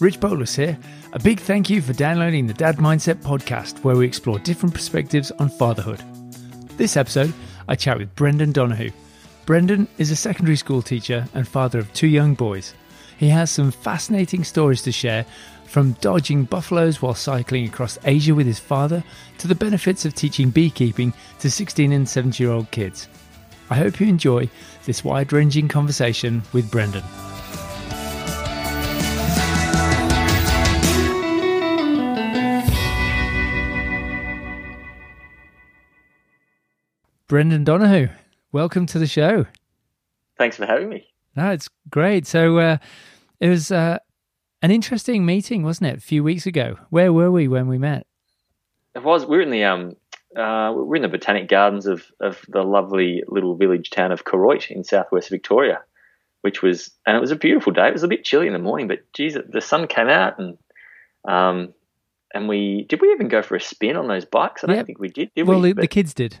[0.00, 0.76] Rich Bolus here.
[1.12, 5.30] A big thank you for downloading the Dad Mindset podcast, where we explore different perspectives
[5.32, 6.02] on fatherhood.
[6.76, 7.32] This episode,
[7.68, 8.90] I chat with Brendan Donahoo.
[9.46, 12.74] Brendan is a secondary school teacher and father of two young boys.
[13.18, 15.24] He has some fascinating stories to share
[15.66, 19.04] from dodging buffaloes while cycling across Asia with his father
[19.38, 23.08] to the benefits of teaching beekeeping to 16 and 17 year old kids.
[23.70, 24.50] I hope you enjoy
[24.84, 27.04] this wide ranging conversation with Brendan.
[37.26, 38.08] Brendan Donahoo,
[38.52, 39.46] welcome to the show.
[40.36, 41.06] Thanks for having me.
[41.34, 42.26] No, it's great.
[42.26, 42.76] So uh,
[43.40, 43.98] it was uh,
[44.60, 45.96] an interesting meeting, wasn't it?
[45.96, 46.76] A few weeks ago.
[46.90, 48.06] Where were we when we met?
[48.94, 49.24] It was.
[49.24, 49.96] We were in the um,
[50.36, 54.70] uh, we're in the botanic gardens of of the lovely little village town of Koroit
[54.70, 55.80] in southwest Victoria,
[56.42, 57.88] which was and it was a beautiful day.
[57.88, 60.58] It was a bit chilly in the morning, but geez, the sun came out and
[61.26, 61.72] um,
[62.34, 64.62] and we did we even go for a spin on those bikes?
[64.62, 64.86] I don't yep.
[64.86, 65.30] think we did.
[65.34, 65.72] did well, we?
[65.72, 66.38] the, the kids did.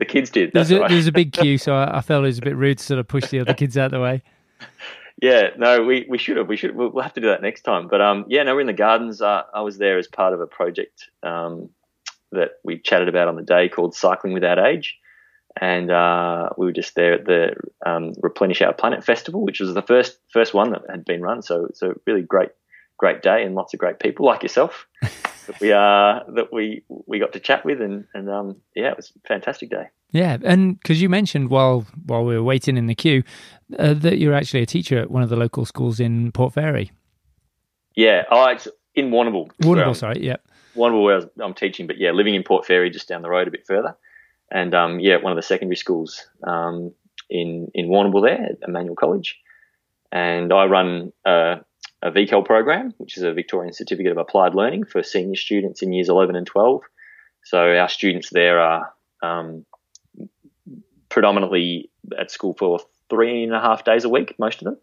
[0.00, 0.52] The kids did.
[0.54, 0.90] There's a, right.
[0.90, 2.98] there's a big queue, so I, I, felt it was a bit rude to sort
[2.98, 4.22] of push the other kids out of the way.
[5.20, 6.48] Yeah, no, we, we should have.
[6.48, 6.74] We should.
[6.74, 7.86] We'll have to do that next time.
[7.86, 9.20] But um, yeah, no, we're in the gardens.
[9.20, 11.68] Uh, I was there as part of a project um,
[12.32, 14.96] that we chatted about on the day called Cycling Without Age,
[15.60, 17.54] and uh, we were just there at the
[17.84, 21.42] um, Replenish Our Planet Festival, which was the first first one that had been run.
[21.42, 22.52] So it's a really great
[22.96, 24.86] great day and lots of great people like yourself
[25.50, 28.96] that we uh, that we we got to chat with and and um, yeah, it
[28.96, 29.88] was a fantastic day.
[30.10, 33.22] Yeah, and because you mentioned while while we were waiting in the queue
[33.78, 36.92] uh, that you're actually a teacher at one of the local schools in Port Fairy.
[37.96, 39.50] Yeah, oh, it's in Warrnambool.
[39.62, 40.36] Warrnambool, sorry, yeah.
[40.76, 43.50] Warrnambool where I'm teaching, but yeah, living in Port Fairy just down the road a
[43.50, 43.96] bit further,
[44.50, 46.92] and um, yeah, one of the secondary schools um,
[47.28, 49.38] in in Warrnambool there Emmanuel College,
[50.12, 51.12] and I run.
[51.24, 51.56] Uh,
[52.02, 55.92] a VCAL program, which is a Victorian Certificate of Applied Learning for senior students in
[55.92, 56.82] years 11 and 12.
[57.44, 58.92] So our students there are
[59.22, 59.64] um,
[61.08, 64.76] predominantly at school for three and a half days a week, most of them,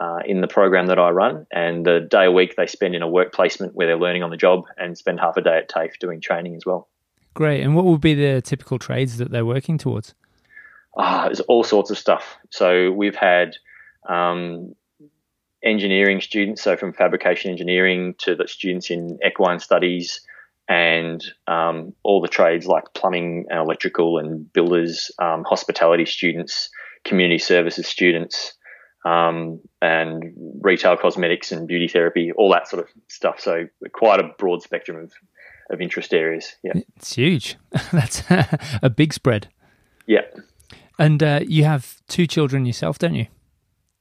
[0.00, 1.46] uh, in the program that I run.
[1.52, 4.30] And the day a week they spend in a work placement where they're learning on
[4.30, 6.88] the job and spend half a day at TAFE doing training as well.
[7.34, 7.62] Great.
[7.62, 10.14] And what would be the typical trades that they're working towards?
[10.96, 12.36] Ah, there's all sorts of stuff.
[12.50, 13.56] So we've had
[14.08, 14.74] um,
[15.64, 20.20] engineering students, so from fabrication engineering to the students in equine studies
[20.68, 26.70] and um, all the trades like plumbing and electrical and builders, um, hospitality students,
[27.04, 28.54] community services students,
[29.04, 33.40] um, and retail cosmetics and beauty therapy, all that sort of stuff.
[33.40, 35.12] So quite a broad spectrum of,
[35.70, 36.54] of interest areas.
[36.62, 37.56] Yeah, it's huge.
[37.92, 39.48] That's a big spread.
[40.06, 40.22] Yeah,
[40.98, 43.26] and uh, you have two children yourself, don't you?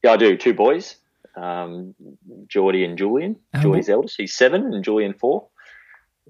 [0.03, 0.37] Yeah, I do.
[0.37, 0.95] Two boys
[1.35, 1.95] um,
[2.47, 3.37] Geordie and Julian.
[3.53, 5.47] Oh, Geordie's eldest, he's seven, and Julian four.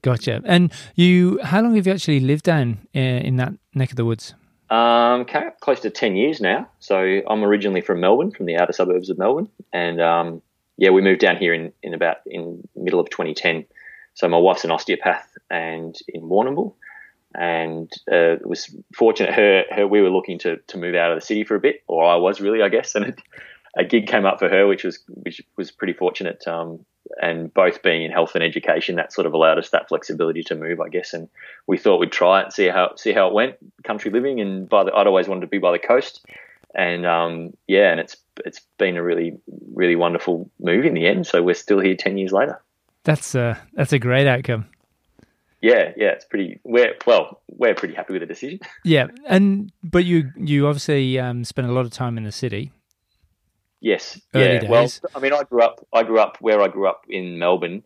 [0.01, 0.41] Gotcha.
[0.45, 4.06] And you, how long have you actually lived down uh, in that neck of the
[4.06, 4.34] woods?
[4.69, 5.25] Um,
[5.59, 6.69] close to ten years now.
[6.79, 10.41] So I'm originally from Melbourne, from the outer suburbs of Melbourne, and um,
[10.78, 13.66] yeah, we moved down here in, in about in middle of 2010.
[14.13, 16.73] So my wife's an osteopath, and in Warrnambool,
[17.35, 19.34] and uh, was fortunate.
[19.34, 21.84] Her, her, we were looking to to move out of the city for a bit,
[21.88, 23.19] or I was really, I guess, and it,
[23.77, 26.45] a gig came up for her, which was which was pretty fortunate.
[26.47, 26.85] Um,
[27.21, 30.55] and both being in health and education, that sort of allowed us that flexibility to
[30.55, 31.13] move, I guess.
[31.13, 31.27] And
[31.67, 33.55] we thought we'd try it, see how see how it went.
[33.83, 36.25] Country living, and by the, I'd always wanted to be by the coast,
[36.75, 39.37] and um, yeah, and it's it's been a really
[39.73, 41.27] really wonderful move in the end.
[41.27, 42.61] So we're still here ten years later.
[43.03, 44.67] That's a that's a great outcome.
[45.61, 46.59] Yeah, yeah, it's pretty.
[46.63, 48.59] We're well, we're pretty happy with the decision.
[48.83, 52.71] Yeah, and but you you obviously um, spent a lot of time in the city.
[53.81, 54.21] Yes.
[54.33, 54.59] Early yeah.
[54.59, 55.01] Days.
[55.03, 55.85] Well, I mean, I grew up.
[55.91, 57.83] I grew up where I grew up in Melbourne.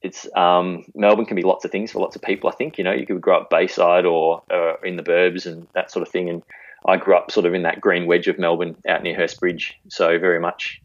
[0.00, 2.48] It's um, Melbourne can be lots of things for lots of people.
[2.48, 5.66] I think you know you could grow up Bayside or uh, in the burbs and
[5.74, 6.30] that sort of thing.
[6.30, 6.42] And
[6.86, 9.72] I grew up sort of in that green wedge of Melbourne, out near Hurstbridge.
[9.88, 10.80] So very much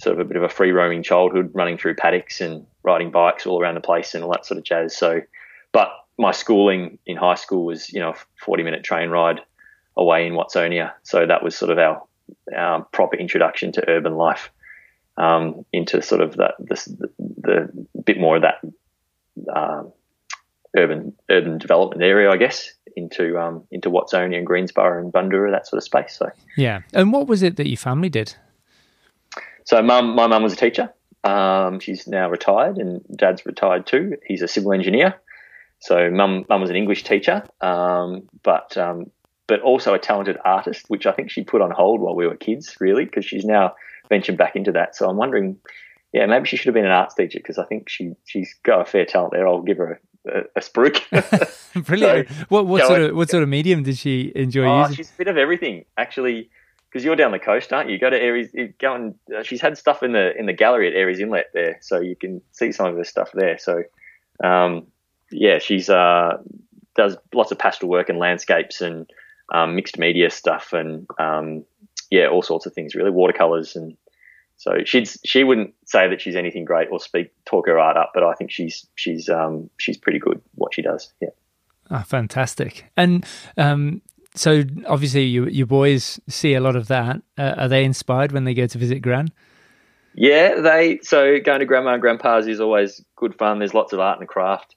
[0.00, 3.44] sort of a bit of a free roaming childhood, running through paddocks and riding bikes
[3.44, 4.96] all around the place and all that sort of jazz.
[4.96, 5.20] So,
[5.72, 9.40] but my schooling in high school was you know a forty minute train ride
[9.96, 10.92] away in Watsonia.
[11.02, 12.02] So that was sort of our
[12.56, 14.50] um, proper introduction to urban life
[15.16, 18.60] um, into sort of that this, the, the, bit more of that
[19.54, 19.92] um,
[20.76, 25.66] urban urban development area, I guess, into um, into Watsonia and Greensborough and Bundoora, that
[25.66, 26.16] sort of space.
[26.16, 28.34] So yeah, and what was it that your family did?
[29.64, 30.92] So, mum, my mum was a teacher.
[31.22, 34.16] Um, she's now retired, and dad's retired too.
[34.26, 35.14] He's a civil engineer.
[35.80, 39.10] So, mum, mum was an English teacher, um, but um,
[39.50, 42.36] but also a talented artist, which I think she put on hold while we were
[42.36, 43.74] kids, really, because she's now
[44.08, 44.94] ventured back into that.
[44.94, 45.58] So I'm wondering
[46.12, 48.80] yeah, maybe she should have been an arts teacher because I think she she's got
[48.80, 49.46] a fair talent there.
[49.46, 51.02] I'll give her a, a, a spruik.
[51.84, 52.28] Brilliant.
[52.28, 54.96] so, what what sort of what sort of medium did she enjoy oh, using?
[54.96, 56.50] She's a bit of everything actually.
[56.88, 58.00] Because you're down the coast, aren't you?
[58.00, 58.76] Go to Aireys.
[58.80, 61.78] Go and uh, she's had stuff in the in the gallery at Aireys Inlet there,
[61.80, 63.58] so you can see some of her stuff there.
[63.60, 63.84] So,
[64.42, 64.88] um,
[65.30, 66.38] yeah, she's uh,
[66.96, 69.08] does lots of pastel work and landscapes and
[69.50, 71.64] um, mixed media stuff and um,
[72.10, 73.96] yeah, all sorts of things really, watercolors and
[74.56, 78.10] so she'd she wouldn't say that she's anything great or speak talk her art up,
[78.12, 81.12] but I think she's she's um, she's pretty good what she does.
[81.20, 81.30] Yeah.
[81.90, 82.84] Ah, fantastic.
[82.94, 83.24] And
[83.56, 84.02] um,
[84.34, 87.22] so obviously you, your boys see a lot of that.
[87.38, 89.28] Uh, are they inspired when they go to visit Gran?
[90.14, 93.60] Yeah, they so going to grandma and grandpa's is always good fun.
[93.60, 94.76] There's lots of art and craft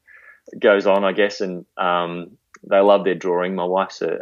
[0.59, 2.37] goes on, I guess, and um,
[2.69, 3.55] they love their drawing.
[3.55, 4.19] My wife's a,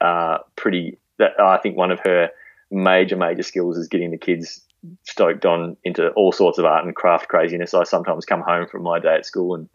[0.00, 0.98] a pretty.
[1.18, 2.30] That, I think one of her
[2.70, 4.60] major major skills is getting the kids
[5.04, 7.74] stoked on into all sorts of art and craft craziness.
[7.74, 9.68] I sometimes come home from my day at school and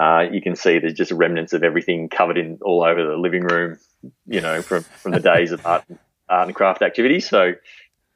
[0.00, 3.42] uh, you can see there's just remnants of everything covered in all over the living
[3.42, 3.78] room,
[4.26, 5.84] you know, from, from the days of art,
[6.28, 7.28] art and craft activities.
[7.28, 7.52] So,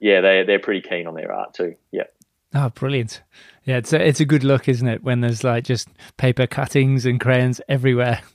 [0.01, 1.75] yeah, they they're pretty keen on their art too.
[1.93, 2.05] Yeah.
[2.55, 3.23] Oh, brilliant!
[3.65, 5.03] Yeah, it's a, it's a good look, isn't it?
[5.03, 8.23] When there's like just paper cuttings and crayons everywhere.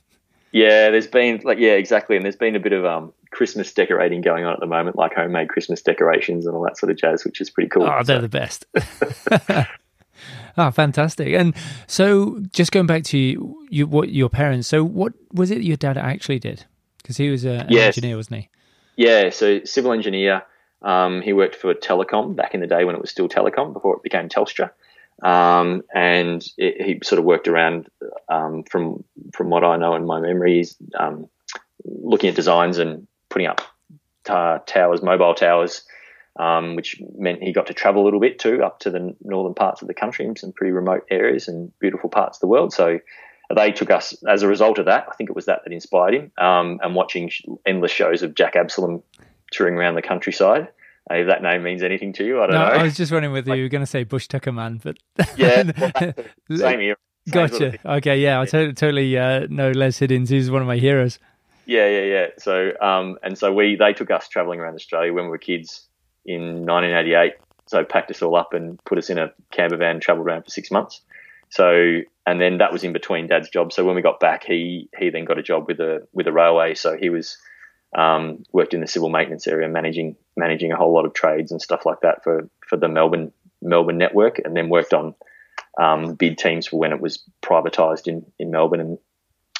[0.52, 4.20] Yeah, there's been like yeah, exactly, and there's been a bit of um Christmas decorating
[4.20, 7.24] going on at the moment, like homemade Christmas decorations and all that sort of jazz,
[7.24, 7.84] which is pretty cool.
[7.84, 8.20] Oh, they're so.
[8.20, 8.66] the best.
[10.58, 11.32] oh, fantastic!
[11.32, 11.54] And
[11.86, 14.68] so, just going back to you, you, what your parents.
[14.68, 16.66] So, what was it your dad actually did?
[16.98, 17.96] Because he was a, an yes.
[17.96, 18.48] engineer, wasn't he?
[18.96, 20.42] Yeah, so civil engineer.
[20.82, 23.96] Um, he worked for Telecom back in the day when it was still Telecom before
[23.96, 24.70] it became Telstra.
[25.22, 27.88] Um, and it, he sort of worked around
[28.28, 29.04] um, from
[29.34, 31.28] from what I know in my memories, um,
[31.84, 33.62] looking at designs and putting up
[34.24, 35.82] towers, mobile towers,
[36.38, 39.54] um, which meant he got to travel a little bit too, up to the northern
[39.54, 42.72] parts of the country in some pretty remote areas and beautiful parts of the world.
[42.72, 42.98] So
[43.54, 45.06] they took us as a result of that.
[45.10, 46.32] I think it was that that inspired him.
[46.38, 47.30] Um, and watching
[47.66, 49.02] endless shows of Jack Absalom
[49.50, 50.68] touring around the countryside
[51.10, 52.72] if that name means anything to you, I don't no, know.
[52.72, 54.98] I was just wondering whether like, you were going to say Bush Tucker Man, but
[55.36, 56.12] yeah, well,
[56.58, 56.96] same here.
[57.28, 57.78] Same gotcha.
[57.84, 60.28] Okay, yeah, I totally, totally uh, know Les Hiddins.
[60.28, 61.18] He's one of my heroes.
[61.66, 62.26] Yeah, yeah, yeah.
[62.38, 65.86] So, um, and so we they took us traveling around Australia when we were kids
[66.24, 67.34] in 1988.
[67.66, 70.50] So packed us all up and put us in a camper van, travelled around for
[70.50, 71.00] six months.
[71.48, 73.72] So, and then that was in between Dad's job.
[73.72, 76.32] So when we got back, he he then got a job with a with a
[76.32, 76.74] railway.
[76.74, 77.38] So he was
[77.94, 81.60] um, worked in the civil maintenance area, managing managing a whole lot of trades and
[81.60, 85.14] stuff like that for for the Melbourne Melbourne network, and then worked on
[85.80, 88.98] um, bid teams for when it was privatised in in Melbourne, and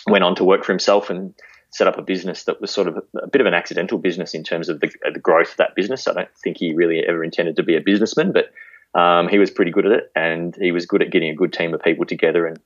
[0.06, 1.34] went on to work for himself and
[1.70, 4.44] set up a business that was sort of a, bit of an accidental business in
[4.44, 6.06] terms of the, the, growth of that business.
[6.06, 8.52] I don't think he really ever intended to be a businessman, but
[8.98, 11.52] um, he was pretty good at it, and he was good at getting a good
[11.52, 12.60] team of people together and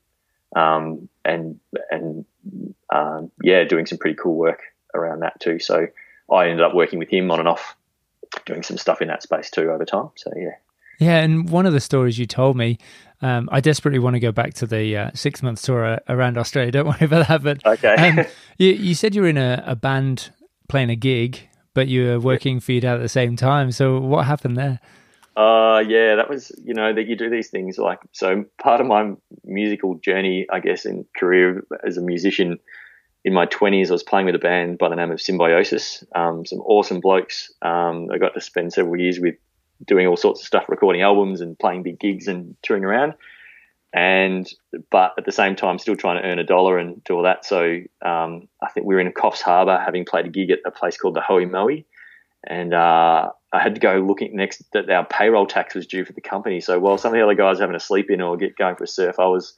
[0.54, 1.58] um, and
[1.90, 2.24] and
[2.94, 4.60] um, yeah, doing some pretty cool work
[4.96, 5.58] around that too.
[5.58, 5.86] So
[6.32, 7.76] I ended up working with him on and off,
[8.44, 10.10] doing some stuff in that space too over time.
[10.16, 10.56] So yeah.
[10.98, 12.78] Yeah, and one of the stories you told me,
[13.20, 16.72] um, I desperately want to go back to the uh, six month tour around Australia.
[16.72, 17.42] Don't worry about that.
[17.42, 18.26] But okay, um,
[18.58, 20.30] you, you said you were in a, a, band
[20.68, 23.72] playing a gig, but you were working for your dad at the same time.
[23.72, 24.80] So what happened there?
[25.36, 28.44] Uh, yeah, that was you know that you do these things like so.
[28.58, 29.12] Part of my
[29.44, 32.58] musical journey, I guess, in career as a musician
[33.26, 36.04] in my 20s, I was playing with a band by the name of Symbiosis.
[36.14, 37.52] Um, some awesome blokes.
[37.60, 39.34] Um, I got to spend several years with
[39.84, 43.14] doing all sorts of stuff, recording albums and playing big gigs and touring around.
[43.92, 44.48] And
[44.92, 47.44] but at the same time, still trying to earn a dollar and do all that.
[47.44, 50.70] So um, I think we were in Coffs Harbour, having played a gig at a
[50.70, 51.84] place called the Hoey Moey,
[52.46, 56.12] and uh, I had to go looking next that our payroll tax was due for
[56.12, 56.60] the company.
[56.60, 58.76] So while some of the other guys were having a sleep in or get going
[58.76, 59.54] for a surf, I was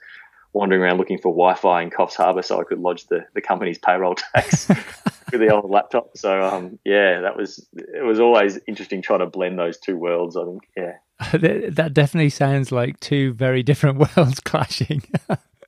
[0.52, 3.78] wandering around looking for Wi-Fi in Coffs Harbour so I could lodge the, the company's
[3.78, 4.68] payroll tax
[5.32, 6.16] with the old laptop.
[6.16, 10.36] So um, yeah, that was it was always interesting trying to blend those two worlds.
[10.36, 10.92] I think yeah.
[11.70, 15.02] that definitely sounds like two very different worlds clashing.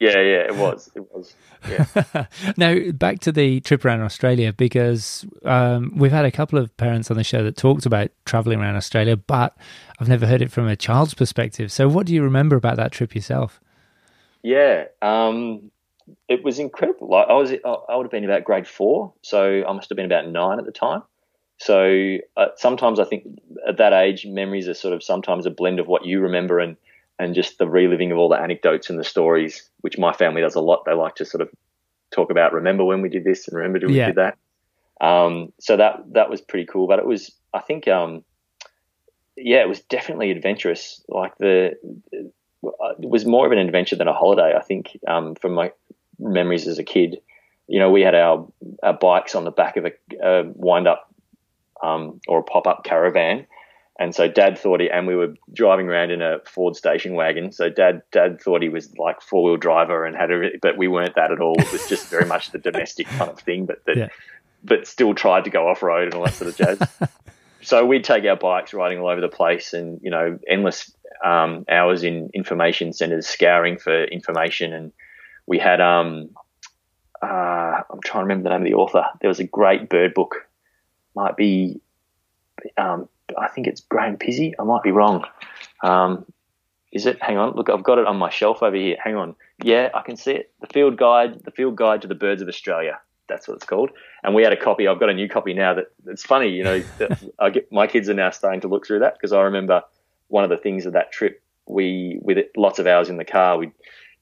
[0.00, 0.90] yeah, yeah, it was.
[0.94, 1.34] It was.
[1.68, 2.26] Yeah.
[2.56, 7.10] now back to the trip around Australia because um, we've had a couple of parents
[7.10, 9.56] on the show that talked about traveling around Australia, but
[9.98, 11.70] I've never heard it from a child's perspective.
[11.70, 13.60] So, what do you remember about that trip yourself?
[14.42, 15.70] Yeah, um,
[16.28, 17.08] it was incredible.
[17.08, 20.06] Like I was, I would have been about grade four, so I must have been
[20.06, 21.02] about nine at the time.
[21.58, 23.24] So uh, sometimes I think
[23.68, 26.76] at that age, memories are sort of sometimes a blend of what you remember and
[27.18, 30.54] and just the reliving of all the anecdotes and the stories, which my family does
[30.54, 30.84] a lot.
[30.86, 31.50] They like to sort of
[32.10, 34.06] talk about, remember when we did this and remember when yeah.
[34.06, 35.06] we did that.
[35.06, 36.86] Um, so that that was pretty cool.
[36.86, 38.24] But it was, I think, um,
[39.36, 41.04] yeah, it was definitely adventurous.
[41.08, 41.76] Like the
[42.62, 44.54] was more of an adventure than a holiday.
[44.56, 45.72] I think um, from my
[46.20, 47.20] memories as a kid.
[47.66, 48.48] You know, we had our,
[48.82, 51.12] our bikes on the back of a, a wind up
[51.82, 53.46] um, or a pop up caravan,
[53.98, 57.52] and so Dad thought he, and we were driving around in a Ford station wagon.
[57.52, 60.88] So Dad, Dad thought he was like four wheel driver and had a, but we
[60.88, 61.54] weren't that at all.
[61.58, 64.08] It was just very much the domestic kind of thing, but that, yeah.
[64.64, 67.10] but still tried to go off road and all that sort of jazz.
[67.62, 70.90] so we'd take our bikes riding all over the place, and you know, endless
[71.24, 74.92] um, hours in information centers scouring for information, and
[75.46, 76.30] we had um,
[77.22, 77.26] uh,
[77.90, 79.04] I'm trying to remember the name of the author.
[79.20, 80.46] There was a great bird book,
[81.14, 81.80] might be
[82.76, 83.08] um,
[83.38, 84.54] I think it's Graham Pizzey.
[84.58, 85.24] I might be wrong.
[85.82, 86.24] Um,
[86.92, 87.22] is it?
[87.22, 87.54] Hang on.
[87.54, 88.96] Look, I've got it on my shelf over here.
[89.02, 89.36] Hang on.
[89.62, 90.52] Yeah, I can see it.
[90.60, 92.98] The Field Guide, the Field Guide to the Birds of Australia.
[93.28, 93.90] That's what it's called.
[94.24, 94.88] And we had a copy.
[94.88, 95.74] I've got a new copy now.
[95.74, 96.82] That it's funny, you know.
[97.38, 99.82] I get my kids are now starting to look through that because I remember
[100.30, 101.42] one of the things of that trip.
[101.66, 103.58] We with lots of hours in the car.
[103.58, 103.72] We'd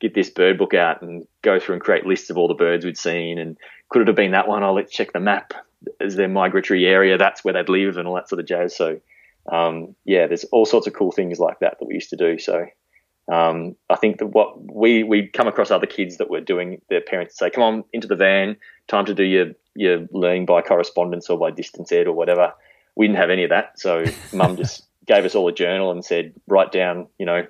[0.01, 2.85] get this bird book out and go through and create lists of all the birds
[2.85, 3.39] we'd seen.
[3.39, 3.57] And
[3.89, 4.63] could it have been that one?
[4.63, 5.55] Oh, let's check the map
[6.01, 8.77] Is their migratory area, that's where they'd live and all that sort of jazz.
[8.77, 9.01] So,
[9.51, 12.39] um, yeah, there's all sorts of cool things like that that we used to do.
[12.39, 12.67] So,
[13.31, 17.01] um, I think that what we we come across other kids that were doing, their
[17.01, 21.29] parents say, "Come on into the van, time to do your your learning by correspondence
[21.29, 22.53] or by distance ed or whatever."
[22.97, 26.05] We didn't have any of that, so Mum just gave us all a journal and
[26.05, 27.47] said, "Write down, you know."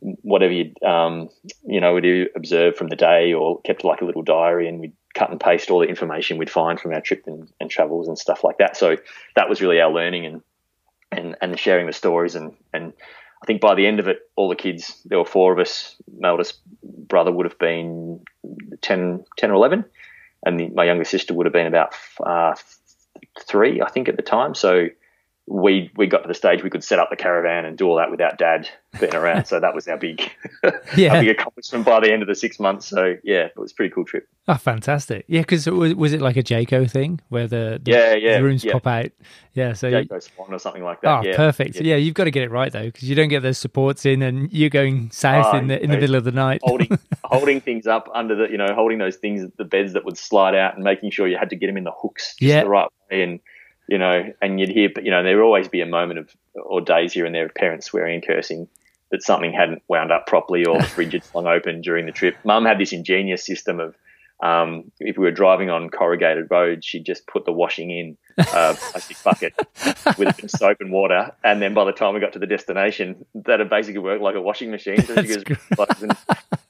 [0.00, 1.28] Whatever you um,
[1.64, 4.92] you know, do observe from the day, or kept like a little diary, and we'd
[5.14, 8.18] cut and paste all the information we'd find from our trip and, and travels and
[8.18, 8.76] stuff like that.
[8.76, 8.96] So
[9.36, 10.42] that was really our learning and
[11.12, 12.92] and and sharing the stories and and
[13.42, 15.94] I think by the end of it, all the kids, there were four of us.
[16.18, 18.20] My oldest brother would have been
[18.80, 19.84] 10, 10 or 11,
[20.44, 22.54] and the, my younger sister would have been about uh,
[23.40, 24.54] three, I think, at the time.
[24.54, 24.88] So
[25.50, 27.96] we we got to the stage we could set up the caravan and do all
[27.96, 28.68] that without dad
[29.00, 29.46] being around.
[29.46, 30.30] so that was our big,
[30.96, 31.14] yeah.
[31.14, 32.86] our big accomplishment by the end of the six months.
[32.86, 34.28] So yeah, it was a pretty cool trip.
[34.46, 35.24] Oh, fantastic!
[35.26, 38.44] Yeah, because was, was it like a Jayco thing where the, the yeah yeah the
[38.44, 38.72] rooms yeah.
[38.72, 39.10] pop out?
[39.54, 41.18] Yeah, so Jayco Swan or something like that.
[41.18, 41.36] Oh, yeah.
[41.36, 41.76] perfect.
[41.76, 41.82] Yeah.
[41.82, 41.96] yeah.
[41.96, 44.52] you've got to get it right though, because you don't get those supports in, and
[44.52, 47.86] you're going south oh, in the in the middle of the night, holding holding things
[47.86, 50.84] up under the you know holding those things the beds that would slide out and
[50.84, 52.62] making sure you had to get them in the hooks just yeah.
[52.62, 53.40] the right way and
[53.88, 56.80] you know, and you'd hear, you know, there would always be a moment of, or
[56.80, 58.68] days here and there of parents swearing and cursing
[59.10, 62.36] that something hadn't wound up properly or the fridge had swung open during the trip.
[62.44, 63.96] Mum had this ingenious system of,
[64.40, 68.44] um, if we were driving on corrugated roads, she'd just put the washing in a
[68.44, 69.54] plastic bucket
[70.16, 72.38] with a bit of soap and water, and then by the time we got to
[72.38, 75.02] the destination, that had basically worked like a washing machine.
[75.02, 75.58] So she could
[76.00, 76.16] and,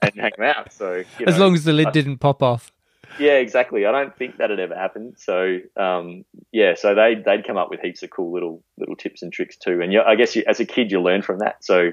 [0.00, 0.72] and hang them out.
[0.72, 2.72] So as know, long as the lid I, didn't pop off.
[3.18, 3.87] Yeah, exactly.
[3.87, 5.14] I don't think that had ever happened.
[5.18, 9.22] So, um, yeah, so they they'd come up with heaps of cool little little tips
[9.22, 9.80] and tricks too.
[9.82, 11.64] And I guess you, as a kid, you learn from that.
[11.64, 11.92] So,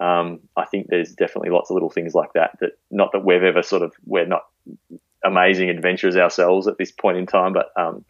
[0.00, 2.58] um, I think there's definitely lots of little things like that.
[2.60, 4.42] That not that we've ever sort of we're not
[5.24, 8.04] amazing adventurers ourselves at this point in time, but um,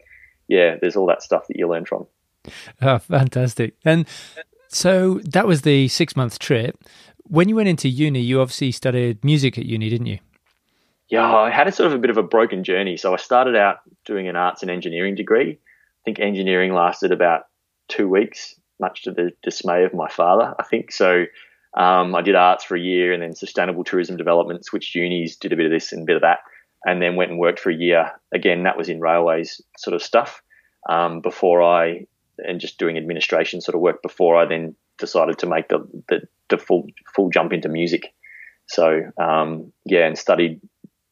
[0.47, 2.07] yeah, there's all that stuff that you learn from.
[2.81, 3.75] Oh, fantastic!
[3.85, 4.07] And
[4.67, 6.83] so that was the six month trip.
[7.27, 10.19] When you went into uni, you obviously studied music at uni, didn't you?
[11.09, 12.97] Yeah, I had a sort of a bit of a broken journey.
[12.97, 15.51] So I started out doing an arts and engineering degree.
[15.51, 17.43] I think engineering lasted about
[17.87, 20.91] two weeks, much to the dismay of my father, I think.
[20.91, 21.25] So
[21.77, 25.53] um, I did arts for a year and then sustainable tourism development, switched unis, did
[25.53, 26.39] a bit of this and a bit of that,
[26.85, 28.11] and then went and worked for a year.
[28.33, 30.41] Again, that was in railways sort of stuff
[30.89, 32.07] um, before I,
[32.39, 36.21] and just doing administration sort of work before I then decided to make the, the,
[36.49, 38.13] the full, full jump into music.
[38.67, 40.59] So, um, yeah, and studied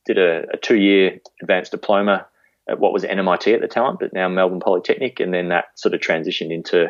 [0.06, 2.28] did a, a two year advanced diploma
[2.70, 5.94] at what was NMIT at the time, but now Melbourne Polytechnic, and then that sort
[5.94, 6.90] of transitioned into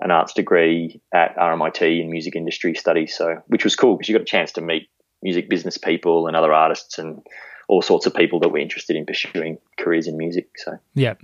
[0.00, 3.16] an arts degree at RMIT in music industry studies.
[3.16, 4.88] So, which was cool because you got a chance to meet
[5.22, 7.22] music business people and other artists and
[7.68, 10.48] all sorts of people that were interested in pursuing careers in music.
[10.56, 11.14] So, yeah,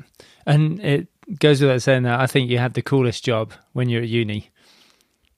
[0.47, 1.09] and it
[1.39, 4.51] goes without saying that I think you had the coolest job when you're at uni.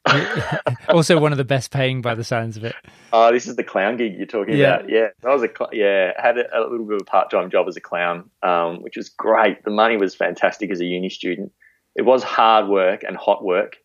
[0.88, 2.75] also, one of the best paying by the sounds of it.
[3.12, 4.76] Oh, this is the clown gig you're talking yeah.
[4.76, 4.90] about.
[4.90, 7.50] Yeah, I was a cl- yeah had a, a, little bit of a part time
[7.50, 9.64] job as a clown, um, which was great.
[9.64, 11.52] The money was fantastic as a uni student.
[11.94, 13.76] It was hard work and hot work,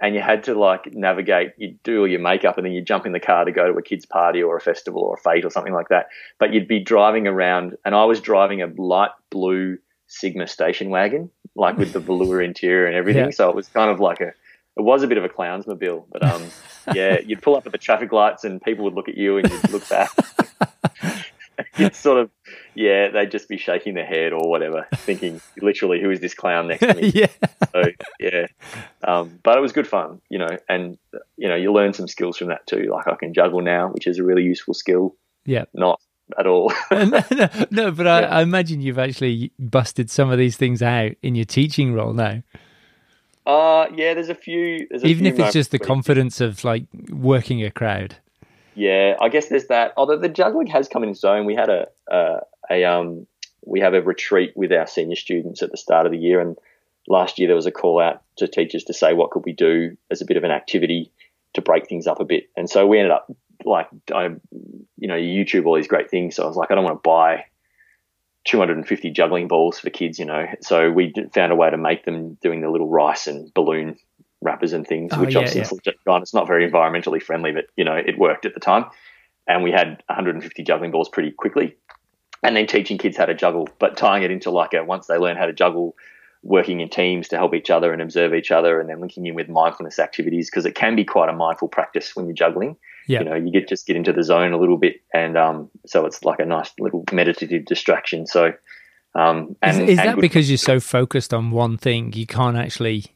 [0.00, 1.52] and you had to like navigate.
[1.56, 3.78] You do all your makeup, and then you jump in the car to go to
[3.78, 6.08] a kids' party or a festival or a fete or something like that.
[6.38, 11.30] But you'd be driving around, and I was driving a light blue Sigma station wagon,
[11.54, 13.26] like with the velour interior and everything.
[13.26, 13.30] Yeah.
[13.30, 14.34] So it was kind of like a
[14.76, 16.42] it was a bit of a clownsmobile, but um,
[16.94, 19.50] yeah, you'd pull up at the traffic lights and people would look at you and
[19.50, 20.10] you'd look back.
[21.76, 22.30] it's sort of
[22.74, 26.68] yeah, they'd just be shaking their head or whatever, thinking literally, who is this clown
[26.68, 27.08] next to me?
[27.14, 27.26] yeah.
[27.72, 27.82] So
[28.18, 28.46] yeah,
[29.04, 30.98] um, but it was good fun, you know, and
[31.36, 32.90] you know you learn some skills from that too.
[32.90, 35.16] Like I can juggle now, which is a really useful skill.
[35.44, 35.64] Yeah.
[35.74, 36.00] Not
[36.38, 36.72] at all.
[36.90, 41.12] no, no, no, but I, I, imagine you've actually busted some of these things out
[41.22, 42.42] in your teaching role now.
[43.44, 44.86] Uh yeah, there's a few.
[44.88, 48.16] There's a Even few if it's just the confidence of like working a crowd.
[48.74, 49.92] Yeah, I guess there's that.
[49.96, 51.44] Although the juggling has come in its own.
[51.44, 53.26] We had a, a, a um
[53.64, 56.56] we have a retreat with our senior students at the start of the year, and
[57.08, 59.96] last year there was a call out to teachers to say what could we do
[60.10, 61.10] as a bit of an activity
[61.54, 63.30] to break things up a bit, and so we ended up
[63.64, 64.30] like I,
[64.98, 66.36] you know, you YouTube all these great things.
[66.36, 67.44] So I was like, I don't want to buy
[68.44, 70.46] 250 juggling balls for kids, you know.
[70.60, 73.96] So we found a way to make them doing the little rice and balloon
[74.40, 76.18] wrappers and things, oh, which yeah, obviously yeah.
[76.18, 78.86] it's not very environmentally friendly, but you know, it worked at the time.
[79.46, 81.76] And we had 150 juggling balls pretty quickly.
[82.42, 85.16] And then teaching kids how to juggle, but tying it into like a once they
[85.16, 85.94] learn how to juggle,
[86.42, 89.34] working in teams to help each other and observe each other, and then linking in
[89.34, 92.76] with mindfulness activities because it can be quite a mindful practice when you're juggling.
[93.06, 93.20] Yeah.
[93.20, 96.06] You know, you get just get into the zone a little bit, and um, so
[96.06, 98.26] it's like a nice little meditative distraction.
[98.26, 98.52] So,
[99.14, 102.56] um, and, is, is and that because you're so focused on one thing, you can't
[102.56, 103.06] actually,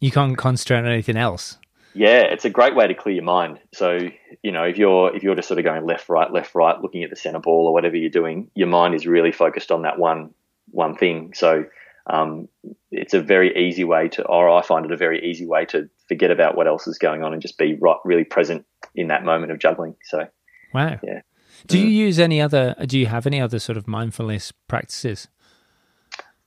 [0.00, 1.58] you can't concentrate on anything else?
[1.92, 3.58] Yeah, it's a great way to clear your mind.
[3.72, 3.98] So,
[4.42, 7.02] you know, if you're if you're just sort of going left, right, left, right, looking
[7.02, 9.98] at the center ball or whatever you're doing, your mind is really focused on that
[9.98, 10.32] one
[10.70, 11.32] one thing.
[11.34, 11.64] So,
[12.06, 12.48] um,
[12.90, 15.88] it's a very easy way to, or I find it a very easy way to
[16.08, 19.24] forget about what else is going on and just be right, really present in that
[19.24, 19.96] moment of juggling.
[20.02, 20.26] So,
[20.72, 21.20] wow, yeah.
[21.66, 22.74] Do you use any other?
[22.86, 25.28] Do you have any other sort of mindfulness practices?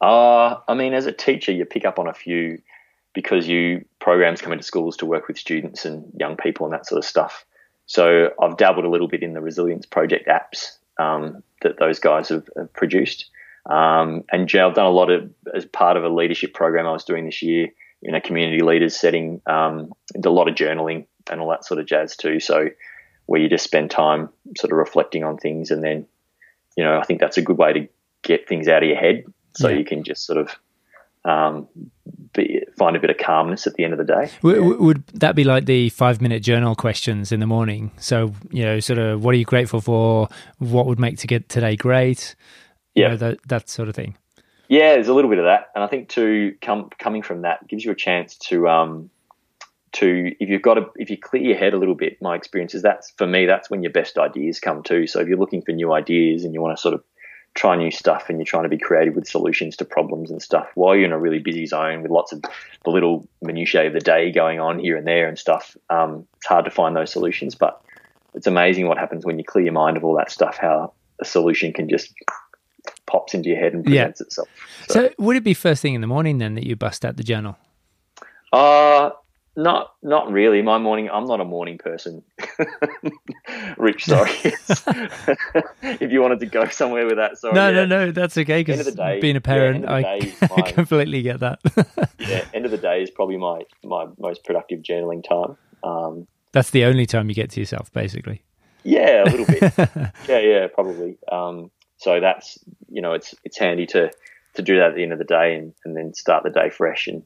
[0.02, 2.60] Uh, I mean, as a teacher, you pick up on a few
[3.14, 6.86] because you programs come into schools to work with students and young people and that
[6.86, 7.46] sort of stuff.
[7.86, 12.30] So I've dabbled a little bit in the resilience project apps um, that those guys
[12.30, 13.30] have, have produced.
[13.70, 17.06] Um, and I've done a lot of as part of a leadership program I was
[17.06, 17.70] doing this year
[18.02, 19.42] in a community leaders setting.
[19.46, 22.40] Um, a lot of journaling and all that sort of jazz too.
[22.40, 22.70] So
[23.26, 26.06] where you just spend time sort of reflecting on things, and then
[26.78, 27.88] you know I think that's a good way to
[28.22, 29.78] get things out of your head, so yeah.
[29.78, 30.56] you can just sort of
[31.26, 31.68] um,
[32.34, 34.30] be, find a bit of calmness at the end of the day.
[34.42, 34.62] Would, yeah.
[34.62, 37.92] would, that be like the five minute journal questions in the morning?
[37.98, 40.28] So, you know, sort of what are you grateful for?
[40.58, 42.36] What would make to get today great?
[42.96, 43.04] Yeah.
[43.04, 44.18] You know, that, that sort of thing.
[44.68, 45.70] Yeah, there's a little bit of that.
[45.76, 49.10] And I think too, come, coming from that gives you a chance to, um,
[49.94, 52.74] to if you've got to if you clear your head a little bit my experience
[52.74, 55.62] is that's for me that's when your best ideas come too so if you're looking
[55.62, 57.04] for new ideas and you want to sort of
[57.54, 60.68] try new stuff and you're trying to be creative with solutions to problems and stuff
[60.74, 64.00] while you're in a really busy zone with lots of the little minutiae of the
[64.00, 67.54] day going on here and there and stuff um, it's hard to find those solutions
[67.54, 67.80] but
[68.34, 71.26] it's amazing what happens when you clear your mind of all that stuff how a
[71.26, 72.12] solution can just
[73.06, 74.26] pops into your head and presents yeah.
[74.26, 74.48] itself
[74.88, 74.94] so.
[74.94, 77.24] so would it be first thing in the morning then that you bust out the
[77.24, 77.56] journal
[78.52, 79.12] uh
[79.56, 80.62] not, not really.
[80.62, 81.10] My morning.
[81.12, 82.24] I'm not a morning person.
[83.78, 84.32] Rich, sorry.
[85.84, 87.54] if you wanted to go somewhere with that, sorry.
[87.54, 87.86] No, yeah.
[87.86, 88.12] no, no.
[88.12, 88.64] That's okay.
[88.64, 91.60] Because being a parent, yeah, I my, completely get that.
[92.20, 95.58] yeah, end of the day is probably my my most productive journaling time.
[95.84, 98.44] Um, that's the only time you get to yourself, basically.
[98.84, 99.74] Yeah, a little bit.
[100.28, 101.18] yeah, yeah, probably.
[101.32, 102.58] Um, so that's
[102.90, 104.12] you know, it's it's handy to
[104.56, 106.70] to do that at the end of the day and, and then start the day
[106.70, 107.24] fresh and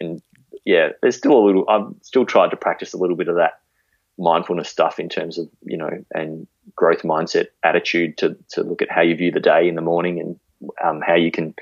[0.00, 0.22] and
[0.66, 1.64] yeah, there's still a little.
[1.68, 3.60] I'm still trying to practice a little bit of that
[4.18, 8.90] mindfulness stuff in terms of you know and growth mindset attitude to to look at
[8.90, 10.40] how you view the day in the morning and
[10.82, 11.54] um, how you can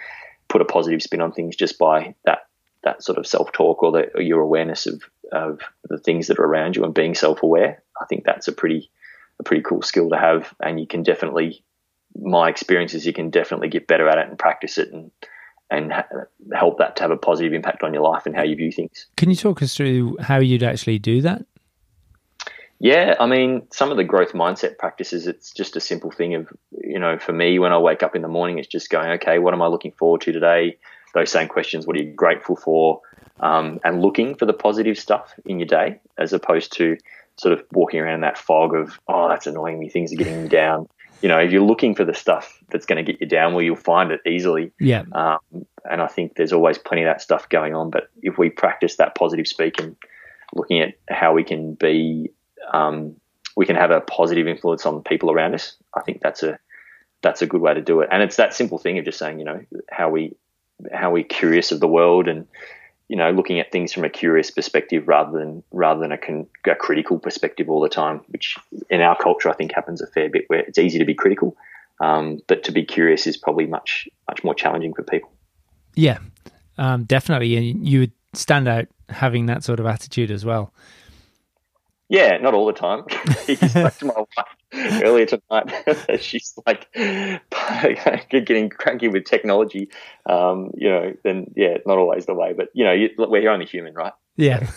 [0.49, 2.47] put a positive spin on things just by that
[2.83, 6.45] that sort of self talk or, or your awareness of of the things that are
[6.45, 7.83] around you and being self aware.
[8.01, 8.91] I think that's a pretty
[9.39, 11.63] a pretty cool skill to have, and you can definitely.
[12.17, 15.11] My experience is you can definitely get better at it and practice it and
[15.77, 16.07] and ha-
[16.55, 19.07] help that to have a positive impact on your life and how you view things.
[19.17, 21.45] Can you talk us through how you'd actually do that?
[22.81, 26.53] Yeah, I mean, some of the growth mindset practices, it's just a simple thing of,
[26.73, 29.39] you know, for me, when I wake up in the morning, it's just going, okay,
[29.39, 30.77] what am I looking forward to today?
[31.15, 33.01] Those same questions, what are you grateful for?
[33.41, 36.97] Um, and looking for the positive stuff in your day as opposed to
[37.37, 40.43] sort of walking around in that fog of, oh, that's annoying me, things are getting
[40.43, 40.89] me down
[41.25, 43.63] you know, if you're looking for the stuff that's going to get you down, well,
[43.63, 44.73] you'll find it easily.
[44.79, 45.05] Yeah.
[45.13, 45.39] Um,
[45.91, 47.89] and I think there's always plenty of that stuff going on.
[47.89, 49.97] But if we practice that positive speaking,
[50.55, 52.31] looking at how we can be,
[52.75, 53.17] um,
[53.57, 55.79] we can have a positive influence on people around us.
[55.95, 56.59] I think that's a
[57.23, 58.11] that's a good way to do it.
[58.13, 60.37] And it's that simple thing of just saying, you know, how we
[60.93, 62.47] how we curious of the world and
[63.15, 66.49] you know, looking at things from a curious perspective rather than rather than a, con,
[66.67, 68.57] a, critical perspective all the time, which
[68.91, 71.57] in our culture I think happens a fair bit, where it's easy to be critical.
[72.01, 75.31] Um, but to be curious is probably much much more challenging for people.
[75.95, 76.19] Yeah,
[76.77, 80.75] um, definitely, and you would stand out having that sort of attitude as well.
[82.09, 83.05] Yeah, not all the time.
[83.47, 84.47] he spoke to my wife
[85.03, 86.21] earlier tonight.
[86.21, 86.93] She's like
[88.31, 89.89] getting cranky with technology.
[90.27, 93.67] Um, you know, then yeah, not always the way, but you know, you, we're only
[93.67, 94.13] human, right?
[94.37, 94.69] Yeah.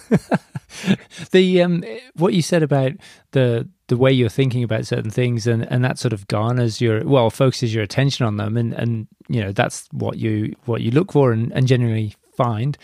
[1.31, 1.83] the um,
[2.15, 2.91] what you said about
[3.31, 7.03] the the way you're thinking about certain things and, and that sort of garners your
[7.05, 10.91] well focuses your attention on them and, and you know that's what you what you
[10.91, 12.77] look for and, and generally find.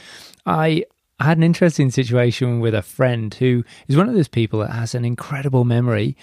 [0.45, 0.85] I
[1.19, 4.71] I had an interesting situation with a friend who is one of those people that
[4.71, 6.17] has an incredible memory.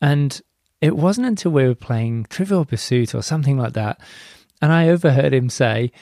[0.00, 0.40] And
[0.80, 4.00] it wasn't until we were playing Trivial Pursuit or something like that.
[4.62, 5.92] And I overheard him say,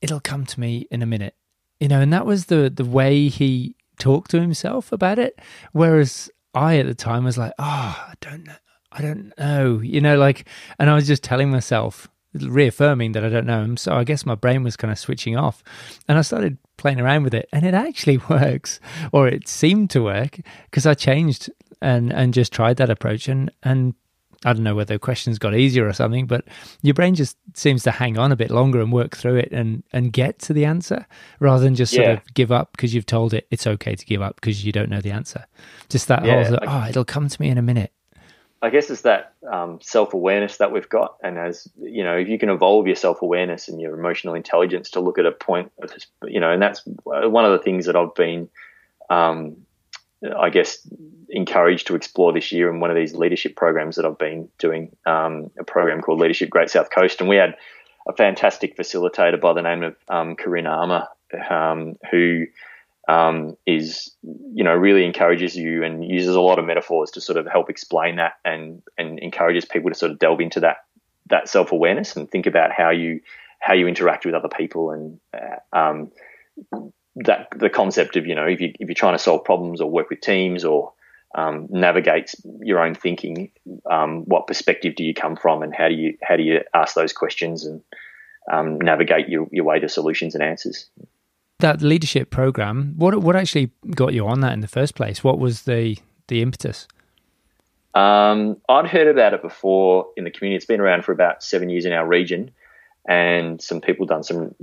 [0.00, 1.34] It'll come to me in a minute.
[1.80, 5.38] You know, and that was the the way he talked to himself about it.
[5.72, 8.54] Whereas I at the time was like, Oh, I don't know.
[8.92, 9.80] I don't know.
[9.80, 10.46] You know, like
[10.78, 13.76] and I was just telling myself, reaffirming that I don't know him.
[13.76, 15.62] So I guess my brain was kind of switching off.
[16.08, 18.80] And I started playing around with it and it actually works
[19.12, 21.50] or it seemed to work because I changed
[21.84, 23.94] and and just tried that approach and and
[24.44, 26.44] I don't know whether questions got easier or something, but
[26.82, 29.82] your brain just seems to hang on a bit longer and work through it and
[29.92, 31.06] and get to the answer
[31.40, 32.12] rather than just sort yeah.
[32.14, 34.90] of give up because you've told it it's okay to give up because you don't
[34.90, 35.46] know the answer.
[35.88, 37.92] Just that yeah, whole, oh, it'll come to me in a minute.
[38.60, 42.28] I guess it's that um, self awareness that we've got, and as you know, if
[42.28, 45.70] you can evolve your self awareness and your emotional intelligence to look at a point,
[45.82, 45.92] of,
[46.22, 48.48] you know, and that's one of the things that I've been,
[49.10, 49.58] um,
[50.38, 50.86] I guess,
[51.28, 54.94] encouraged to explore this year in one of these leadership programs that I've been doing,
[55.06, 57.56] um, a program called Leadership Great South Coast, and we had
[58.08, 61.08] a fantastic facilitator by the name of um, Corinne Armour,
[61.50, 62.46] um, who
[63.08, 67.38] um, is you know really encourages you and uses a lot of metaphors to sort
[67.38, 70.78] of help explain that and and encourages people to sort of delve into that
[71.26, 73.20] that self awareness and think about how you
[73.60, 76.10] how you interact with other people and uh, um,
[77.16, 79.90] that the concept of you know if you if you're trying to solve problems or
[79.90, 80.92] work with teams or
[81.34, 83.50] um, navigate your own thinking,
[83.90, 86.94] um, what perspective do you come from, and how do you how do you ask
[86.94, 87.82] those questions and
[88.52, 90.88] um, navigate your, your way to solutions and answers
[91.64, 95.24] that leadership program, what what actually got you on that in the first place?
[95.24, 95.96] What was the
[96.28, 96.86] the impetus?
[97.94, 100.56] Um, I'd heard about it before in the community.
[100.56, 102.50] It's been around for about seven years in our region,
[103.08, 104.54] and some people done some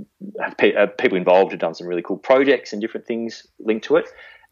[0.42, 4.08] uh, people involved have done some really cool projects and different things linked to it.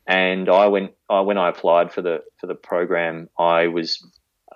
[0.07, 4.05] And I went I, when I applied for the for the program, I was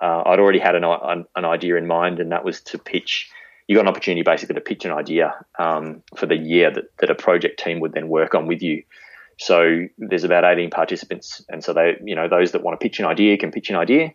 [0.00, 3.30] uh, I'd already had an, an idea in mind, and that was to pitch
[3.66, 7.10] you got an opportunity basically to pitch an idea um, for the year that, that
[7.10, 8.82] a project team would then work on with you.
[9.38, 13.00] So there's about 18 participants, and so they, you know, those that want to pitch
[13.00, 14.12] an idea can pitch an idea,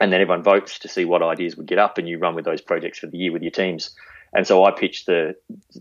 [0.00, 2.46] and then everyone votes to see what ideas would get up, and you run with
[2.46, 3.94] those projects for the year with your teams.
[4.32, 5.34] And so I pitched the,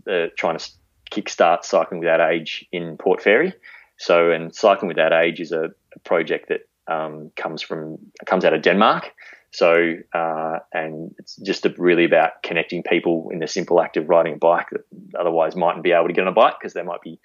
[0.05, 0.69] the trying to
[1.11, 3.53] kickstart cycling without age in Port Fairy.
[3.97, 8.53] So, and cycling without age is a, a project that um, comes from comes out
[8.53, 9.11] of Denmark.
[9.51, 14.33] So, uh, and it's just really about connecting people in the simple act of riding
[14.33, 14.81] a bike that
[15.19, 17.19] otherwise mightn't be able to get on a bike because they might be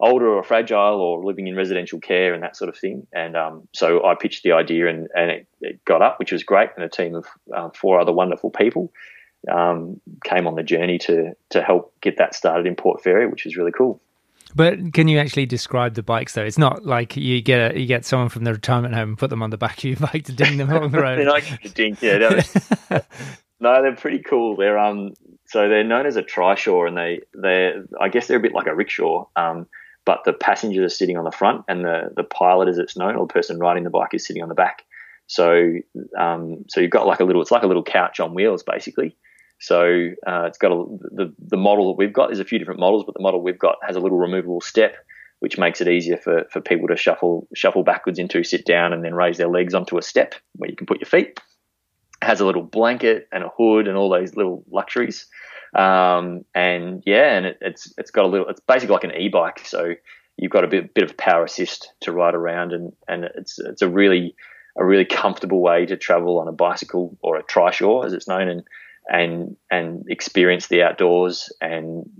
[0.00, 3.06] older or fragile or living in residential care and that sort of thing.
[3.12, 6.42] And um, so I pitched the idea and, and it, it, got up, which was
[6.42, 6.70] great.
[6.76, 8.92] And a team of uh, four other wonderful people
[9.50, 13.46] um, came on the journey to to help get that started in Port Fairy, which
[13.46, 14.00] is really cool.
[14.54, 16.44] But can you actually describe the bikes though?
[16.44, 19.30] It's not like you get a, you get someone from the retirement home and put
[19.30, 21.18] them on the back of your bike to ding them along the road.
[21.18, 21.24] they're
[21.72, 22.18] ding, yeah.
[23.60, 24.56] no, they're pretty cool.
[24.56, 25.14] They're um
[25.46, 28.66] so they're known as a trishaw, and they they I guess they're a bit like
[28.66, 29.26] a rickshaw.
[29.36, 29.66] Um,
[30.04, 33.16] but the passengers are sitting on the front, and the the pilot, as it's known,
[33.16, 34.84] or the person riding the bike, is sitting on the back.
[35.26, 35.72] So
[36.18, 39.16] um so you've got like a little it's like a little couch on wheels basically.
[39.60, 42.28] So uh, it's got a, the the model that we've got.
[42.28, 44.96] There's a few different models, but the model we've got has a little removable step,
[45.40, 49.04] which makes it easier for, for people to shuffle shuffle backwards into, sit down, and
[49.04, 51.40] then raise their legs onto a step where you can put your feet.
[52.22, 55.26] It has a little blanket and a hood and all those little luxuries.
[55.74, 58.48] Um, and yeah, and it, it's it's got a little.
[58.48, 59.60] It's basically like an e-bike.
[59.64, 59.94] So
[60.36, 63.82] you've got a bit bit of power assist to ride around, and and it's it's
[63.82, 64.36] a really
[64.76, 68.48] a really comfortable way to travel on a bicycle or a trishaw, as it's known,
[68.48, 68.64] and
[69.08, 71.52] and and experience the outdoors.
[71.60, 72.10] And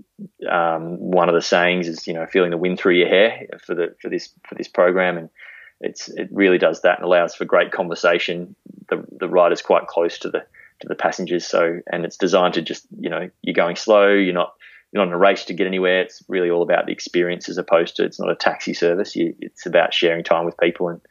[0.49, 3.75] um, one of the sayings is, you know, feeling the wind through your hair for
[3.75, 5.29] the for this for this program, and
[5.81, 8.55] it's it really does that and allows for great conversation.
[8.89, 10.45] The the rider's quite close to the
[10.81, 14.33] to the passengers, so and it's designed to just you know you're going slow, you're
[14.33, 14.53] not
[14.91, 16.01] you're not in a race to get anywhere.
[16.01, 19.15] It's really all about the experience as opposed to it's not a taxi service.
[19.15, 21.01] You, it's about sharing time with people and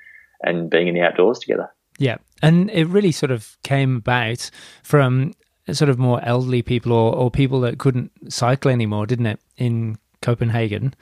[0.42, 1.70] and being in the outdoors together.
[1.98, 4.50] Yeah, and it really sort of came about
[4.82, 5.32] from
[5.72, 9.98] sort of more elderly people or, or people that couldn't cycle anymore, didn't it, in
[10.22, 10.94] Copenhagen?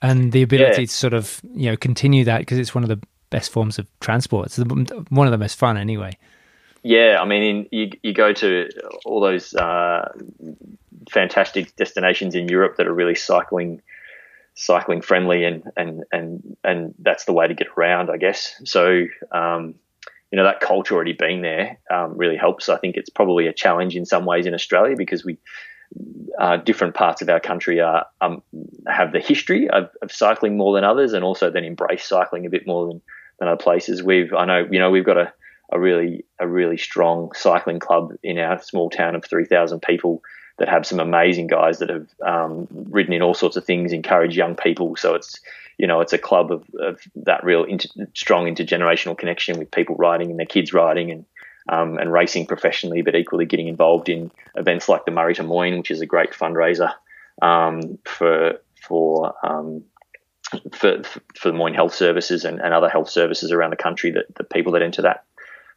[0.00, 0.86] And the ability yeah.
[0.86, 3.00] to sort of you know continue that because it's one of the
[3.30, 4.46] best forms of transport.
[4.46, 6.16] It's one of the most fun anyway.
[6.82, 8.68] Yeah, I mean, in, you you go to
[9.04, 10.12] all those uh,
[11.10, 13.82] fantastic destinations in Europe that are really cycling
[14.54, 18.60] cycling friendly and and and and that's the way to get around, I guess.
[18.64, 19.74] So um,
[20.30, 22.68] you know that culture already being there um, really helps.
[22.68, 25.38] I think it's probably a challenge in some ways in Australia because we
[26.38, 28.42] uh, different parts of our country are um,
[28.86, 32.50] have the history of, of, cycling more than others, and also then embrace cycling a
[32.50, 33.00] bit more than,
[33.38, 34.02] than other places.
[34.02, 35.32] We've I know you know we've got a,
[35.72, 40.22] a really a really strong cycling club in our small town of three thousand people
[40.58, 44.36] that have some amazing guys that have um, ridden in all sorts of things, encourage
[44.36, 44.96] young people.
[44.96, 45.40] So it's
[45.78, 49.96] you know it's a club of, of that real inter- strong intergenerational connection with people
[49.96, 51.24] riding and their kids riding and
[51.68, 55.78] um, and racing professionally, but equally getting involved in events like the Murray to Moyne,
[55.78, 56.92] which is a great fundraiser
[57.42, 59.84] um, for for um,
[60.72, 61.02] for,
[61.36, 64.44] for the Moyne Health Services and, and, other health services around the country that the
[64.44, 65.24] people that enter that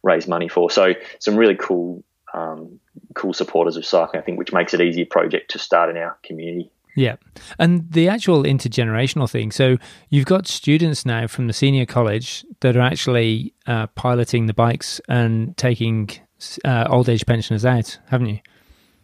[0.02, 0.70] raise money for.
[0.70, 2.80] So some really cool um,
[3.14, 6.18] cool supporters of cycling, I think, which makes it easier project to start in our
[6.22, 6.70] community.
[6.94, 7.16] Yeah.
[7.58, 9.50] And the actual intergenerational thing.
[9.50, 9.78] So
[10.10, 15.00] you've got students now from the senior college that are actually uh, piloting the bikes
[15.08, 16.10] and taking
[16.64, 18.40] uh, old age pensioners out, haven't you?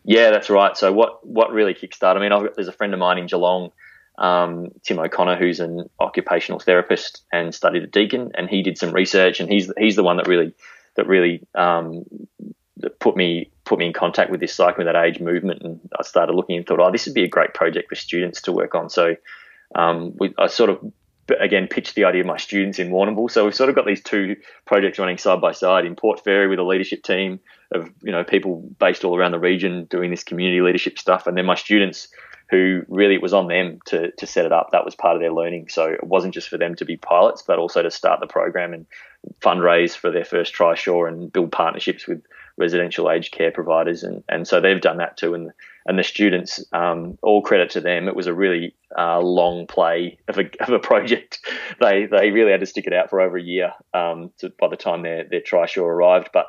[0.04, 0.76] Yeah, that's right.
[0.76, 2.16] So what what really kickstarted?
[2.16, 3.72] I mean, I've, there's a friend of mine in Geelong,
[4.16, 8.92] um, Tim O'Connor, who's an occupational therapist and studied at Deakin, and he did some
[8.92, 10.54] research, and he's he's the one that really
[10.96, 12.04] that really um,
[13.00, 16.34] put me put me in contact with this cycling that age movement, and I started
[16.34, 18.88] looking and thought, oh, this would be a great project for students to work on.
[18.88, 19.16] So
[19.74, 20.92] um, we, I sort of
[21.40, 23.30] again pitched the idea of my students in Warrnambool.
[23.30, 24.36] So we've sort of got these two
[24.66, 27.40] projects running side by side in Port Fairy with a leadership team
[27.72, 31.36] of you know people based all around the region doing this community leadership stuff, and
[31.36, 32.08] then my students
[32.50, 34.70] who really it was on them to to set it up.
[34.72, 35.68] That was part of their learning.
[35.68, 38.72] So it wasn't just for them to be pilots, but also to start the program
[38.72, 38.86] and
[39.40, 42.22] fundraise for their first trishaw and build partnerships with
[42.58, 45.34] residential aged care providers, and, and so they've done that too.
[45.34, 45.52] And
[45.86, 48.08] and the students, um, all credit to them.
[48.08, 51.38] It was a really uh, long play of a, of a project.
[51.80, 54.68] they they really had to stick it out for over a year um, to, by
[54.68, 56.30] the time their their trishaw arrived.
[56.32, 56.46] But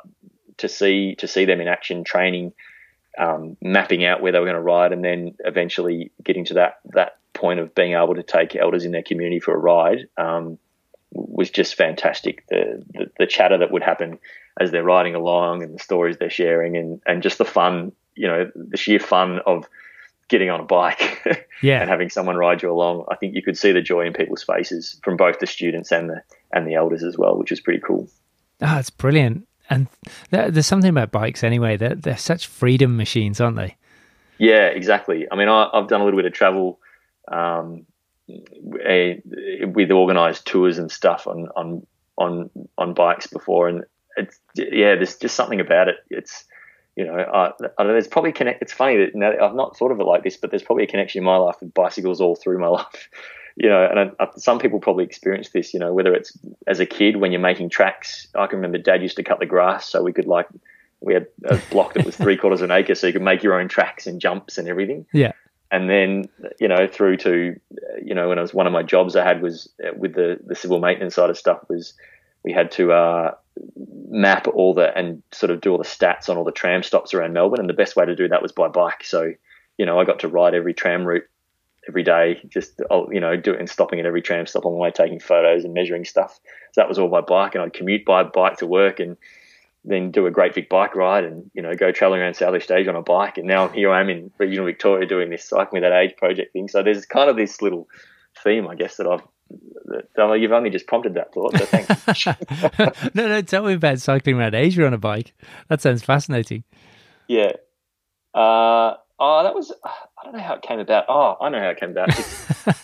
[0.58, 2.52] to see to see them in action, training,
[3.18, 6.80] um, mapping out where they were going to ride, and then eventually getting to that
[6.92, 10.58] that point of being able to take elders in their community for a ride um,
[11.12, 12.46] was just fantastic.
[12.48, 14.18] The, the, the chatter that would happen
[14.58, 18.26] as they're riding along and the stories they're sharing and, and just the fun, you
[18.26, 19.66] know, the sheer fun of
[20.28, 21.80] getting on a bike yeah.
[21.80, 23.04] and having someone ride you along.
[23.10, 26.10] I think you could see the joy in people's faces from both the students and
[26.10, 28.08] the and the elders as well, which is pretty cool.
[28.62, 29.46] Ah, oh, it's brilliant.
[29.68, 29.86] And
[30.30, 31.76] there's something about bikes anyway.
[31.76, 33.76] They're, they're such freedom machines, aren't they?
[34.36, 35.28] Yeah, exactly.
[35.30, 36.80] I mean, I, have done a little bit of travel
[37.28, 37.86] um,
[38.84, 39.22] a,
[39.64, 41.86] with organised tours and stuff on, on
[42.18, 43.84] on on bikes before, and
[44.16, 45.96] it's yeah, there's just something about it.
[46.10, 46.44] It's
[46.96, 48.62] you know, uh, I don't know, there's probably connect.
[48.62, 50.88] It's funny that now, I've not thought of it like this, but there's probably a
[50.88, 53.08] connection in my life with bicycles all through my life.
[53.56, 55.72] You know, and I, I, some people probably experience this.
[55.72, 58.28] You know, whether it's as a kid when you're making tracks.
[58.34, 60.46] I can remember Dad used to cut the grass so we could like
[61.00, 63.42] we had a block that was three quarters of an acre, so you could make
[63.42, 65.06] your own tracks and jumps and everything.
[65.12, 65.32] Yeah.
[65.72, 66.24] And then,
[66.58, 67.58] you know, through to,
[68.02, 70.38] you know, when I was one of my jobs I had was uh, with the
[70.44, 71.94] the civil maintenance side of stuff was
[72.44, 73.34] we had to uh,
[74.08, 77.14] map all the and sort of do all the stats on all the tram stops
[77.14, 77.60] around Melbourne.
[77.60, 79.04] And the best way to do that was by bike.
[79.04, 79.32] So,
[79.78, 81.24] you know, I got to ride every tram route
[81.88, 84.90] every day, just oh, you know, doing stopping at every tram stop on the way,
[84.90, 86.38] taking photos and measuring stuff.
[86.72, 89.16] So that was all by bike, and I'd commute by bike to work, and
[89.84, 92.90] then do a great big bike ride, and you know, go traveling around Southeast Asia
[92.90, 93.38] on a bike.
[93.38, 96.68] And now here I am in regional Victoria doing this cycling without age project thing.
[96.68, 97.88] So there's kind of this little
[98.44, 99.22] theme, I guess, that I've
[100.16, 102.26] well, you've only just prompted that thought, so thanks.
[103.14, 105.34] no, no, tell me about cycling around Asia on a bike.
[105.68, 106.64] That sounds fascinating.
[107.28, 107.52] Yeah.
[108.34, 111.04] Uh, oh, that was, I don't know how it came about.
[111.08, 112.12] Oh, I know how it came about.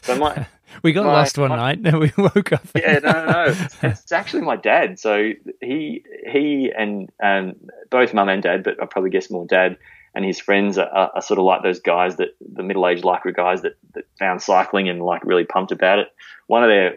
[0.03, 0.47] so my,
[0.83, 2.67] we got my, lost one my, night and we woke up.
[2.75, 3.45] yeah, no, no, no.
[3.49, 4.99] It's, it's, actually my dad.
[4.99, 9.77] So he, he and, and both mum and dad, but I probably guess more dad,
[10.17, 13.61] and his friends are, are, sort of like those guys that the middle-aged lycra guys
[13.61, 16.09] that, that found cycling and like really pumped about it.
[16.47, 16.97] One of their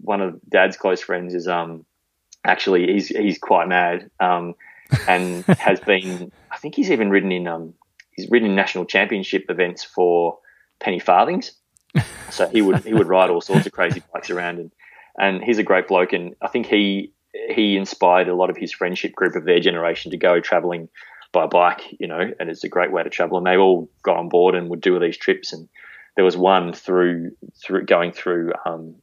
[0.00, 1.84] one of dad's close friends is um
[2.42, 4.54] actually he's he's quite mad um
[5.06, 7.74] and has been I think he's even ridden in um
[8.12, 10.38] he's ridden in national championship events for
[10.80, 11.52] penny farthings.
[12.30, 14.72] So he would he would ride all sorts of crazy bikes around and
[15.18, 17.12] and he's a great bloke and I think he
[17.50, 20.88] he inspired a lot of his friendship group of their generation to go traveling
[21.34, 23.36] by bike, you know, and it's a great way to travel.
[23.36, 25.52] And they all got on board and would do these trips.
[25.52, 25.68] And
[26.16, 28.94] there was one through through going through um,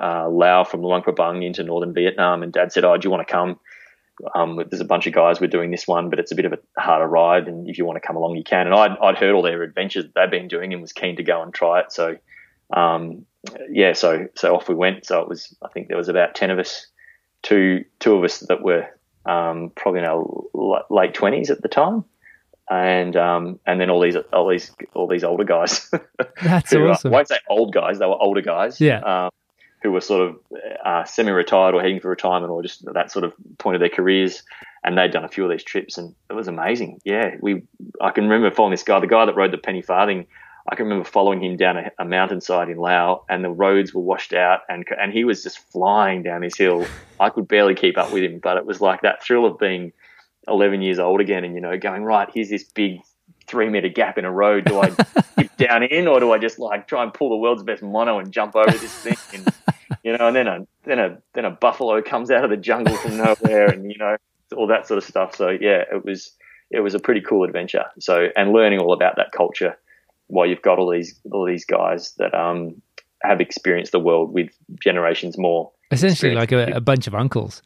[0.00, 3.26] uh, Laos from Luang Prabang into northern Vietnam, and Dad said, "Oh, do you want
[3.26, 3.58] to come?"
[4.34, 6.52] Um, there's a bunch of guys we're doing this one, but it's a bit of
[6.52, 8.66] a harder ride, and if you want to come along, you can.
[8.66, 11.22] And I'd, I'd heard all their adventures that they'd been doing and was keen to
[11.22, 11.92] go and try it.
[11.92, 12.16] So,
[12.76, 13.26] um,
[13.70, 15.06] yeah, so so off we went.
[15.06, 16.88] So it was, I think there was about ten of us,
[17.42, 18.88] two two of us that were
[19.28, 22.04] um, probably in our late twenties at the time,
[22.70, 25.90] and um, and then all these all these all these older guys.
[26.42, 27.12] That's who, awesome.
[27.12, 28.80] I won't say old guys; they were older guys.
[28.80, 29.00] Yeah.
[29.00, 29.30] Um,
[29.80, 30.36] who were sort of
[30.84, 34.42] uh, semi-retired or heading for retirement or just that sort of point of their careers,
[34.82, 37.00] and they'd done a few of these trips, and it was amazing.
[37.04, 37.62] Yeah, we
[38.00, 40.26] I can remember following this guy, the guy that rode the penny farthing.
[40.70, 44.02] I can remember following him down a, a mountainside in Laos, and the roads were
[44.02, 46.86] washed out, and and he was just flying down this hill.
[47.20, 49.92] I could barely keep up with him, but it was like that thrill of being
[50.46, 52.28] 11 years old again, and you know, going right.
[52.32, 53.00] Here's this big
[53.46, 54.66] three meter gap in a road.
[54.66, 54.90] Do I
[55.38, 58.18] dip down in, or do I just like try and pull the world's best mono
[58.18, 59.16] and jump over this thing?
[59.32, 59.54] And,
[60.04, 62.94] you know, and then a then a then a buffalo comes out of the jungle
[62.96, 64.16] from nowhere, and you know
[64.54, 65.34] all that sort of stuff.
[65.34, 66.32] So yeah, it was
[66.70, 67.86] it was a pretty cool adventure.
[68.00, 69.78] So and learning all about that culture
[70.28, 72.80] while you've got all these all these guys that um
[73.22, 75.72] have experienced the world with generations more.
[75.90, 77.62] Essentially, like a, a bunch of uncles.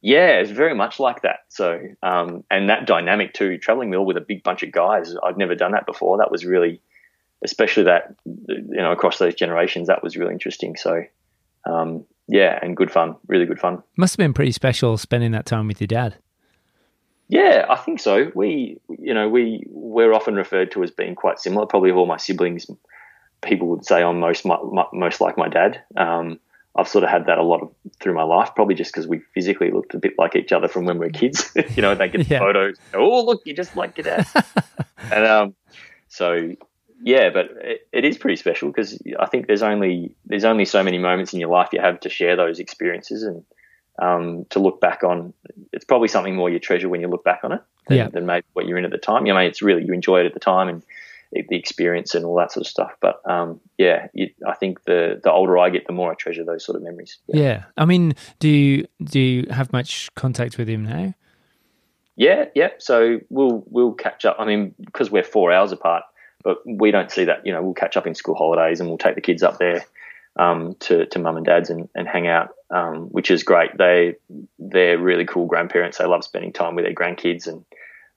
[0.00, 1.40] Yeah, it's very much like that.
[1.48, 5.14] So, um, and that dynamic too, traveling mill with a big bunch of guys.
[5.24, 6.18] I'd never done that before.
[6.18, 6.80] That was really,
[7.44, 10.76] especially that, you know, across those generations, that was really interesting.
[10.76, 11.02] So,
[11.64, 13.82] um, yeah, and good fun, really good fun.
[13.96, 16.16] Must have been pretty special spending that time with your dad.
[17.28, 18.30] Yeah, I think so.
[18.34, 21.66] We, you know, we we're often referred to as being quite similar.
[21.66, 22.66] Probably of all my siblings,
[23.42, 24.46] people would say I'm most
[24.92, 25.82] most like my dad.
[25.96, 26.40] Um,
[26.74, 29.20] I've sort of had that a lot of, through my life, probably just because we
[29.34, 31.50] physically looked a bit like each other from when we were kids.
[31.74, 32.38] you know, they get yeah.
[32.38, 32.76] photos.
[32.94, 34.26] Oh, look, you just like your dad.
[35.12, 35.54] and um,
[36.08, 36.54] so
[37.02, 40.82] yeah, but it, it is pretty special because I think there's only there's only so
[40.82, 43.44] many moments in your life you have to share those experiences and
[43.98, 45.32] um, to look back on.
[45.72, 48.08] It's probably something more you treasure when you look back on it than, yeah.
[48.08, 49.26] than maybe what you're in at the time.
[49.26, 50.82] You know, I mean, it's really you enjoy it at the time and
[51.30, 52.92] the experience and all that sort of stuff.
[53.00, 56.44] But um, yeah, you, I think the the older I get, the more I treasure
[56.44, 57.18] those sort of memories.
[57.26, 57.42] Yeah.
[57.42, 57.64] yeah.
[57.76, 61.14] I mean, do you do you have much contact with him now?
[62.16, 62.70] Yeah, yeah.
[62.78, 64.36] So we'll we'll catch up.
[64.38, 66.04] I mean, because we're four hours apart,
[66.42, 67.46] but we don't see that.
[67.46, 69.84] You know, we'll catch up in school holidays and we'll take the kids up there
[70.38, 73.76] um, to to mum and dad's and, and hang out, um, which is great.
[73.76, 74.16] They
[74.58, 75.98] they're really cool grandparents.
[75.98, 77.64] They love spending time with their grandkids and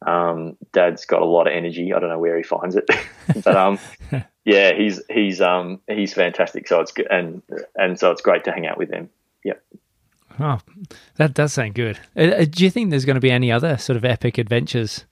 [0.05, 1.93] um, Dad's got a lot of energy.
[1.93, 2.89] I don't know where he finds it,
[3.43, 3.79] but um,
[4.45, 6.67] yeah, he's he's um, he's fantastic.
[6.67, 7.41] So it's good, and
[7.75, 9.09] and so it's great to hang out with him.
[9.43, 9.53] Yeah.
[10.39, 10.59] Oh,
[11.17, 11.99] that does sound good.
[12.15, 15.05] Uh, uh do you think there's going to be any other sort of epic adventures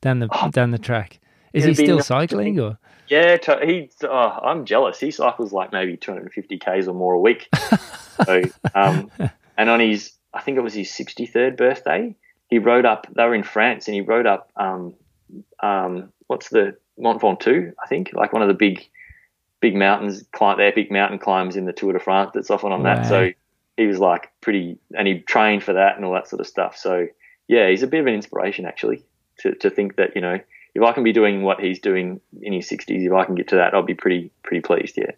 [0.00, 1.18] down the oh, down the track?
[1.52, 2.78] Is he still cycling or?
[3.08, 3.90] Yeah, he.
[4.04, 5.00] Oh, I'm jealous.
[5.00, 7.48] He cycles like maybe 250 k's or more a week.
[8.24, 8.42] so,
[8.74, 9.10] um,
[9.58, 12.14] and on his, I think it was his 63rd birthday
[12.50, 13.06] he rode up.
[13.14, 14.50] They were in France, and he rode up.
[14.56, 14.94] Um,
[15.60, 17.72] um, what's the Mont Ventoux?
[17.82, 18.86] I think like one of the big,
[19.60, 20.24] big mountains.
[20.32, 22.32] Climb the epic mountain climbs in the Tour de France.
[22.34, 23.06] That's often on that.
[23.06, 23.30] So
[23.76, 26.76] he was like pretty, and he trained for that and all that sort of stuff.
[26.76, 27.06] So
[27.46, 29.04] yeah, he's a bit of an inspiration actually
[29.38, 30.40] to to think that you know
[30.74, 33.48] if I can be doing what he's doing in his sixties, if I can get
[33.48, 34.96] to that, I'll be pretty pretty pleased.
[34.96, 35.12] Yeah.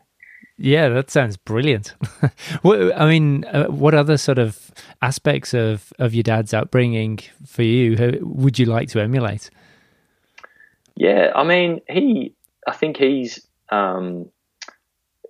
[0.58, 1.94] Yeah, that sounds brilliant.
[2.64, 8.20] I mean, uh, what other sort of aspects of, of your dad's upbringing for you
[8.22, 9.50] would you like to emulate?
[10.94, 12.34] Yeah, I mean, he,
[12.66, 14.30] I think he's, um,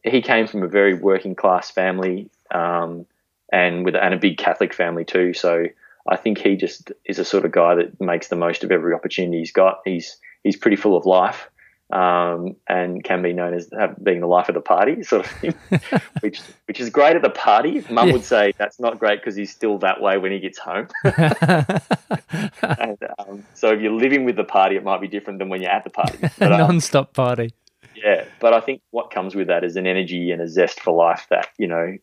[0.03, 3.07] he came from a very working class family, um,
[3.53, 5.35] and with and a big Catholic family too.
[5.35, 5.67] So
[6.09, 8.95] I think he just is a sort of guy that makes the most of every
[8.95, 9.81] opportunity he's got.
[9.85, 11.49] He's he's pretty full of life,
[11.93, 13.69] um, and can be known as
[14.03, 15.55] being the life of the party, sort of thing,
[16.21, 17.85] which which is great at the party.
[17.91, 18.15] Mum yeah.
[18.15, 20.89] would say that's not great because he's still that way when he gets home.
[21.05, 25.61] and, um, so if you're living with the party, it might be different than when
[25.61, 26.19] you're at the party.
[26.39, 27.51] But, um, Non-stop party.
[27.95, 30.93] Yeah, but I think what comes with that is an energy and a zest for
[30.95, 31.97] life that you know.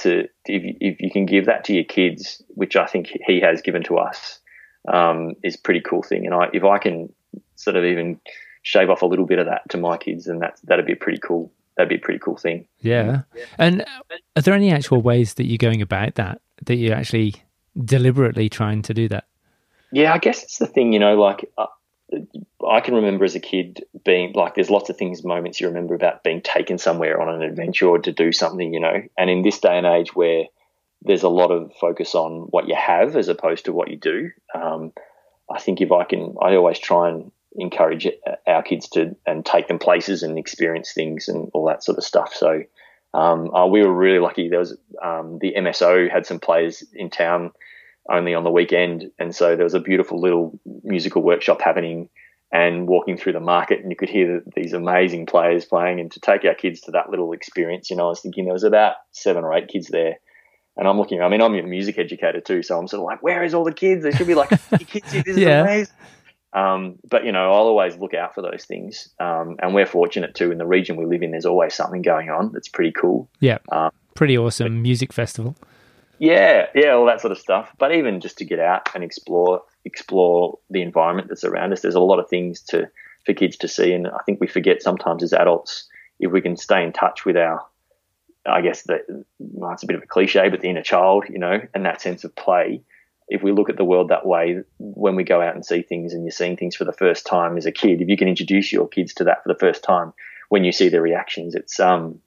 [0.00, 3.40] To if you, if you can give that to your kids, which I think he
[3.40, 4.38] has given to us,
[4.92, 6.26] um, is pretty cool thing.
[6.26, 7.12] And I, if I can
[7.56, 8.20] sort of even
[8.62, 10.96] shave off a little bit of that to my kids, and that's that'd be a
[10.96, 11.52] pretty cool.
[11.76, 12.66] That'd be a pretty cool thing.
[12.80, 13.22] Yeah.
[13.56, 13.84] And
[14.36, 16.40] are there any actual ways that you're going about that?
[16.66, 17.36] That you're actually
[17.84, 19.24] deliberately trying to do that?
[19.92, 20.92] Yeah, I guess it's the thing.
[20.92, 21.66] You know, like uh,
[22.68, 25.94] I can remember as a kid being like, there's lots of things, moments you remember
[25.94, 28.72] about being taken somewhere on an adventure or to do something.
[28.72, 30.44] You know, and in this day and age where
[31.02, 34.30] there's a lot of focus on what you have as opposed to what you do.
[34.54, 34.92] Um,
[35.50, 38.06] I think if I can, I always try and encourage
[38.46, 42.04] our kids to and take them places and experience things and all that sort of
[42.04, 42.34] stuff.
[42.34, 42.62] So
[43.14, 44.48] um, uh, we were really lucky.
[44.48, 47.52] There was um, the MSO had some players in town
[48.08, 52.08] only on the weekend, and so there was a beautiful little musical workshop happening.
[52.52, 56.00] And walking through the market, and you could hear these amazing players playing.
[56.00, 58.52] And to take our kids to that little experience, you know, I was thinking there
[58.52, 60.16] was about seven or eight kids there.
[60.76, 63.22] And I'm looking, I mean, I'm a music educator too, so I'm sort of like,
[63.22, 64.02] where is all the kids?
[64.02, 64.48] There should be like
[64.88, 65.22] kids here.
[65.22, 65.94] This is amazing.
[66.52, 70.34] Um, but you know, I'll always look out for those things, um, and we're fortunate
[70.34, 71.30] too in the region we live in.
[71.30, 73.28] There's always something going on that's pretty cool.
[73.38, 75.54] Yeah, um, pretty awesome but, music festival.
[76.20, 77.72] Yeah, yeah, all that sort of stuff.
[77.78, 81.80] But even just to get out and explore, explore the environment that's around us.
[81.80, 82.88] There's a lot of things to
[83.24, 85.88] for kids to see, and I think we forget sometimes as adults
[86.20, 87.64] if we can stay in touch with our,
[88.46, 89.00] I guess that
[89.38, 92.02] well, it's a bit of a cliche, but the inner child, you know, and that
[92.02, 92.82] sense of play
[93.30, 96.12] if we look at the world that way, when we go out and see things
[96.12, 98.72] and you're seeing things for the first time as a kid, if you can introduce
[98.72, 100.12] your kids to that for the first time,
[100.48, 102.18] when you see their reactions, it's um,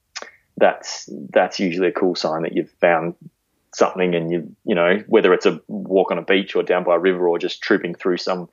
[0.58, 3.16] that's that's usually a cool sign that you've found
[3.74, 6.96] something, and you you know whether it's a walk on a beach or down by
[6.96, 8.50] a river or just trooping through some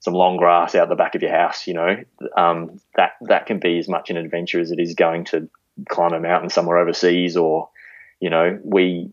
[0.00, 1.96] some long grass out the back of your house, you know,
[2.36, 5.48] um, that that can be as much an adventure as it is going to
[5.88, 7.68] climb a mountain somewhere overseas or
[8.18, 9.12] you know we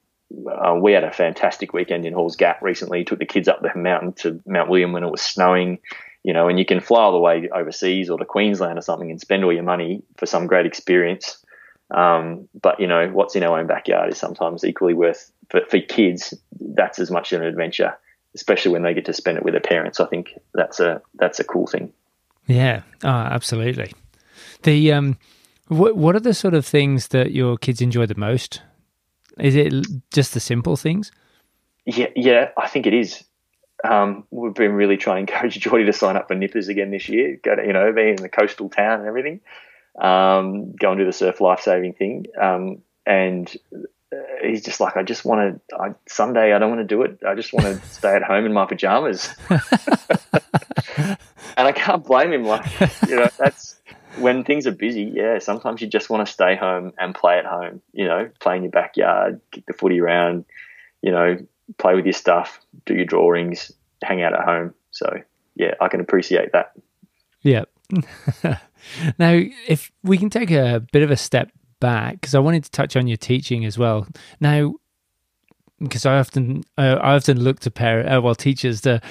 [0.52, 3.04] uh, we had a fantastic weekend in Halls Gap recently.
[3.04, 5.80] Took the kids up the mountain to Mount William when it was snowing,
[6.24, 9.10] you know, and you can fly all the way overseas or to Queensland or something
[9.10, 11.44] and spend all your money for some great experience.
[11.92, 15.80] Um, but you know, what's in our own backyard is sometimes equally worth for, for
[15.80, 16.34] kids.
[16.60, 17.96] That's as much an adventure,
[18.36, 20.00] especially when they get to spend it with their parents.
[20.00, 21.92] I think that's a that's a cool thing.
[22.48, 23.94] Yeah, oh, absolutely.
[24.64, 25.18] The um,
[25.68, 28.62] what what are the sort of things that your kids enjoy the most
[29.40, 29.74] is it
[30.14, 31.12] just the simple things?
[31.86, 33.24] Yeah, yeah, I think it is.
[33.84, 37.08] Um, we've been really trying to encourage Geordie to sign up for Nippers again this
[37.08, 37.40] year.
[37.44, 39.42] Go to, you know, being in the coastal town and everything.
[40.00, 42.26] Um, go and do the surf life saving thing.
[42.40, 43.56] Um, and
[44.14, 47.02] Uh, he's just like, I just want to, I, Sunday, I don't want to do
[47.04, 47.20] it.
[47.28, 49.36] I just want to stay at home in my pajamas.
[49.50, 51.18] and
[51.58, 52.44] I can't blame him.
[52.44, 52.66] Like,
[53.08, 53.78] you know, that's,
[54.20, 57.46] when things are busy, yeah, sometimes you just want to stay home and play at
[57.46, 57.82] home.
[57.94, 60.46] You know, play in your backyard, kick the footy around.
[61.02, 61.38] You know,
[61.78, 64.74] play with your stuff, do your drawings, hang out at home.
[64.92, 65.22] So
[65.56, 66.72] yeah, I can appreciate that.
[67.42, 67.66] Yeah.
[69.20, 72.72] now, if we can take a bit of a step back, because I wanted to
[72.72, 74.08] touch on your teaching as well.
[74.40, 74.76] Now,
[75.80, 79.02] because I often uh, I often look to parent uh, well teachers to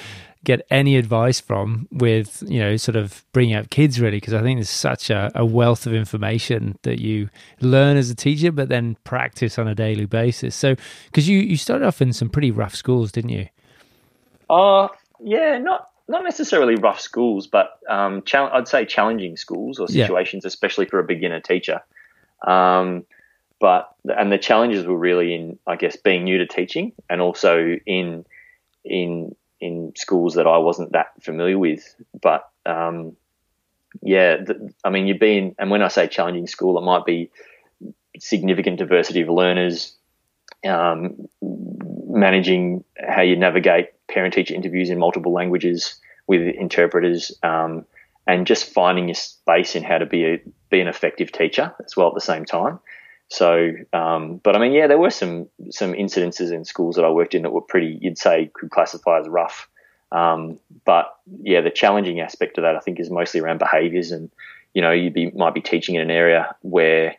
[0.46, 4.40] get any advice from with you know sort of bringing up kids really because i
[4.40, 7.28] think there's such a, a, wealth of information that you
[7.60, 11.56] learn as a teacher but then practice on a daily basis so because you you
[11.56, 13.48] started off in some pretty rough schools didn't you
[14.48, 14.86] uh
[15.20, 20.48] yeah not not necessarily rough schools but um i'd say challenging schools or situations yeah.
[20.48, 21.80] especially for a beginner teacher
[22.46, 23.04] um
[23.58, 27.76] but and the challenges were really in i guess being new to teaching and also
[27.86, 28.24] in
[28.84, 31.94] in in schools that I wasn't that familiar with.
[32.20, 33.16] But um,
[34.02, 37.30] yeah, the, I mean, you've been, and when I say challenging school, it might be
[38.18, 39.94] significant diversity of learners,
[40.66, 47.84] um, managing how you navigate parent teacher interviews in multiple languages with interpreters, um,
[48.26, 50.40] and just finding your space in how to be a
[50.76, 52.78] be an effective teacher as well at the same time.
[53.28, 57.10] So, um, but I mean, yeah, there were some some incidences in schools that I
[57.10, 59.68] worked in that were pretty, you'd say, could classify as rough.
[60.12, 61.06] Um, but
[61.42, 64.30] yeah, the challenging aspect of that I think is mostly around behaviours, and
[64.74, 67.16] you know, you be, might be teaching in an area where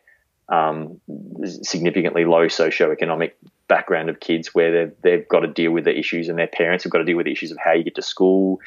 [0.48, 1.02] um,
[1.44, 3.32] significantly low socioeconomic
[3.68, 6.86] background of kids, where they've they've got to deal with the issues, and their parents
[6.86, 8.62] have got to deal with the issues of how you get to school,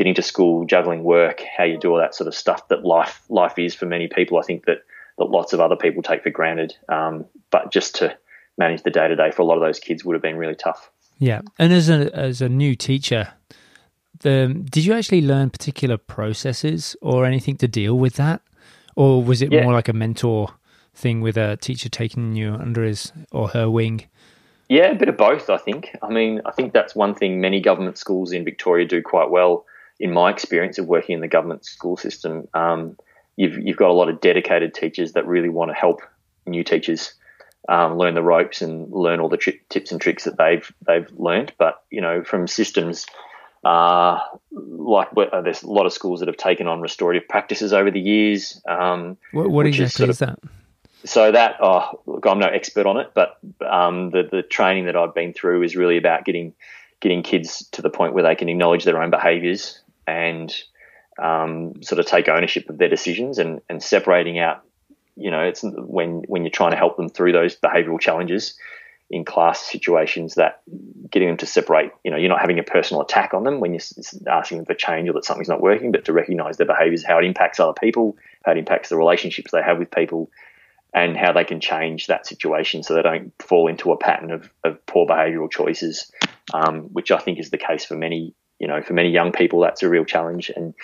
[0.00, 3.20] getting to school, juggling work, how you do all that sort of stuff that life
[3.28, 4.38] life is for many people.
[4.38, 4.78] I think that
[5.18, 6.74] that lots of other people take for granted.
[6.88, 8.16] Um, but just to
[8.56, 10.54] manage the day to day for a lot of those kids would have been really
[10.54, 10.90] tough.
[11.18, 13.34] Yeah, and as a as a new teacher,
[14.20, 18.40] the did you actually learn particular processes or anything to deal with that,
[18.96, 19.64] or was it yeah.
[19.64, 20.54] more like a mentor
[20.94, 24.06] thing with a teacher taking you under his or her wing?
[24.70, 25.50] Yeah, a bit of both.
[25.50, 25.94] I think.
[26.02, 29.66] I mean, I think that's one thing many government schools in Victoria do quite well.
[30.00, 32.96] In my experience of working in the government school system, um,
[33.36, 36.00] you've you've got a lot of dedicated teachers that really want to help
[36.46, 37.14] new teachers
[37.68, 41.08] um, learn the ropes and learn all the tri- tips and tricks that they've they've
[41.16, 41.52] learned.
[41.58, 43.06] But you know, from systems,
[43.64, 44.20] uh,
[44.52, 48.00] like uh, there's a lot of schools that have taken on restorative practices over the
[48.00, 48.60] years.
[48.68, 50.38] Um, what, what exactly is, sort of, is, that?
[51.04, 54.96] So that, oh, look, I'm no expert on it, but um, the the training that
[54.96, 56.54] I've been through is really about getting
[57.00, 60.54] getting kids to the point where they can acknowledge their own behaviours and
[61.18, 64.64] um, sort of take ownership of their decisions and, and separating out.
[65.16, 68.58] You know, it's when when you're trying to help them through those behavioural challenges
[69.10, 70.62] in class situations that
[71.10, 71.90] getting them to separate.
[72.04, 73.82] You know, you're not having a personal attack on them when you're
[74.28, 77.18] asking them for change or that something's not working, but to recognise their behaviours, how
[77.18, 80.30] it impacts other people, how it impacts the relationships they have with people,
[80.94, 84.50] and how they can change that situation so they don't fall into a pattern of,
[84.64, 86.10] of poor behavioural choices,
[86.54, 89.60] um, which I think is the case for many, you know, for many young people.
[89.60, 90.74] That's a real challenge, and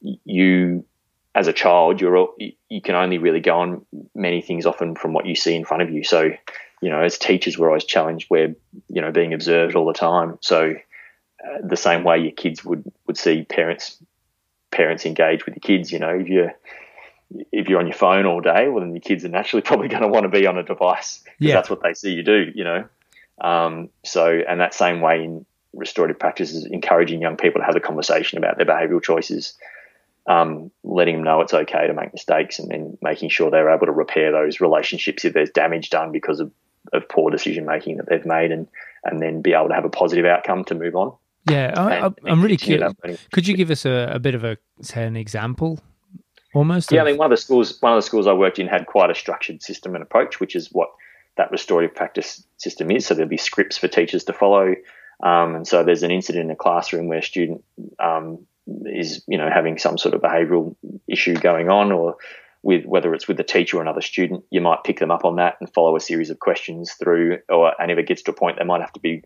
[0.00, 0.84] you,
[1.34, 2.28] as a child, you're
[2.68, 5.82] you can only really go on many things often from what you see in front
[5.82, 6.04] of you.
[6.04, 6.30] So,
[6.82, 8.26] you know, as teachers, we're always challenged.
[8.28, 8.54] We're
[8.88, 10.38] you know being observed all the time.
[10.42, 10.74] So,
[11.42, 14.02] uh, the same way your kids would would see parents
[14.72, 15.92] parents engage with your kids.
[15.92, 16.52] You know, if you're
[17.52, 20.02] if you're on your phone all day, well, then your kids are naturally probably going
[20.02, 21.54] to want to be on a device because yeah.
[21.54, 22.84] that's what they see you do, you know.
[23.40, 27.80] Um, so, and that same way in restorative practices, encouraging young people to have a
[27.80, 29.54] conversation about their behavioural choices,
[30.26, 33.86] um, letting them know it's okay to make mistakes, and then making sure they're able
[33.86, 36.50] to repair those relationships if there's damage done because of,
[36.92, 38.68] of poor decision making that they've made, and
[39.04, 41.14] and then be able to have a positive outcome to move on.
[41.48, 42.92] Yeah, I, am really curious.
[43.32, 45.80] Could you give us a, a bit of a say an example
[46.54, 46.92] almost.
[46.92, 47.06] Yeah, of...
[47.06, 49.10] I mean, one of the schools, one of the schools I worked in had quite
[49.10, 50.90] a structured system and approach, which is what
[51.36, 53.06] that restorative practice system is.
[53.06, 54.74] So there'll be scripts for teachers to follow,
[55.22, 57.64] um, and so there's an incident in a classroom where a student
[57.98, 58.46] um,
[58.86, 62.16] is, you know, having some sort of behavioural issue going on, or
[62.62, 65.36] with whether it's with the teacher or another student, you might pick them up on
[65.36, 68.34] that and follow a series of questions through, or and if it gets to a
[68.34, 69.22] point, they might have to be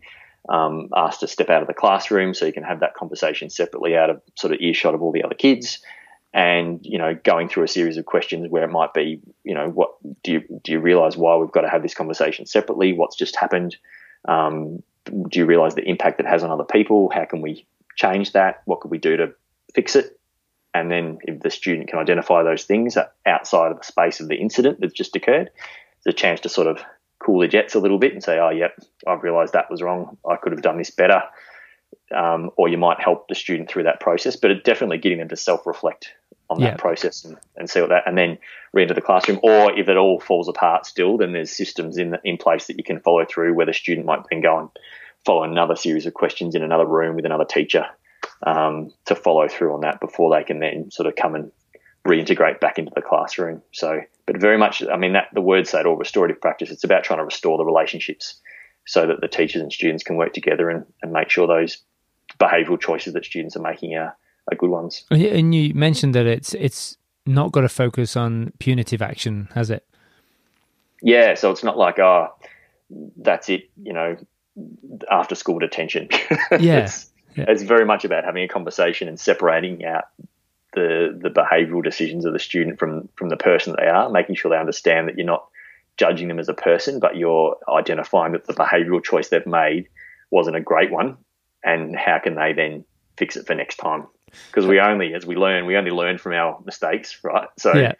[0.49, 3.95] um, asked to step out of the classroom so you can have that conversation separately
[3.95, 5.79] out of sort of earshot of all the other kids
[6.35, 9.69] and you know going through a series of questions where it might be you know
[9.69, 9.91] what
[10.21, 12.93] do you do you realize why we've got to have this conversation separately?
[12.93, 13.77] What's just happened?
[14.27, 17.11] Um, do you realize the impact it has on other people?
[17.13, 18.61] How can we change that?
[18.65, 19.33] What could we do to
[19.73, 20.19] fix it?
[20.73, 24.35] And then if the student can identify those things outside of the space of the
[24.35, 25.49] incident that's just occurred
[26.03, 26.79] there's a chance to sort of
[27.19, 28.77] cool the jets a little bit and say oh yep
[29.07, 30.17] i've realized that was wrong.
[30.29, 31.23] I could have done this better
[32.15, 35.35] um, or you might help the student through that process but definitely getting them to
[35.35, 36.11] self-reflect
[36.49, 36.77] on that yeah.
[36.77, 38.37] process and, and see what that, and then
[38.73, 39.39] re-enter the classroom.
[39.41, 42.83] Or if it all falls apart still, then there's systems in in place that you
[42.83, 44.69] can follow through where the student might then go and
[45.25, 47.87] follow another series of questions in another room with another teacher
[48.45, 51.51] um, to follow through on that before they can then sort of come and
[52.07, 53.61] reintegrate back into the classroom.
[53.71, 56.69] So, but very much, I mean, that the word say it all, restorative practice.
[56.69, 58.39] It's about trying to restore the relationships
[58.85, 61.79] so that the teachers and students can work together and, and make sure those
[62.39, 64.15] behavioural choices that students are making are
[64.51, 65.03] are good ones.
[65.09, 69.85] And you mentioned that it's it's not got to focus on punitive action, has it?
[71.01, 72.29] Yeah, so it's not like oh,
[73.17, 73.69] that's it.
[73.81, 74.17] You know,
[75.09, 76.09] after school detention.
[76.59, 76.85] Yeah.
[76.85, 77.45] it's, yeah.
[77.47, 80.05] it's very much about having a conversation and separating out
[80.73, 84.35] the the behavioural decisions of the student from from the person that they are, making
[84.35, 85.47] sure they understand that you're not
[85.97, 89.87] judging them as a person, but you're identifying that the behavioural choice they've made
[90.29, 91.17] wasn't a great one,
[91.65, 92.85] and how can they then
[93.17, 94.07] fix it for next time
[94.47, 97.47] because we only, as we learn, we only learn from our mistakes, right?
[97.57, 97.93] So yeah.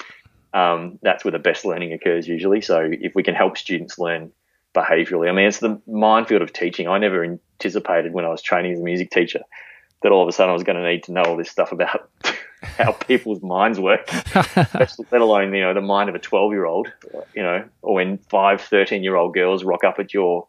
[0.54, 2.62] um, that's where the best learning occurs usually.
[2.62, 4.32] So if we can help students learn
[4.74, 6.88] behaviorally, I mean, it's the minefield of teaching.
[6.88, 9.42] I never anticipated when I was training as a music teacher
[10.04, 11.72] that all of a sudden I was going to need to know all this stuff
[11.72, 12.10] about
[12.62, 14.12] how people's minds work,
[14.46, 16.92] let alone, you know, the mind of a 12 year old,
[17.34, 20.48] you know, or when five, 13 year old girls rock up at your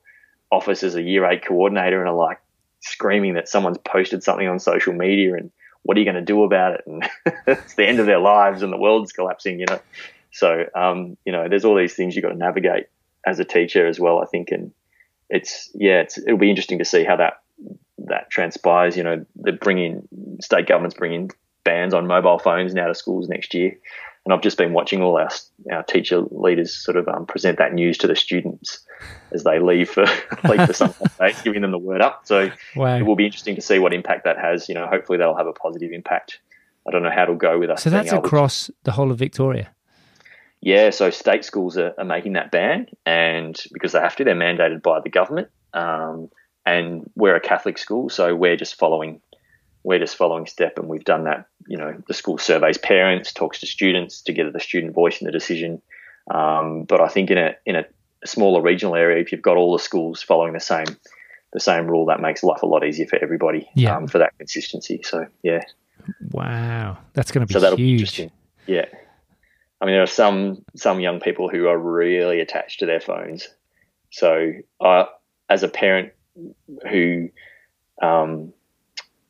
[0.51, 2.39] office as a year eight coordinator and are like
[2.87, 5.51] screaming that someone's posted something on social media and
[5.83, 6.85] what are you going to do about it?
[6.87, 7.09] And
[7.47, 9.81] it's the end of their lives and the world's collapsing, you know.
[10.33, 12.87] So, um, you know, there's all these things you've got to navigate
[13.25, 14.51] as a teacher as well, I think.
[14.51, 14.73] And
[15.31, 17.35] it's, yeah, it's, it'll be interesting to see how that,
[17.99, 18.97] that transpires.
[18.97, 20.07] You know, they're bringing,
[20.41, 21.31] state governments bringing
[21.65, 23.77] bans on mobile phones now to schools next year.
[24.27, 25.29] And I've just been watching all our,
[25.71, 28.81] our teacher leaders sort of um, present that news to the students
[29.31, 30.05] as they leave for
[30.49, 32.23] leave for some day, giving them the word up.
[32.25, 32.97] So wow.
[32.97, 34.69] it will be interesting to see what impact that has.
[34.69, 36.41] You know, hopefully that'll have a positive impact.
[36.89, 37.85] I don't know how it'll go with us.
[37.85, 38.75] So that's across to...
[38.83, 39.71] the whole of Victoria.
[40.61, 44.35] Yeah, so state schools are, are, making that ban, and because they have to, they're
[44.35, 45.49] mandated by the government.
[45.73, 46.31] Um,
[46.65, 49.21] and we're a Catholic school, so we're just following
[49.87, 51.47] we're just following step, and we've done that.
[51.69, 55.27] You know, the school surveys parents, talks to students to get the student voice in
[55.27, 55.81] the decision.
[56.29, 57.85] Um, but I think in a in a
[58.25, 60.89] smaller regional area, if you've got all the schools following the same
[61.53, 63.71] the same rule, that makes life a lot easier for everybody.
[63.77, 63.97] Yeah.
[63.97, 65.03] Um, for that consistency.
[65.05, 65.63] So yeah.
[66.33, 67.89] Wow, that's going to be so that'll huge.
[67.89, 68.31] Be interesting.
[68.67, 68.87] Yeah.
[69.81, 73.49] I mean, there are some some young people who are really attached to their phones.
[74.11, 75.07] So, I,
[75.49, 76.13] as a parent
[76.91, 77.29] who
[78.03, 78.53] um,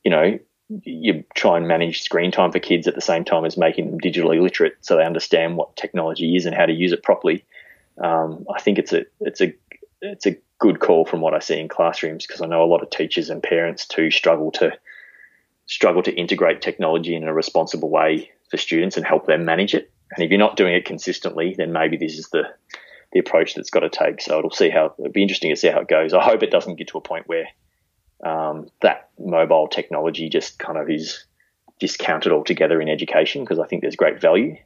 [0.06, 0.38] you know,
[0.84, 3.98] you try and manage screen time for kids at the same time as making them
[3.98, 7.44] digitally literate, so they understand what technology is and how to use it properly.
[8.00, 9.52] Um, I think it's a it's a
[10.00, 12.84] it's a good call from what I see in classrooms because I know a lot
[12.84, 14.78] of teachers and parents too struggle to
[15.66, 19.90] struggle to integrate technology in a responsible way for students and help them manage it.
[20.14, 22.44] And if you're not doing it consistently, then maybe this is the
[23.12, 24.20] the approach that's got to take.
[24.20, 26.14] So it'll see how it'll be interesting to see how it goes.
[26.14, 27.48] I hope it doesn't get to a point where
[28.24, 31.24] um, that mobile technology just kind of is
[31.78, 34.56] discounted altogether in education because I think there's great value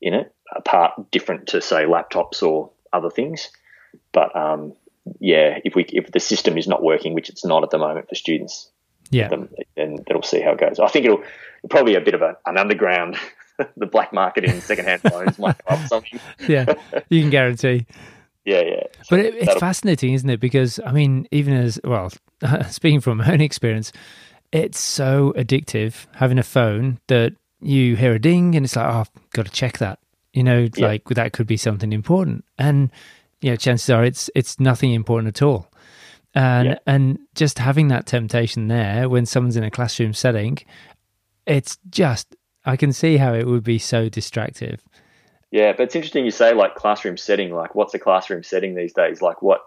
[0.00, 3.50] in it, apart different to say laptops or other things.
[4.12, 4.74] But um,
[5.18, 8.08] yeah, if we if the system is not working, which it's not at the moment
[8.08, 8.70] for students,
[9.10, 10.78] yeah, then, then it'll see how it goes.
[10.78, 11.22] I think it'll
[11.68, 13.16] probably a bit of a, an underground,
[13.76, 16.20] the black market in secondhand phones might come up something.
[16.46, 16.74] yeah,
[17.08, 17.86] you can guarantee.
[18.50, 18.82] Yeah, yeah.
[19.02, 20.40] So but it, it's fascinating, isn't it?
[20.40, 22.10] Because I mean, even as well,
[22.68, 23.92] speaking from my own experience,
[24.52, 29.00] it's so addictive having a phone that you hear a ding and it's like, oh,
[29.00, 30.00] I've got to check that.
[30.32, 30.86] You know, yeah.
[30.86, 32.90] like that could be something important, and
[33.40, 35.68] you know, chances are it's it's nothing important at all.
[36.34, 36.78] And yeah.
[36.86, 40.58] and just having that temptation there when someone's in a classroom setting,
[41.46, 44.84] it's just I can see how it would be so distractive.
[45.50, 47.52] Yeah, but it's interesting you say like classroom setting.
[47.52, 49.20] Like, what's a classroom setting these days?
[49.20, 49.60] Like, what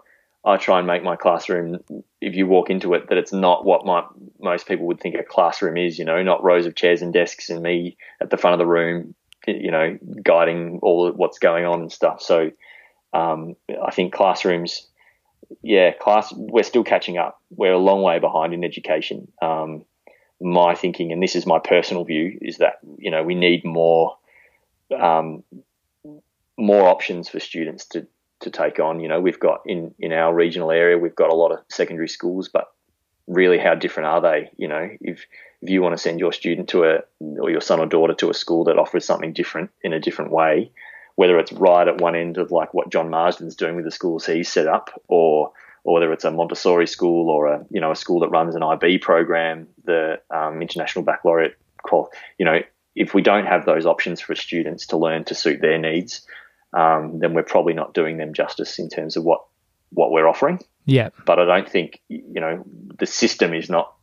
[0.44, 1.78] I try and make my classroom,
[2.20, 4.04] if you walk into it, that it's not what my,
[4.40, 5.98] most people would think a classroom is.
[5.98, 8.66] You know, not rows of chairs and desks and me at the front of the
[8.66, 9.14] room,
[9.46, 12.22] you know, guiding all what's going on and stuff.
[12.22, 12.50] So,
[13.12, 13.54] um,
[13.86, 14.86] I think classrooms,
[15.62, 17.40] yeah, class, we're still catching up.
[17.50, 19.30] We're a long way behind in education.
[19.42, 19.84] Um,
[20.40, 24.16] my thinking, and this is my personal view, is that you know we need more
[24.98, 25.42] um,
[26.56, 28.06] more options for students to
[28.40, 29.00] to take on.
[29.00, 32.08] You know, we've got in in our regional area, we've got a lot of secondary
[32.08, 32.72] schools, but
[33.26, 34.50] really, how different are they?
[34.56, 35.26] You know, if
[35.62, 36.98] if you want to send your student to a
[37.40, 40.30] or your son or daughter to a school that offers something different in a different
[40.30, 40.70] way,
[41.16, 44.26] whether it's right at one end of like what John Marsden's doing with the schools
[44.26, 45.52] he's set up, or
[45.84, 48.62] or whether it's a Montessori school or a you know a school that runs an
[48.62, 51.56] IB program, the um, International Baccalaureate
[52.38, 52.60] you know,
[52.94, 56.26] if we don't have those options for students to learn to suit their needs,
[56.74, 59.44] um, then we're probably not doing them justice in terms of what
[59.90, 60.60] what we're offering.
[60.86, 61.10] Yeah.
[61.24, 62.64] But I don't think you know
[62.98, 63.94] the system is not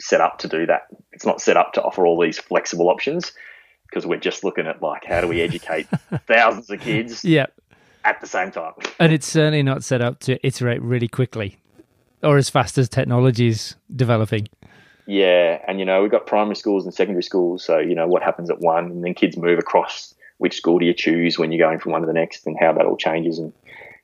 [0.00, 0.88] set up to do that.
[1.12, 3.32] It's not set up to offer all these flexible options
[3.88, 5.86] because we're just looking at like how do we educate
[6.26, 7.24] thousands of kids.
[7.24, 7.46] Yeah.
[8.04, 8.72] At the same time.
[9.00, 11.58] And it's certainly not set up to iterate really quickly
[12.22, 14.48] or as fast as technology is developing.
[15.06, 18.22] Yeah, and you know we've got primary schools and secondary schools, so you know what
[18.22, 20.14] happens at one, and then kids move across.
[20.38, 22.72] Which school do you choose when you're going from one to the next, and how
[22.72, 23.52] that all changes, and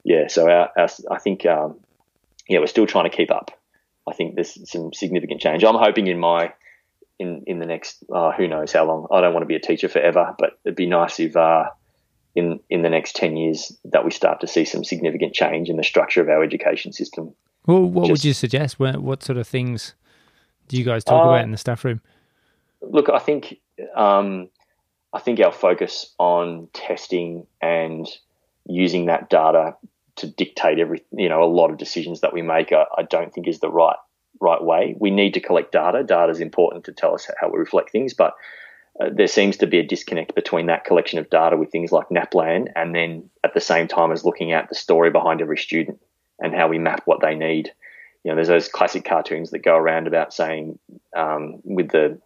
[0.05, 1.79] yeah, so our, our, I think um,
[2.49, 3.51] yeah we're still trying to keep up.
[4.09, 5.63] I think there's some significant change.
[5.63, 6.53] I'm hoping in my
[7.19, 9.07] in in the next uh, who knows how long.
[9.11, 11.65] I don't want to be a teacher forever, but it'd be nice if uh,
[12.35, 15.77] in in the next ten years that we start to see some significant change in
[15.77, 17.35] the structure of our education system.
[17.67, 18.81] Well, what Just, would you suggest?
[18.81, 19.95] What, what sort of things
[20.69, 22.01] do you guys talk uh, about in the staff room?
[22.81, 23.61] Look, I think
[23.95, 24.49] um,
[25.13, 28.07] I think our focus on testing and
[28.67, 29.77] using that data
[30.17, 33.33] to dictate every you know a lot of decisions that we make, I, I don't
[33.33, 33.97] think is the right
[34.41, 34.97] right way.
[34.99, 36.03] We need to collect data.
[36.03, 38.35] Data is important to tell us how we reflect things, but
[39.01, 42.09] uh, there seems to be a disconnect between that collection of data with things like
[42.11, 45.99] NAPLAN and then at the same time as looking at the story behind every student
[46.39, 47.73] and how we map what they need
[48.25, 50.79] you know, there's those classic cartoons that go around about saying
[51.17, 52.21] um, with the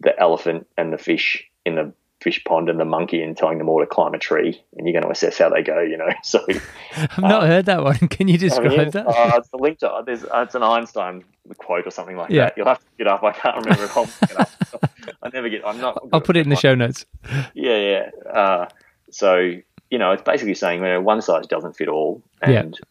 [0.00, 1.92] the elephant and the fish in the
[2.22, 4.94] fish pond and the monkey and telling them all to climb a tree and you're
[4.94, 6.08] going to assess how they go you know?
[6.24, 7.96] So i've not uh, heard that one.
[8.08, 9.06] Can you describe I mean, that?
[9.06, 11.24] Uh, it's a link to there's uh, it's an einstein
[11.58, 12.46] quote or something like yeah.
[12.46, 12.54] that.
[12.56, 13.22] You'll have to get up.
[13.22, 14.50] I can't remember it i'll it up.
[15.22, 17.04] I never get i'm not i'll put it in the show notes.
[17.54, 18.30] Yeah yeah.
[18.32, 18.68] Uh,
[19.10, 19.52] so
[19.90, 22.86] you know it's basically saying you know, one size doesn't fit all and yeah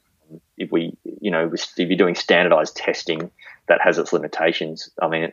[0.58, 3.32] if we, you know, if you're doing standardized testing,
[3.68, 4.90] that has its limitations.
[5.02, 5.32] I mean,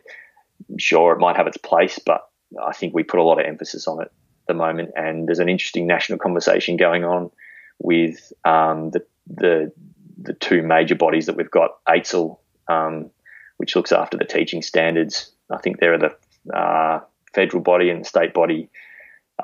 [0.79, 2.29] sure, it might have its place, but
[2.63, 4.91] I think we put a lot of emphasis on it at the moment.
[4.97, 7.31] And there's an interesting national conversation going on
[7.79, 9.73] with um, the, the
[10.19, 12.39] the two major bodies that we've got, AITSL,
[12.69, 13.11] um,
[13.57, 15.33] which looks after the teaching standards.
[15.51, 17.01] I think they're the uh,
[17.35, 18.71] federal body and the state body,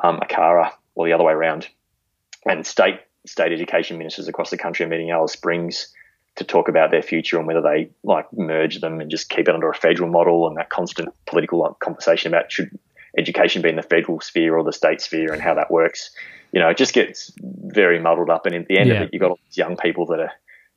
[0.03, 1.69] um, ACARA, or the other way around.
[2.47, 5.93] And state state education ministers across the country are meeting Alice Springs
[6.37, 9.55] to talk about their future and whether they like merge them and just keep it
[9.55, 12.79] under a federal model and that constant political conversation about should
[13.17, 16.11] education be in the federal sphere or the state sphere and how that works.
[16.53, 18.47] You know, it just gets very muddled up.
[18.47, 18.97] And at the end yeah.
[18.97, 20.33] of it, you've got all these young people that are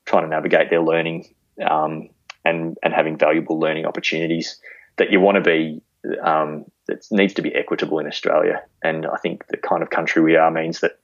[0.06, 1.34] trying to navigate their learning
[1.66, 2.10] um,
[2.44, 4.60] and and having valuable learning opportunities
[4.98, 5.82] that you want to be
[6.24, 8.64] um, that needs to be equitable in Australia.
[8.84, 11.00] And I think the kind of country we are means that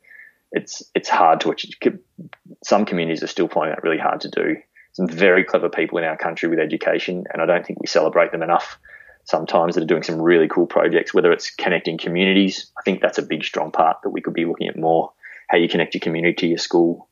[0.51, 1.99] it's it's hard to achieve.
[2.63, 4.57] Some communities are still finding that really hard to do.
[4.93, 8.31] Some very clever people in our country with education, and I don't think we celebrate
[8.31, 8.79] them enough.
[9.27, 12.71] Sometimes that are doing some really cool projects, whether it's connecting communities.
[12.77, 15.11] I think that's a big, strong part that we could be looking at more.
[15.49, 17.09] How you connect your community to your school,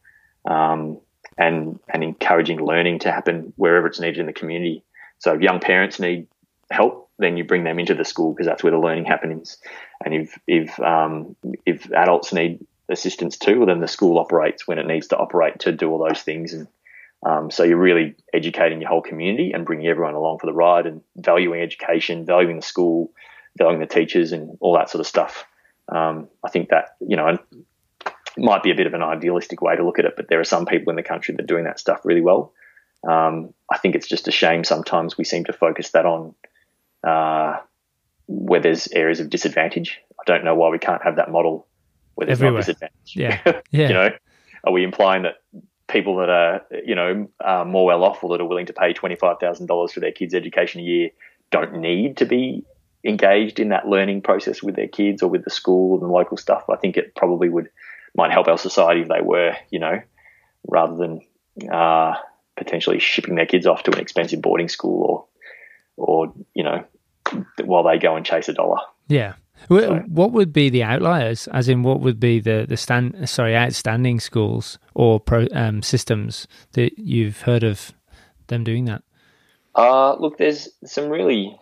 [0.50, 1.00] um,
[1.38, 4.84] and and encouraging learning to happen wherever it's needed in the community.
[5.20, 6.28] So if young parents need
[6.72, 9.58] help, then you bring them into the school because that's where the learning happens.
[10.04, 11.36] And if if um,
[11.66, 15.60] if adults need assistance too, well, then the school operates when it needs to operate
[15.60, 16.54] to do all those things.
[16.54, 16.68] And
[17.26, 20.86] um, so you're really educating your whole community and bringing everyone along for the ride
[20.86, 23.12] and valuing education, valuing the school,
[23.58, 25.46] valuing the teachers, and all that sort of stuff.
[25.90, 27.38] Um, I think that you know
[28.38, 30.46] might be a bit of an idealistic way to look at it, but there are
[30.46, 32.54] some people in the country that are doing that stuff really well.
[33.08, 36.36] Um, I think it's just a shame sometimes we seem to focus that on
[37.04, 37.58] uh,
[38.28, 40.00] where there's areas of disadvantage.
[40.20, 41.68] I don't know why we can't have that model
[42.16, 42.60] where there's Everywhere.
[42.62, 43.16] no disadvantage.
[43.16, 43.88] Yeah, yeah.
[43.88, 44.10] you know,
[44.64, 45.36] are we implying that
[45.88, 47.28] people that are you know
[47.66, 50.12] more well off or that are willing to pay twenty five thousand dollars for their
[50.12, 51.10] kids' education a year
[51.52, 52.66] don't need to be
[53.04, 56.38] engaged in that learning process with their kids or with the school and the local
[56.38, 56.66] stuff?
[56.70, 57.70] I think it probably would
[58.16, 60.02] might help our society if they were, you know,
[60.68, 61.22] rather than
[61.72, 62.16] uh,
[62.56, 65.30] potentially shipping their kids off to an expensive boarding school
[65.98, 66.86] or, or you know,
[67.64, 68.80] while they go and chase a dollar.
[69.08, 69.34] Yeah.
[69.68, 71.48] So, what would be the outliers?
[71.48, 76.48] As in, what would be the the stand sorry outstanding schools or pro, um, systems
[76.74, 77.94] that you've heard of
[78.48, 79.04] them doing that?
[79.74, 81.58] Uh, look, there's some really.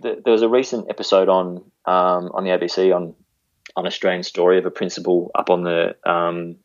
[0.00, 3.14] There was a recent episode on um, on the ABC on
[3.76, 6.56] an Australian story of a principal up on the um,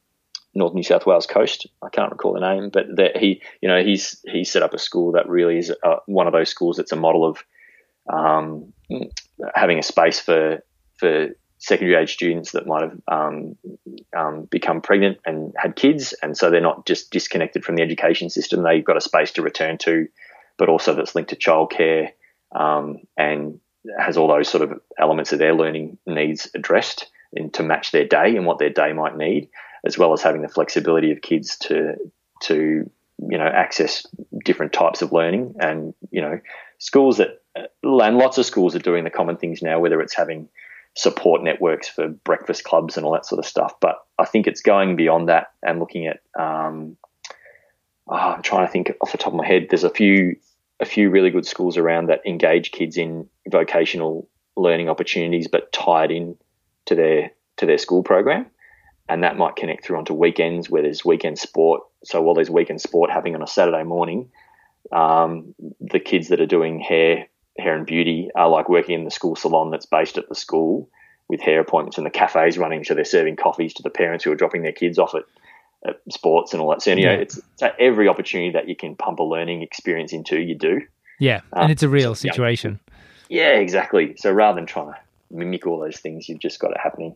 [0.53, 1.67] North New South Wales coast.
[1.81, 4.79] I can't recall the name, but that he, you know, he's he set up a
[4.79, 7.43] school that really is uh, one of those schools that's a model of
[8.11, 8.73] um,
[9.53, 10.63] having a space for
[10.97, 11.29] for
[11.59, 13.55] secondary age students that might have um,
[14.15, 18.29] um, become pregnant and had kids, and so they're not just disconnected from the education
[18.29, 18.63] system.
[18.63, 20.07] They've got a space to return to,
[20.57, 22.09] but also that's linked to childcare
[22.55, 23.59] um, and
[23.97, 28.05] has all those sort of elements of their learning needs addressed and to match their
[28.05, 29.49] day and what their day might need,
[29.85, 31.95] as well as having the flexibility of kids to
[32.41, 32.89] to
[33.19, 34.05] you know access
[34.45, 36.39] different types of learning and you know
[36.77, 40.49] schools that and lots of schools are doing the common things now, whether it's having
[40.97, 43.75] support networks for breakfast clubs and all that sort of stuff.
[43.79, 46.21] But I think it's going beyond that and looking at.
[46.37, 46.97] Um,
[48.07, 49.67] oh, I'm trying to think off the top of my head.
[49.69, 50.35] There's a few
[50.79, 56.11] a few really good schools around that engage kids in vocational learning opportunities, but tied
[56.11, 56.35] in
[56.85, 58.47] to their to their school program,
[59.07, 61.83] and that might connect through onto weekends where there's weekend sport.
[62.03, 64.31] So while there's weekend sport happening on a Saturday morning,
[64.91, 67.27] um, the kids that are doing hair
[67.57, 70.89] hair and beauty are like working in the school salon that's based at the school
[71.27, 74.31] with hair appointments and the cafes running, so they're serving coffees to the parents who
[74.31, 75.23] are dropping their kids off at
[76.09, 76.81] sports and all that.
[76.81, 77.17] So you know, yeah.
[77.17, 80.81] it's, it's every opportunity that you can pump a learning experience into, you do.
[81.19, 82.79] Yeah, and um, it's a real situation.
[83.29, 84.15] Yeah, exactly.
[84.17, 84.99] So rather than trying to
[85.31, 87.15] mimic all those things, you've just got it happening.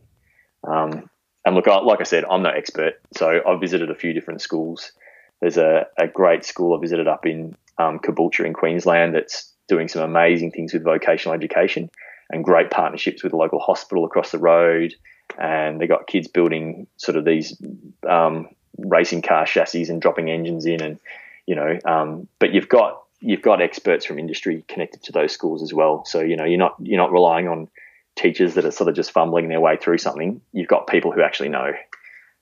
[0.64, 1.08] Um,
[1.44, 4.92] and look, like I said, I'm no expert, so I've visited a few different schools.
[5.40, 9.88] There's a, a great school I visited up in um, Caboolture in Queensland that's doing
[9.88, 11.90] some amazing things with vocational education
[12.30, 14.94] and great partnerships with the local hospital across the road
[15.38, 17.60] and they got kids building sort of these
[18.08, 18.48] um,
[18.78, 20.98] racing car chassis and dropping engines in, and
[21.46, 25.62] you know, um, but you've got you've got experts from industry connected to those schools
[25.62, 26.04] as well.
[26.04, 27.68] So you know, you're not you're not relying on
[28.16, 30.40] teachers that are sort of just fumbling their way through something.
[30.52, 31.72] You've got people who actually know.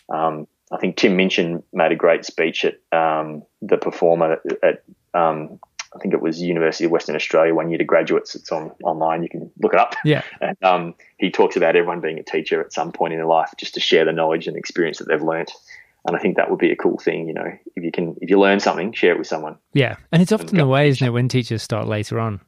[0.09, 4.83] Um, I think Tim Minchin made a great speech at um, the performer at, at
[5.21, 5.59] um,
[5.95, 8.35] I think it was University of Western Australia one year to graduates.
[8.35, 9.23] It's on online.
[9.23, 9.97] You can look it up.
[10.05, 10.23] Yeah.
[10.41, 13.51] And um, he talks about everyone being a teacher at some point in their life,
[13.59, 15.51] just to share the knowledge and experience that they've learnt.
[16.07, 18.31] And I think that would be a cool thing, you know, if you can, if
[18.31, 19.57] you learn something, share it with someone.
[19.75, 22.41] Yeah, and it's often the way, isn't it, when teachers start later on,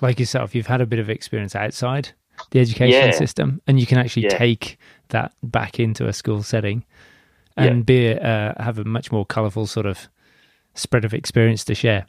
[0.00, 2.10] like yourself, you've had a bit of experience outside
[2.50, 3.10] the education yeah.
[3.10, 4.38] system, and you can actually yeah.
[4.38, 4.78] take
[5.08, 6.84] that back into a school setting
[7.56, 7.82] and yeah.
[7.82, 10.08] be uh, have a much more colourful sort of
[10.74, 12.06] spread of experience to share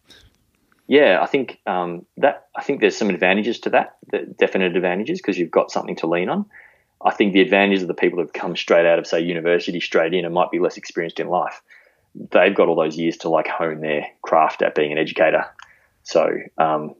[0.87, 3.97] yeah, I think um, that I think there's some advantages to that,
[4.37, 6.45] definite advantages because you've got something to lean on.
[7.03, 10.13] I think the advantages of the people who've come straight out of say university straight
[10.13, 11.61] in and might be less experienced in life,
[12.15, 15.45] they've got all those years to like hone their craft at being an educator.
[16.03, 16.95] So, um,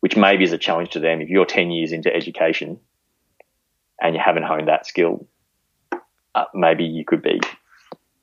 [0.00, 1.20] which maybe is a challenge to them.
[1.20, 2.80] If you're 10 years into education
[4.00, 5.26] and you haven't honed that skill,
[6.34, 7.40] uh, maybe you could be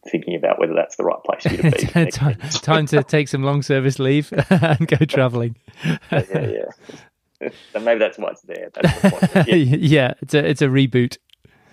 [0.07, 2.11] thinking about whether that's the right place for you to be.
[2.11, 5.55] time, time to take some long service leave and go travelling.
[6.11, 7.49] yeah, yeah.
[7.73, 8.69] so maybe that's why it's there.
[8.73, 9.55] That's the yeah.
[9.55, 11.17] yeah, it's a it's a reboot.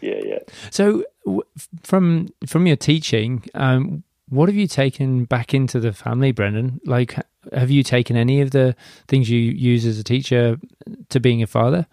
[0.00, 0.38] Yeah, yeah.
[0.70, 1.04] So
[1.82, 6.80] from from your teaching, um, what have you taken back into the family, Brendan?
[6.84, 7.16] Like,
[7.52, 8.76] have you taken any of the
[9.08, 10.58] things you use as a teacher
[11.08, 11.86] to being a father?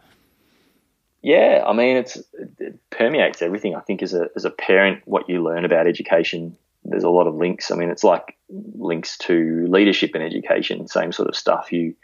[1.24, 2.18] Yeah, I mean, it's
[2.60, 3.76] it permeates everything.
[3.76, 7.28] I think as a as a parent, what you learn about education, there's a lot
[7.28, 7.72] of links.
[7.72, 11.72] I mean, it's like links to leadership and education, same sort of stuff.
[11.72, 11.96] You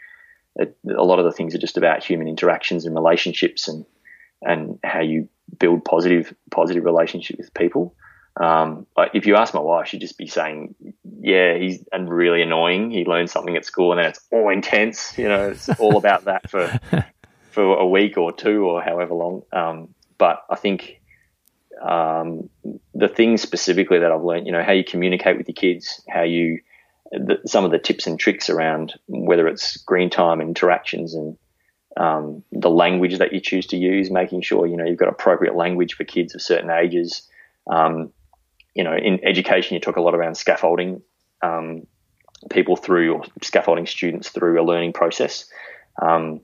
[0.56, 3.84] it, a lot of the things are just about human interactions and relationships and
[4.40, 7.94] and how you build positive positive relationship with people.
[8.40, 10.74] Um, if you ask my wife, she'd just be saying,
[11.20, 12.90] "Yeah, he's and really annoying.
[12.90, 15.18] He learned something at school, and then it's all intense.
[15.18, 16.80] You know, it's all about that for
[17.50, 19.42] for a week or two or however long.
[19.52, 21.00] Um, but I think
[21.80, 22.48] um,
[22.94, 26.22] the things specifically that I've learned, you know, how you communicate with your kids, how
[26.22, 26.60] you,
[27.10, 31.36] the, some of the tips and tricks around whether it's screen time interactions and
[31.96, 35.56] um, the language that you choose to use, making sure, you know, you've got appropriate
[35.56, 37.22] language for kids of certain ages.
[37.66, 38.12] Um,
[38.74, 41.02] you know, in education, you talk a lot around scaffolding
[41.42, 41.86] um,
[42.48, 45.46] people through or scaffolding students through a learning process.
[46.00, 46.40] Um,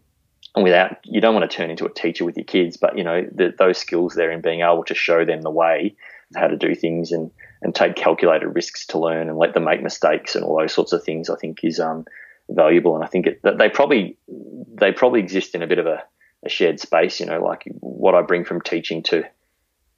[0.56, 3.04] and without you don't want to turn into a teacher with your kids, but you
[3.04, 5.94] know the, those skills there in being able to show them the way
[6.34, 7.30] of how to do things and
[7.62, 10.92] and take calculated risks to learn and let them make mistakes and all those sorts
[10.92, 12.04] of things, I think is um,
[12.48, 12.94] valuable.
[12.94, 16.02] And I think it, that they probably they probably exist in a bit of a,
[16.44, 17.20] a shared space.
[17.20, 19.24] You know, like what I bring from teaching to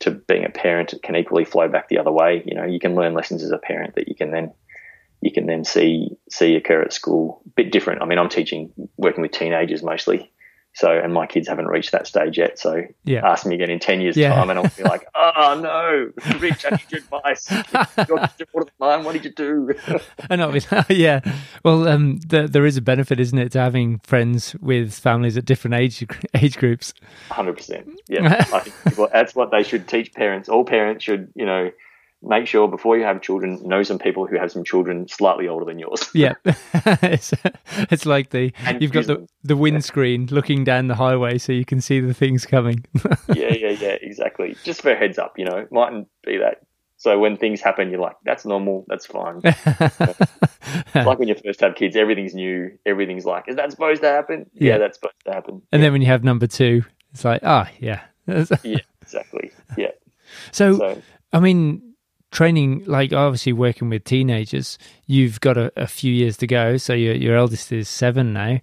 [0.00, 2.42] to being a parent can equally flow back the other way.
[2.46, 4.52] You know, you can learn lessons as a parent that you can then
[5.20, 7.42] you can then see see occur at school.
[7.46, 8.02] A bit different.
[8.02, 10.32] I mean, I'm teaching working with teenagers mostly,
[10.78, 12.56] so, and my kids haven't reached that stage yet.
[12.56, 13.28] So, yeah.
[13.28, 14.32] ask me again in 10 years' yeah.
[14.32, 17.50] time, and I'll be like, oh no, Rich, I need your advice.
[18.78, 19.74] Mine, what did you do?
[20.30, 21.20] and like, yeah.
[21.64, 25.44] Well, um, the, there is a benefit, isn't it, to having friends with families at
[25.44, 26.94] different age age groups?
[27.30, 27.96] 100%.
[28.06, 28.44] Yeah.
[28.52, 30.48] I think that's what they should teach parents.
[30.48, 31.72] All parents should, you know,
[32.22, 35.64] make sure before you have children, know some people who have some children slightly older
[35.64, 36.08] than yours.
[36.14, 37.32] yeah, it's,
[37.90, 41.64] it's like the and you've got the the windscreen looking down the highway so you
[41.64, 42.84] can see the things coming.
[43.34, 44.56] yeah, yeah, yeah, exactly.
[44.64, 46.62] Just for a heads up, you know, mightn't be that.
[47.00, 49.40] So when things happen, you're like, that's normal, that's fine.
[49.44, 54.50] like when you first have kids, everything's new, everything's like, is that supposed to happen?
[54.54, 55.62] Yeah, yeah that's supposed to happen.
[55.70, 55.86] And yeah.
[55.86, 58.00] then when you have number two, it's like, ah, oh, yeah.
[58.64, 59.52] yeah, exactly.
[59.76, 59.92] Yeah.
[60.50, 61.02] So, so
[61.32, 61.87] I mean,
[62.30, 66.92] training like obviously working with teenagers you've got a, a few years to go so
[66.92, 68.58] your, your eldest is seven now.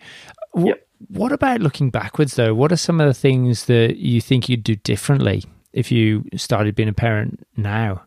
[0.55, 0.88] Yep.
[1.09, 2.53] what about looking backwards though?
[2.53, 5.43] What are some of the things that you think you'd do differently
[5.74, 8.03] if you started being a parent now?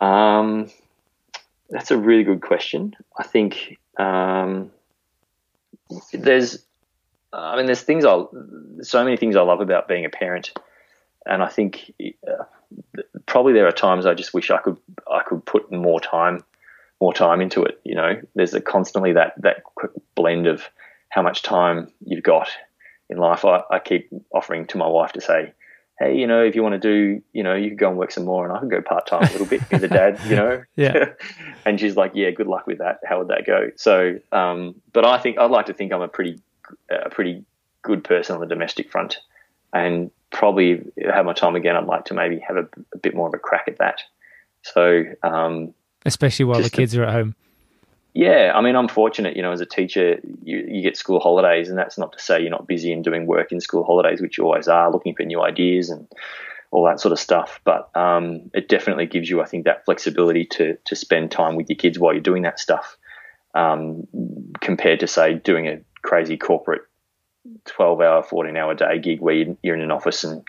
[0.00, 0.70] Um,
[1.70, 2.96] that's a really good question.
[3.16, 4.70] I think um,
[6.12, 6.64] there's
[7.32, 8.22] i mean there's things i
[8.82, 10.52] so many things i love about being a parent.
[11.26, 11.92] And i think
[12.26, 12.44] uh,
[13.28, 14.76] probably there are times I just wish I could
[15.10, 16.42] I could put more time
[17.00, 17.80] more time into it.
[17.84, 19.62] You know, there's a constantly that that
[20.16, 20.68] blend of
[21.10, 22.48] how much time you've got
[23.08, 23.44] in life.
[23.44, 25.52] I, I keep offering to my wife to say,
[25.98, 28.10] hey, you know, if you want to do, you know, you could go and work
[28.10, 30.36] some more, and I could go part time a little bit, be the dad, you
[30.36, 30.62] know.
[30.76, 31.12] yeah.
[31.64, 33.00] and she's like, yeah, good luck with that.
[33.04, 33.70] How would that go?
[33.76, 36.40] So, um, but I think I'd like to think I'm a pretty
[36.90, 37.44] a pretty
[37.82, 39.18] good person on the domestic front,
[39.72, 43.28] and probably have my time again, I'd like to maybe have a, a bit more
[43.28, 44.02] of a crack at that.
[44.62, 45.74] So, um,
[46.04, 47.34] especially while the kids to, are at home.
[48.14, 49.36] Yeah, I mean, I'm fortunate.
[49.36, 52.40] You know, as a teacher, you, you get school holidays, and that's not to say
[52.40, 55.22] you're not busy and doing work in school holidays, which you always are, looking for
[55.22, 56.08] new ideas and
[56.70, 57.60] all that sort of stuff.
[57.64, 61.68] But um, it definitely gives you, I think, that flexibility to to spend time with
[61.68, 62.96] your kids while you're doing that stuff,
[63.54, 64.08] um,
[64.60, 66.82] compared to say doing a crazy corporate
[67.64, 70.42] 12 hour, 14 hour day gig where you're in an office and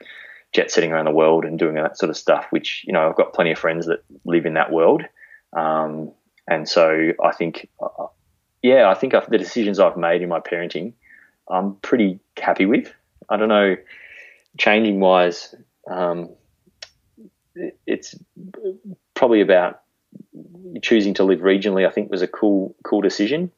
[0.53, 3.15] jet setting around the world and doing that sort of stuff, which, you know, I've
[3.15, 5.03] got plenty of friends that live in that world.
[5.53, 6.11] Um,
[6.47, 8.07] and so I think, uh,
[8.61, 10.93] yeah, I think the decisions I've made in my parenting,
[11.47, 12.91] I'm pretty happy with.
[13.29, 13.75] I don't know,
[14.57, 15.53] changing wise,
[15.89, 16.29] um,
[17.85, 18.15] it's
[19.13, 19.81] probably about
[20.81, 21.87] choosing to live regionally.
[21.87, 23.51] I think was a cool, cool decision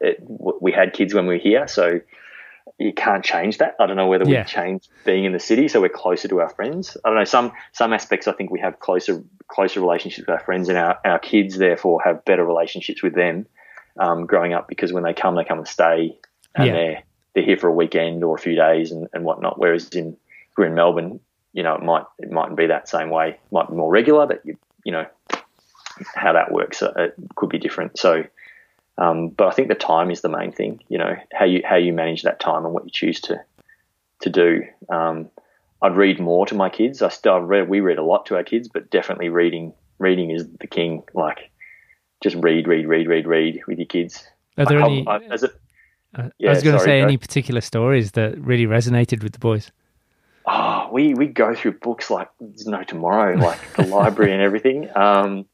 [0.00, 0.18] it,
[0.60, 2.00] we had kids when we were here, so
[2.78, 3.76] you can't change that.
[3.80, 4.42] I don't know whether yeah.
[4.42, 6.96] we change being in the city, so we're closer to our friends.
[7.04, 8.28] I don't know some some aspects.
[8.28, 12.02] I think we have closer closer relationships with our friends, and our our kids therefore
[12.04, 13.46] have better relationships with them
[13.98, 16.18] um, growing up because when they come, they come and stay,
[16.54, 16.72] and yeah.
[16.72, 17.02] they're
[17.34, 19.58] they're here for a weekend or a few days and, and whatnot.
[19.58, 20.16] Whereas in
[20.56, 21.20] we're in Melbourne,
[21.52, 23.30] you know, it might it mightn't be that same way.
[23.30, 25.06] It might be more regular, but you you know
[26.14, 27.98] how that works uh, it could be different.
[27.98, 28.24] So,
[28.98, 30.82] um, but I think the time is the main thing.
[30.88, 33.40] You know how you how you manage that time and what you choose to
[34.20, 34.62] to do.
[34.88, 35.30] Um,
[35.82, 37.02] I'd read more to my kids.
[37.02, 40.46] I still read we read a lot to our kids, but definitely reading reading is
[40.60, 41.02] the king.
[41.14, 41.50] Like
[42.22, 44.26] just read, read, read, read, read with your kids.
[44.56, 45.06] Are there I, any?
[45.06, 45.42] I, I, it,
[46.38, 49.70] yeah, I was going to say any particular stories that really resonated with the boys.
[50.46, 54.88] Oh, we we go through books like there's no tomorrow, like the library and everything.
[54.96, 55.46] Um,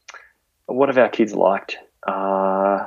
[0.67, 1.77] what have our kids liked?
[2.07, 2.87] Uh,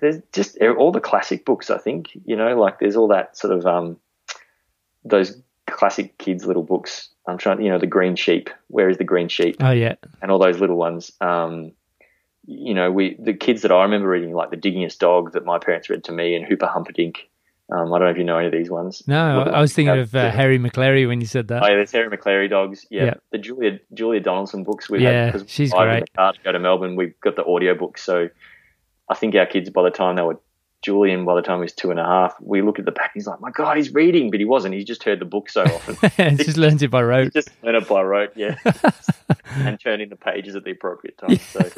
[0.00, 1.70] there's just all the classic books.
[1.70, 3.98] I think you know, like there's all that sort of um,
[5.04, 7.08] those classic kids' little books.
[7.26, 8.50] I'm trying, you know, the Green Sheep.
[8.68, 9.56] Where is the Green Sheep?
[9.60, 11.12] Oh yeah, and all those little ones.
[11.20, 11.72] Um,
[12.46, 15.58] you know, we the kids that I remember reading, like the Diggingest Dog that my
[15.58, 17.16] parents read to me, and Hooper Humperdink.
[17.70, 19.02] Um, I don't know if you know any of these ones.
[19.06, 21.62] No, I was thinking of uh, Hairy Maclary when you said that.
[21.62, 22.84] Oh, yeah, there's Hairy Maclary dogs.
[22.90, 23.14] Yeah, yeah.
[23.30, 24.90] the Julia Julia Donaldson books.
[24.90, 26.00] We yeah, had, she's great.
[26.00, 28.02] The car to go to Melbourne, we've got the audio books.
[28.02, 28.28] So
[29.08, 30.38] I think our kids, by the time they were
[30.82, 33.12] Julian, by the time he was two and a half, we look at the back.
[33.14, 34.74] He's like, "My God, he's reading," but he wasn't.
[34.74, 36.36] He just heard the book so often.
[36.36, 37.24] he just learned it by rote.
[37.24, 38.56] He just learned it by rote, yeah,
[39.54, 41.36] and turning the pages at the appropriate time.
[41.36, 41.70] So,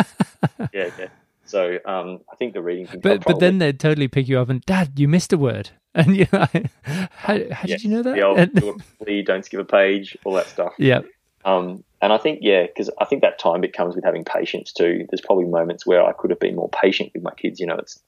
[0.72, 1.08] yeah, yeah.
[1.44, 2.88] So um, I think the reading.
[3.02, 6.16] But but then they'd totally pick you up and, Dad, you missed a word, and
[6.16, 6.46] you know,
[6.82, 8.14] how, how did you know that?
[8.14, 10.72] The old, do a don't skip a page, all that stuff.
[10.78, 11.00] Yeah.
[11.44, 14.72] Um, and I think yeah, because I think that time it comes with having patience
[14.72, 15.06] too.
[15.10, 17.60] There's probably moments where I could have been more patient with my kids.
[17.60, 18.00] You know, it's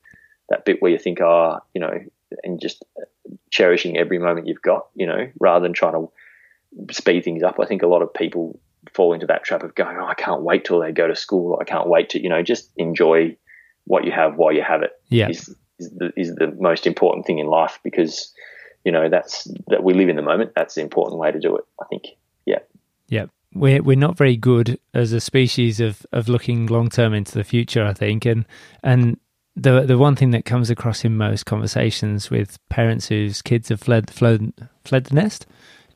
[0.49, 1.99] that bit where you think, ah, oh, you know,
[2.45, 2.85] and just
[3.51, 4.87] cherishing every moment you've got.
[4.95, 6.11] You know, rather than trying to
[6.93, 7.59] speed things up.
[7.61, 8.59] I think a lot of people
[8.93, 11.59] fall into that trap of going, oh, I can't wait till they go to school.
[11.61, 13.37] I can't wait to, you know, just enjoy
[13.85, 14.93] what you have while you have it.
[15.09, 15.29] Yeah.
[15.29, 18.33] Is, is the, is the most important thing in life because,
[18.85, 20.53] you know, that's that we live in the moment.
[20.55, 21.65] That's the important way to do it.
[21.81, 22.05] I think.
[23.09, 23.27] Yeah.
[23.55, 27.45] We're, we're not very good as a species of, of looking long term into the
[27.45, 28.27] future, I think.
[28.27, 28.45] And,
[28.83, 29.19] and
[29.55, 33.81] the, the one thing that comes across in most conversations with parents whose kids have
[33.81, 34.53] fled, fled,
[34.85, 35.47] fled the nest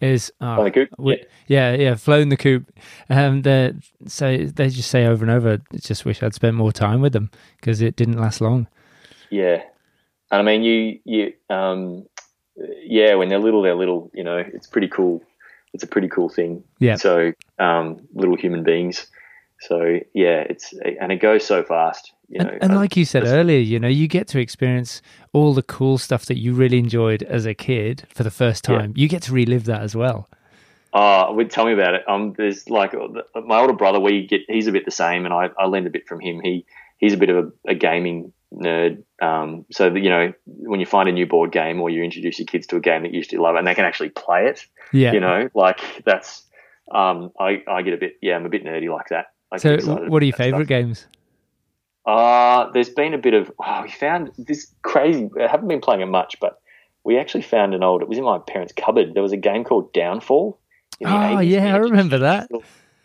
[0.00, 1.72] is oh, the we, yeah.
[1.72, 2.72] yeah, yeah, flown the coop.
[3.08, 3.74] Um, they
[4.06, 7.30] so they just say over and over, just wish I'd spent more time with them
[7.56, 8.66] because it didn't last long.
[9.30, 9.62] Yeah,
[10.30, 12.06] and I mean, you you um,
[12.82, 14.10] yeah, when they're little, they're little.
[14.14, 15.22] You know, it's pretty cool.
[15.72, 16.64] It's a pretty cool thing.
[16.78, 16.96] Yeah.
[16.96, 19.06] So um, little human beings.
[19.60, 22.12] So yeah, it's and it goes so fast.
[22.28, 25.02] You know, and, and like you said earlier, you know, you get to experience
[25.32, 28.92] all the cool stuff that you really enjoyed as a kid for the first time.
[28.94, 29.02] Yeah.
[29.02, 30.28] You get to relive that as well.
[30.92, 32.08] Oh, would tell me about it.
[32.08, 32.94] Um, there's like
[33.34, 34.00] my older brother.
[34.00, 36.40] We get he's a bit the same, and I, I learned a bit from him.
[36.42, 36.66] He
[36.98, 39.02] he's a bit of a, a gaming nerd.
[39.22, 42.46] Um, so you know when you find a new board game or you introduce your
[42.46, 44.66] kids to a game that you used to love, and they can actually play it.
[44.92, 46.44] Yeah, you know, like that's
[46.92, 49.26] um, I I get a bit yeah, I'm a bit nerdy like that.
[49.52, 49.76] I so,
[50.08, 50.68] what are your favorite stuff.
[50.68, 51.06] games?
[52.06, 56.00] Uh, there's been a bit of, oh, we found this crazy, I haven't been playing
[56.00, 56.60] it much, but
[57.04, 59.14] we actually found an old, it was in my parents' cupboard.
[59.14, 60.58] There was a game called Downfall.
[61.04, 61.48] oh, 80s.
[61.48, 62.48] yeah, I remember that.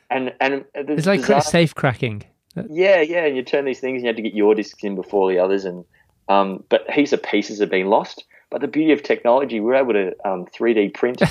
[0.09, 2.23] And, and it's like safe cracking.
[2.69, 3.25] Yeah, yeah.
[3.25, 5.39] And you turn these things and you had to get your discs in before the
[5.39, 5.65] others.
[5.65, 5.85] And,
[6.29, 8.23] um, but heaps of pieces have been lost.
[8.51, 11.21] But the beauty of technology, we we're able to um, 3D print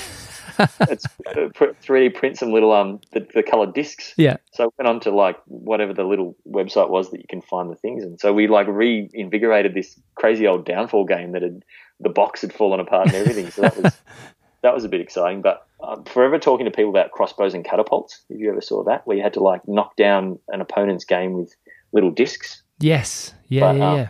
[0.58, 4.14] it's uh, 3D print some little um the, the colored discs.
[4.16, 4.36] Yeah.
[4.52, 7.70] So I went on to like whatever the little website was that you can find
[7.70, 11.64] the things, and so we like reinvigorated this crazy old downfall game that had
[12.00, 13.50] the box had fallen apart and everything.
[13.50, 13.96] So that was
[14.64, 15.42] that was a bit exciting.
[15.42, 18.24] But I'm forever talking to people about crossbows and catapults.
[18.30, 21.34] If you ever saw that, where you had to like knock down an opponent's game
[21.34, 21.54] with
[21.92, 22.62] little discs.
[22.80, 23.34] Yes.
[23.48, 23.60] Yeah.
[23.60, 23.90] But, yeah.
[23.90, 24.08] Um, yeah.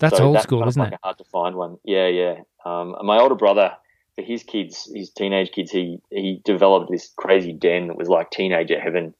[0.00, 0.98] That's so old school, isn't like it?
[1.02, 1.78] Hard to find one.
[1.84, 2.06] Yeah.
[2.06, 2.34] Yeah.
[2.64, 3.72] Um, my older brother
[4.14, 8.30] for his kids, his teenage kids, he he developed this crazy den that was like
[8.30, 9.14] teenager heaven,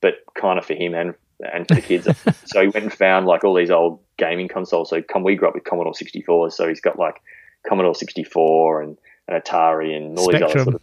[0.00, 1.14] but kind of for him and
[1.52, 2.06] and for the kids.
[2.44, 4.90] so he went and found like all these old gaming consoles.
[4.90, 7.20] So come, we grew up with Commodore 64, so he's got like
[7.66, 8.98] Commodore 64 and
[9.28, 10.48] an Atari and all Spectrum.
[10.48, 10.82] these other sort of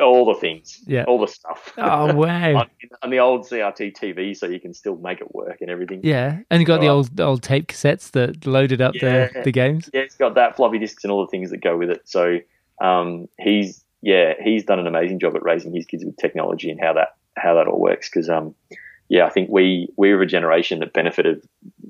[0.00, 1.72] all the things, yeah, all the stuff.
[1.78, 2.56] Oh wow!
[2.56, 2.70] on,
[3.02, 6.00] on, the old CRT TV, so you can still make it work and everything.
[6.02, 9.52] Yeah, and you got the old old tape cassettes that loaded up yeah, the the
[9.52, 9.90] games.
[9.92, 12.08] Yeah, it's got that floppy disks and all the things that go with it.
[12.08, 12.40] So
[12.80, 16.80] um, he's yeah he's done an amazing job at raising his kids with technology and
[16.80, 18.54] how that how that all works because um,
[19.08, 21.46] yeah I think we we're a generation that benefited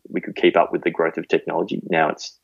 [0.08, 2.38] we could keep up with the growth of technology now it's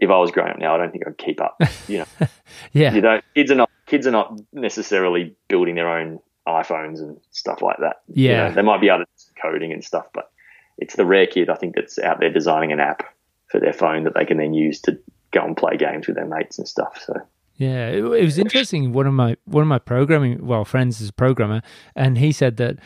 [0.00, 2.06] if I was growing up now I don't think I'd keep up you know.
[2.72, 2.94] Yeah.
[2.94, 7.62] You know kids are not kids are not necessarily building their own iPhones and stuff
[7.62, 8.00] like that.
[8.08, 8.30] Yeah.
[8.30, 9.06] you know, they might be to
[9.40, 10.30] coding and stuff but
[10.78, 13.04] it's the rare kid I think that's out there designing an app
[13.48, 14.98] for their phone that they can then use to
[15.32, 17.14] go and play games with their mates and stuff so.
[17.60, 18.94] Yeah, it, it was interesting.
[18.94, 21.60] One of my one of my programming well friends is a programmer,
[21.94, 22.78] and he said that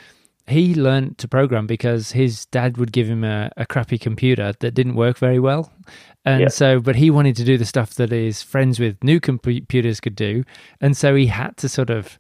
[0.47, 4.75] he learned to program because his dad would give him a, a crappy computer that
[4.75, 5.73] didn't work very well.
[6.25, 6.49] And yeah.
[6.49, 10.17] so, but he wanted to do the stuff that his friends with new computers could
[10.17, 10.45] do.
[10.81, 12.19] And so he had to sort of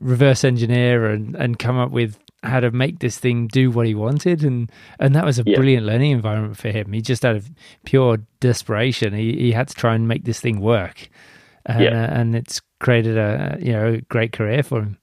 [0.00, 3.94] reverse engineer and, and come up with how to make this thing do what he
[3.94, 4.42] wanted.
[4.42, 5.56] And, and that was a yeah.
[5.56, 6.92] brilliant learning environment for him.
[6.92, 7.50] He just out of
[7.84, 11.08] pure desperation, he, he had to try and make this thing work.
[11.66, 12.04] And, yeah.
[12.04, 14.98] uh, and it's created a, you know, a great career for him.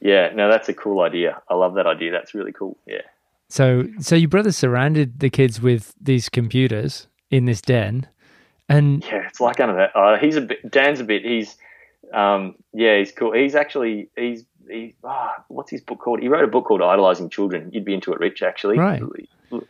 [0.00, 1.42] Yeah, no, that's a cool idea.
[1.48, 2.12] I love that idea.
[2.12, 2.76] That's really cool.
[2.86, 3.02] Yeah.
[3.48, 8.06] So, so your brother surrounded the kids with these computers in this den,
[8.68, 9.96] and yeah, it's like under that.
[9.96, 10.70] Uh, he's a bit.
[10.70, 11.24] Dan's a bit.
[11.24, 11.56] He's,
[12.12, 13.32] um, yeah, he's cool.
[13.32, 14.94] He's actually he's he.
[15.02, 16.20] Oh, what's his book called?
[16.20, 17.70] He wrote a book called Idolizing Children.
[17.72, 18.42] You'd be into it, Rich.
[18.42, 19.02] Actually, right.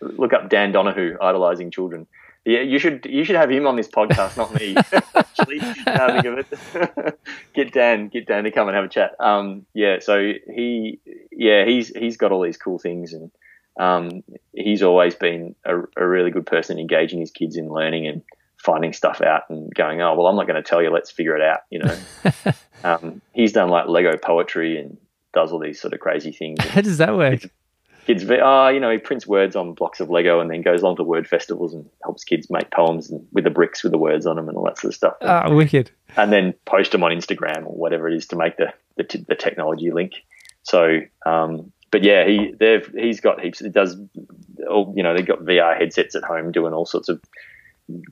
[0.00, 2.08] Look up Dan Donahoo, Idolizing Children.
[2.48, 4.74] Yeah, you should you should have him on this podcast, not me.
[5.14, 7.18] Actually, now think of it.
[7.54, 9.10] get Dan, get Dan to come and have a chat.
[9.20, 10.98] Um, yeah, so he,
[11.30, 13.30] yeah, he's he's got all these cool things, and
[13.78, 14.22] um,
[14.54, 18.22] he's always been a, a, really good person engaging his kids in learning and
[18.56, 21.36] finding stuff out and going, oh well, I'm not going to tell you, let's figure
[21.36, 21.60] it out.
[21.68, 21.98] You know,
[22.82, 24.96] um, he's done like Lego poetry and
[25.34, 26.64] does all these sort of crazy things.
[26.64, 27.42] How does that work?
[28.08, 30.96] Kids, oh, you know, he prints words on blocks of Lego and then goes on
[30.96, 34.26] to word festivals and helps kids make poems and with the bricks with the words
[34.26, 35.14] on them and all that sort of stuff.
[35.20, 35.90] Ah, oh, wicked.
[36.16, 39.24] And then post them on Instagram or whatever it is to make the the, t-
[39.28, 40.14] the technology link.
[40.62, 43.60] So, um, but yeah, he they've he's got heaps.
[43.60, 44.00] It does,
[44.68, 47.20] all, you know, they've got VR headsets at home doing all sorts of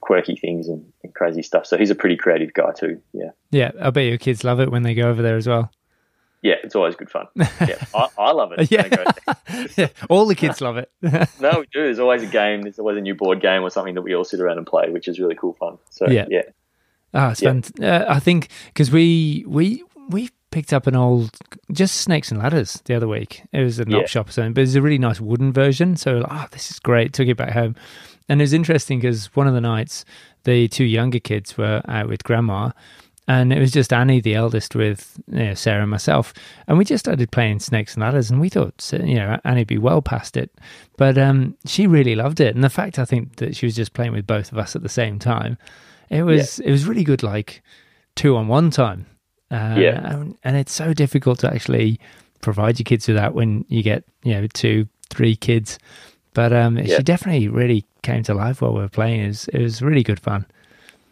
[0.01, 1.65] quirky things and, and crazy stuff.
[1.65, 3.01] So he's a pretty creative guy too.
[3.15, 3.31] Yeah.
[3.51, 5.71] Yeah, I bet your kids love it when they go over there as well
[6.43, 7.27] yeah, it's always good fun.
[7.35, 8.71] Yeah, I, I love it.
[8.71, 9.35] yeah.
[9.77, 9.89] yeah.
[10.09, 10.91] all the kids love it.
[11.03, 11.83] no, we do.
[11.83, 12.63] There's always a game.
[12.63, 14.91] There's always a new board game or something that we all sit around and play,
[14.91, 15.79] which is really cool fun.
[15.91, 16.43] So yeah, yeah.
[17.15, 17.53] Ah, it's yeah.
[17.53, 17.65] fun.
[17.83, 21.37] Uh, I think because we we we picked up an old
[21.73, 23.43] just snakes and ladders the other week.
[23.53, 23.99] It was an yeah.
[23.99, 25.97] op shop or something, but it's a really nice wooden version.
[25.97, 27.13] So like, oh, this is great.
[27.13, 27.75] Took it back home,
[28.29, 30.05] and it was interesting because one of the nights
[30.45, 32.71] the two younger kids were out with grandma
[33.29, 36.33] and it was just Annie, the eldest, with you know, Sarah and myself,
[36.69, 39.79] and we just started playing snakes and ladders, and we thought you know Annie'd be
[39.79, 40.51] well past it,
[40.97, 43.95] but um, she really loved it, and the fact I think that she was just
[43.95, 45.59] playing with both of us at the same time,
[46.09, 46.69] it was yeah.
[46.69, 47.63] it was really good, like
[48.15, 49.07] two on one time,
[49.51, 51.99] uh, yeah, and, and it's so difficult to actually
[52.43, 55.81] provide your kids with that when you get you know two, three kids,
[56.33, 56.97] but um, yeah.
[56.97, 59.23] she definitely really came to life while we were playing.
[59.23, 60.47] It was, it was really good fun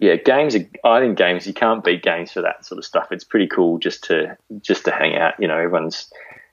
[0.05, 0.55] yeah, games.
[0.55, 1.47] Are, I think games.
[1.47, 3.09] You can't beat games for that sort of stuff.
[3.11, 5.35] It's pretty cool just to just to hang out.
[5.39, 6.13] You know, everyone's.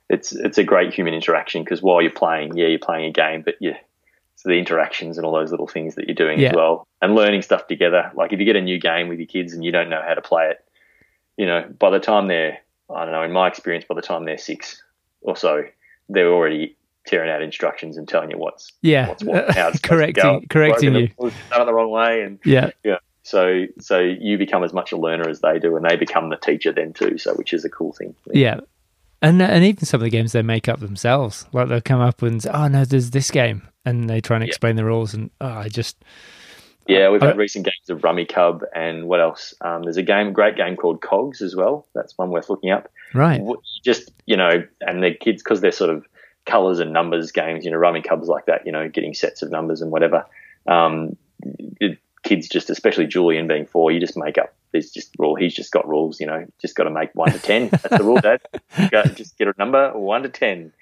[0.09, 3.41] It's it's a great human interaction because while you're playing, yeah, you're playing a game,
[3.43, 3.77] but yeah,
[4.37, 6.49] so the interactions and all those little things that you're doing yeah.
[6.49, 8.09] as well, and learning stuff together.
[8.15, 10.13] Like if you get a new game with your kids and you don't know how
[10.13, 10.65] to play it,
[11.35, 12.57] you know, by the time they're,
[12.89, 14.81] I don't know, in my experience, by the time they're six
[15.21, 15.63] or so,
[16.07, 20.47] they're already tearing out instructions and telling you what's yeah, what's what, how it's correcting
[20.49, 22.97] correcting you done it the wrong way, and yeah, yeah.
[23.23, 26.37] So so you become as much a learner as they do, and they become the
[26.37, 27.17] teacher then too.
[27.17, 28.15] So which is a cool thing.
[28.31, 28.61] Yeah,
[29.21, 32.21] and and even some of the games they make up themselves, like they'll come up
[32.21, 34.81] and say, oh no, there's this game, and they try and explain yeah.
[34.81, 35.97] the rules, and oh, I just
[36.87, 39.53] yeah, we've had recent games of Rummikub and what else?
[39.61, 41.87] Um, there's a game, great game called Cogs as well.
[41.93, 42.91] That's one worth looking up.
[43.13, 43.41] Right.
[43.83, 46.05] Just you know, and the kids because they're sort of
[46.45, 47.65] colors and numbers games.
[47.65, 48.65] You know, Rummikub's like that.
[48.65, 50.25] You know, getting sets of numbers and whatever.
[50.67, 51.17] Um,
[51.79, 54.53] it, kids just, especially Julian being four, you just make up.
[54.71, 55.35] There's just rule.
[55.35, 56.19] He's just got rules.
[56.19, 57.69] You know, just got to make one to ten.
[57.69, 58.41] That's the rule, Dad.
[58.89, 60.73] Go, just get a number one to ten,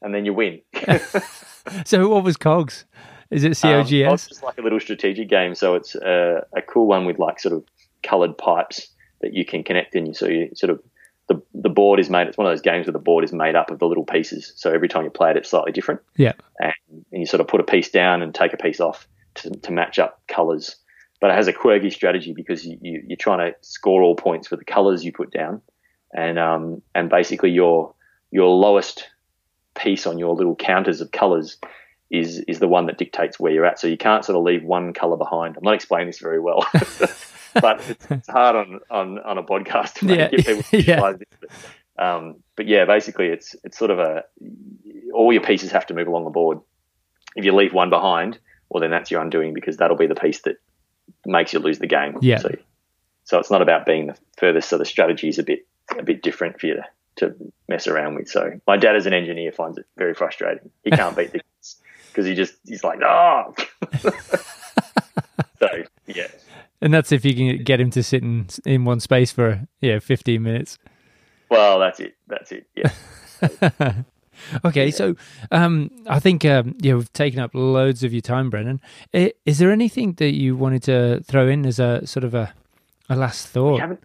[0.00, 0.60] and then you win.
[1.84, 2.84] so, what was Cogs?
[3.30, 3.92] Is it COGS?
[3.92, 5.54] Um, Cogs is like a little strategic game.
[5.54, 7.64] So it's a, a cool one with like sort of
[8.02, 8.88] coloured pipes
[9.20, 10.14] that you can connect in.
[10.14, 10.80] So you sort of
[11.28, 12.28] the the board is made.
[12.28, 14.52] It's one of those games where the board is made up of the little pieces.
[14.56, 16.00] So every time you play it, it's slightly different.
[16.16, 16.32] Yeah.
[16.60, 19.50] And, and you sort of put a piece down and take a piece off to,
[19.50, 20.76] to match up colours
[21.20, 24.48] but it has a quirky strategy because you, you, are trying to score all points
[24.48, 25.62] for the colors you put down,
[26.12, 27.94] and um, and basically your
[28.30, 29.08] your lowest
[29.74, 31.58] piece on your little counters of colors
[32.10, 33.78] is is the one that dictates where you're at.
[33.78, 35.56] So you can't sort of leave one color behind.
[35.56, 36.66] I'm not explaining this very well,
[37.54, 40.28] but it's, it's, hard on, on on a podcast to yeah.
[40.28, 41.12] get people to yeah.
[41.12, 41.28] this.
[41.96, 44.24] But, um, but yeah, basically it's it's sort of a
[45.12, 46.60] all your pieces have to move along the board.
[47.36, 48.38] If you leave one behind,
[48.68, 50.56] well then that's your undoing because that'll be the piece that
[51.26, 52.18] makes you lose the game.
[52.20, 52.38] Yeah.
[52.38, 52.50] So,
[53.24, 54.68] so it's not about being the furthest.
[54.68, 55.66] So the strategy is a bit
[55.98, 56.84] a bit different for you to,
[57.16, 58.28] to mess around with.
[58.28, 60.70] So my dad, as an engineer, finds it very frustrating.
[60.82, 61.76] He can't beat the kids
[62.08, 63.54] because he just he's like, oh.
[65.58, 65.68] so
[66.06, 66.28] yeah.
[66.80, 69.98] And that's if you can get him to sit in in one space for yeah,
[69.98, 70.78] fifteen minutes.
[71.50, 72.16] Well, that's it.
[72.26, 72.66] That's it.
[72.74, 74.02] Yeah.
[74.64, 75.14] okay, so
[75.50, 78.80] um, I think um, yeah, we've taken up loads of your time, Brendan.
[79.12, 82.54] Is there anything that you wanted to throw in as a sort of a
[83.08, 83.74] a last thought?
[83.74, 84.04] We haven't,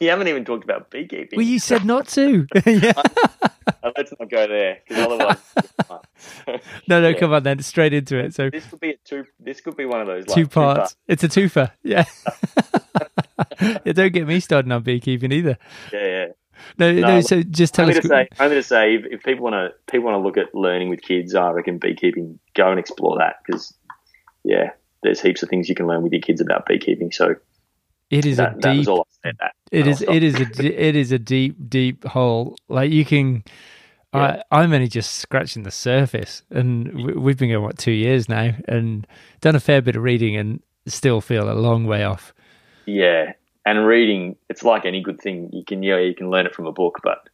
[0.00, 1.36] we haven't even talked about beekeeping.
[1.36, 2.46] Well, you said not to.
[2.66, 2.92] yeah.
[3.96, 5.38] Let's not go there because otherwise.
[6.88, 7.18] no, no, yeah.
[7.18, 8.34] come on then, straight into it.
[8.34, 9.24] So this could be a two.
[9.40, 10.92] This could be one of those like, two parts.
[10.92, 11.70] Two it's a twofer.
[11.82, 12.04] Yeah.
[13.60, 13.92] yeah.
[13.92, 15.58] Don't get me started on beekeeping either.
[15.92, 16.26] Yeah, yeah.
[16.78, 17.20] No, no, no.
[17.20, 18.02] So just tell only us.
[18.02, 20.54] To say, only to say, if, if people want to, people want to look at
[20.54, 22.38] learning with kids, I reckon beekeeping.
[22.54, 23.74] Go and explore that because,
[24.44, 24.70] yeah,
[25.02, 27.12] there's heaps of things you can learn with your kids about beekeeping.
[27.12, 27.36] So
[28.10, 28.88] it is that, a deep.
[29.72, 30.02] It is.
[30.02, 30.88] It is a.
[30.88, 32.56] It is a deep, deep hole.
[32.68, 33.44] Like you can.
[34.14, 34.42] Yeah.
[34.50, 38.54] I, I'm only just scratching the surface, and we've been going what two years now,
[38.68, 39.06] and
[39.40, 42.32] done a fair bit of reading, and still feel a long way off.
[42.86, 43.32] Yeah,
[43.66, 45.50] and reading, it's like any good thing.
[45.52, 47.28] You can, yeah, you can learn it from a book, but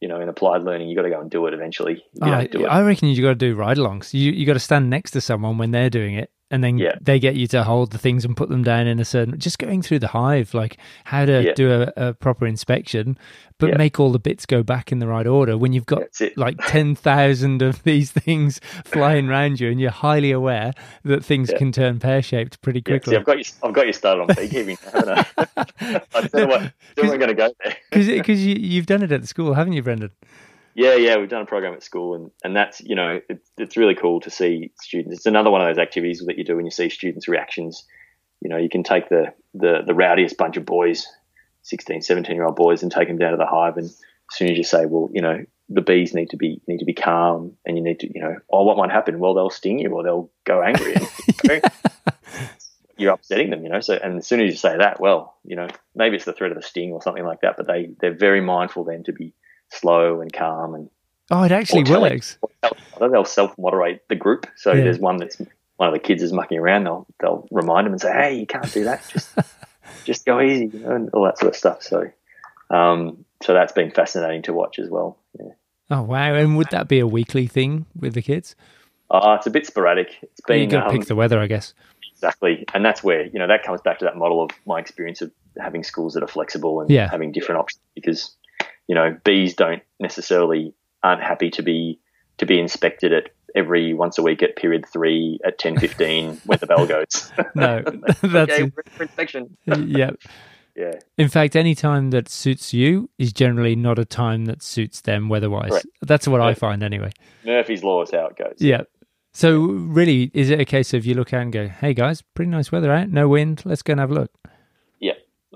[0.00, 2.04] you know, in applied learning, you got to go and do it eventually.
[2.14, 2.68] You oh, do it.
[2.68, 4.14] I reckon you got to do ride-alongs.
[4.14, 6.96] You you got to stand next to someone when they're doing it, and then yeah.
[7.00, 9.58] they get you to hold the things and put them down in a certain just
[9.58, 11.52] going through the hive like how to yeah.
[11.54, 13.18] do a, a, proper inspection
[13.58, 13.76] but yeah.
[13.76, 16.04] make all the bits go back in the right order when you've got
[16.36, 20.72] like 10,000 of these things flying around you and you're highly aware
[21.04, 24.22] that things can turn pear-shaped pretty quickly See, I've got you I've got you started
[24.22, 28.86] on haven't I I don't know what we're going to go there because you, you've
[28.86, 30.10] done it at the school haven't you Brendan
[30.78, 33.76] yeah, yeah, we've done a program at school, and, and that's you know it, it's
[33.76, 35.16] really cool to see students.
[35.16, 37.84] It's another one of those activities that you do when you see students' reactions.
[38.40, 41.08] You know, you can take the the, the rowdiest bunch of boys,
[41.62, 43.96] 16, 17 year old boys, and take them down to the hive, and as
[44.30, 46.94] soon as you say, well, you know, the bees need to be need to be
[46.94, 49.18] calm, and you need to, you know, oh, what might happen?
[49.18, 50.94] Well, they'll sting you, or they'll go angry.
[50.94, 51.60] Know,
[52.96, 53.80] you're upsetting them, you know.
[53.80, 56.52] So, and as soon as you say that, well, you know, maybe it's the threat
[56.52, 59.34] of a sting or something like that, but they they're very mindful then to be
[59.70, 60.90] slow and calm and
[61.30, 62.38] oh it actually works.
[63.00, 64.46] they'll self-moderate the group.
[64.56, 64.84] So yeah.
[64.84, 65.40] there's one that's
[65.76, 66.84] one of the kids is mucking around.
[66.84, 69.06] They'll they'll remind them and say hey you can't do that.
[69.08, 69.34] Just
[70.04, 71.82] just go easy you know, and all that sort of stuff.
[71.82, 72.10] So
[72.70, 75.18] um, so that's been fascinating to watch as well.
[75.38, 75.52] Yeah.
[75.90, 76.34] oh wow.
[76.34, 78.56] And would that be a weekly thing with the kids?
[79.10, 80.18] Uh, it's a bit sporadic.
[80.22, 81.72] It's been you got to um, pick the weather i guess.
[82.12, 82.64] Exactly.
[82.74, 85.30] And that's where you know that comes back to that model of my experience of
[85.58, 87.08] having schools that are flexible and yeah.
[87.08, 88.36] having different options because
[88.88, 92.00] you know, bees don't necessarily aren't happy to be
[92.38, 96.58] to be inspected at every once a week at period three at ten fifteen when
[96.58, 97.30] the bell goes.
[97.54, 97.82] no,
[98.22, 99.56] that's okay, for inspection.
[99.66, 100.16] yep.
[100.74, 100.92] Yeah.
[101.16, 105.28] In fact, any time that suits you is generally not a time that suits them
[105.28, 105.72] weather-wise.
[105.72, 105.84] Right.
[106.02, 106.46] That's what yeah.
[106.46, 107.10] I find anyway.
[107.44, 108.58] Murphy's law is how it goes.
[108.58, 108.82] Yeah.
[109.32, 112.50] So really, is it a case of you look out and go, "Hey guys, pretty
[112.50, 113.62] nice weather out, no wind.
[113.64, 114.30] Let's go and have a look."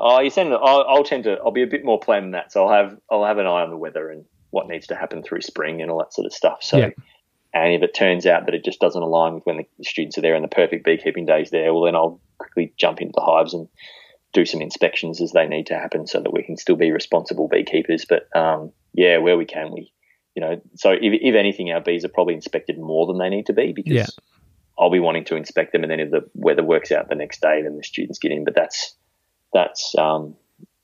[0.04, 0.52] Oh, you send.
[0.52, 1.38] I'll, I'll tend to.
[1.38, 2.50] I'll be a bit more planned than that.
[2.50, 2.98] So I'll have.
[3.08, 5.92] I'll have an eye on the weather and what needs to happen through spring and
[5.92, 6.58] all that sort of stuff.
[6.60, 6.88] So, yeah.
[7.54, 10.22] and if it turns out that it just doesn't align with when the students are
[10.22, 13.54] there and the perfect beekeeping days there, well, then I'll quickly jump into the hives
[13.54, 13.68] and
[14.32, 17.46] do some inspections as they need to happen, so that we can still be responsible
[17.46, 18.04] beekeepers.
[18.04, 19.92] But um, yeah, where we can, we,
[20.34, 23.46] you know, so if, if anything, our bees are probably inspected more than they need
[23.46, 23.92] to be because.
[23.92, 24.06] Yeah.
[24.78, 27.42] I'll be wanting to inspect them, and then if the weather works out the next
[27.42, 28.42] day, then the students get in.
[28.42, 28.96] But that's
[29.52, 30.34] that's um,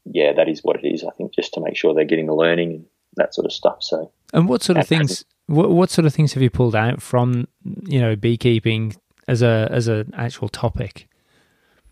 [0.04, 1.04] yeah, that is what it is.
[1.04, 2.86] I think just to make sure they're getting the learning and
[3.16, 3.82] that sort of stuff.
[3.82, 5.24] So, and what sort of things?
[5.46, 7.48] What, what sort of things have you pulled out from
[7.84, 8.96] you know beekeeping
[9.26, 11.08] as a as an actual topic?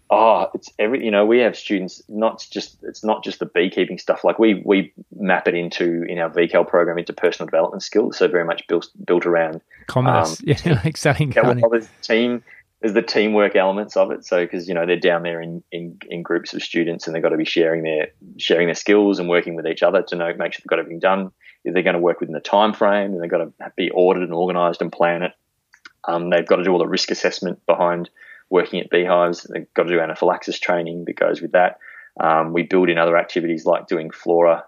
[0.09, 3.99] Oh, it's every you know we have students not just it's not just the beekeeping
[3.99, 4.23] stuff.
[4.23, 8.17] Like we we map it into in our VCAL program into personal development skills.
[8.17, 11.33] So very much built built around commerce, um, yeah, like selling.
[11.33, 12.45] Yeah, well, team
[12.87, 14.25] there's the teamwork elements of it.
[14.25, 17.23] So because you know they're down there in, in, in groups of students and they've
[17.23, 18.09] got to be sharing their
[18.39, 21.01] sharing their skills and working with each other to know make sure they've got everything
[21.01, 21.33] done.
[21.65, 24.29] If they're going to work within the time frame, and they've got to be audited
[24.29, 25.33] and organised and plan it.
[26.07, 28.09] Um, they've got to do all the risk assessment behind
[28.51, 29.43] working at beehives.
[29.43, 31.79] They've got to do anaphylaxis training that goes with that.
[32.21, 34.65] Um, we build in other activities like doing flora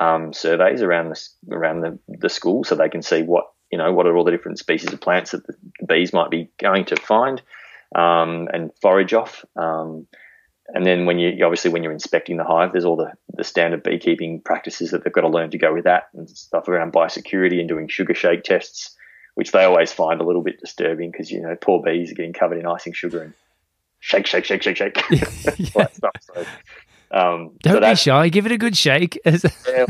[0.00, 3.92] um, surveys around the around the, the school so they can see what you know,
[3.92, 5.54] what are all the different species of plants that the
[5.86, 7.42] bees might be going to find
[7.94, 9.44] um, and forage off.
[9.56, 10.06] Um,
[10.68, 13.82] and then when you obviously when you're inspecting the hive, there's all the, the standard
[13.82, 17.58] beekeeping practices that they've got to learn to go with that and stuff around biosecurity
[17.58, 18.94] and doing sugar shake tests,
[19.34, 22.34] which they always find a little bit disturbing because you know poor bees are getting
[22.34, 23.34] covered in icing sugar and
[24.00, 25.86] shake, shake, shake, shake, shake, yeah.
[25.94, 26.44] So
[27.10, 28.28] um, Don't so be shy.
[28.28, 29.20] Give it a good shake.
[29.24, 29.86] yeah,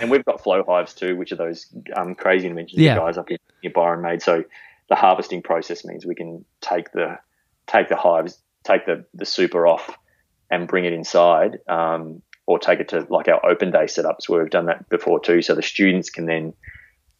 [0.00, 2.94] and we've got flow hives too, which are those um, crazy inventions yeah.
[2.94, 4.22] the guys up in, in Byron made.
[4.22, 4.44] So
[4.88, 7.18] the harvesting process means we can take the
[7.66, 9.96] take the hives, take the the super off,
[10.50, 14.42] and bring it inside, um, or take it to like our open day setups where
[14.42, 15.40] we've done that before too.
[15.42, 16.52] So the students can then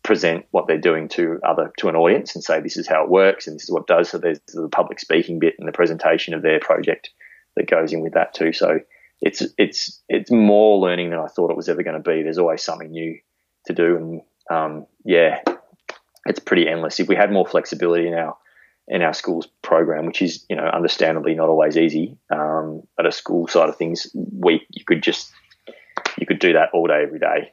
[0.03, 3.11] present what they're doing to other to an audience and say this is how it
[3.11, 4.11] works and this is what it does.
[4.11, 7.11] So there's the public speaking bit and the presentation of their project
[7.57, 8.53] that goes in with that too.
[8.53, 8.79] So
[9.21, 12.23] it's it's it's more learning than I thought it was ever going to be.
[12.23, 13.19] There's always something new
[13.67, 14.21] to do, and
[14.51, 15.41] um, yeah,
[16.27, 17.01] it's pretty endless.
[17.01, 18.37] If we had more flexibility in our
[18.89, 23.13] in our schools program, which is you know understandably not always easy, um, at a
[23.13, 25.33] school side of things, we you could just
[26.19, 27.53] you could do that all day every day.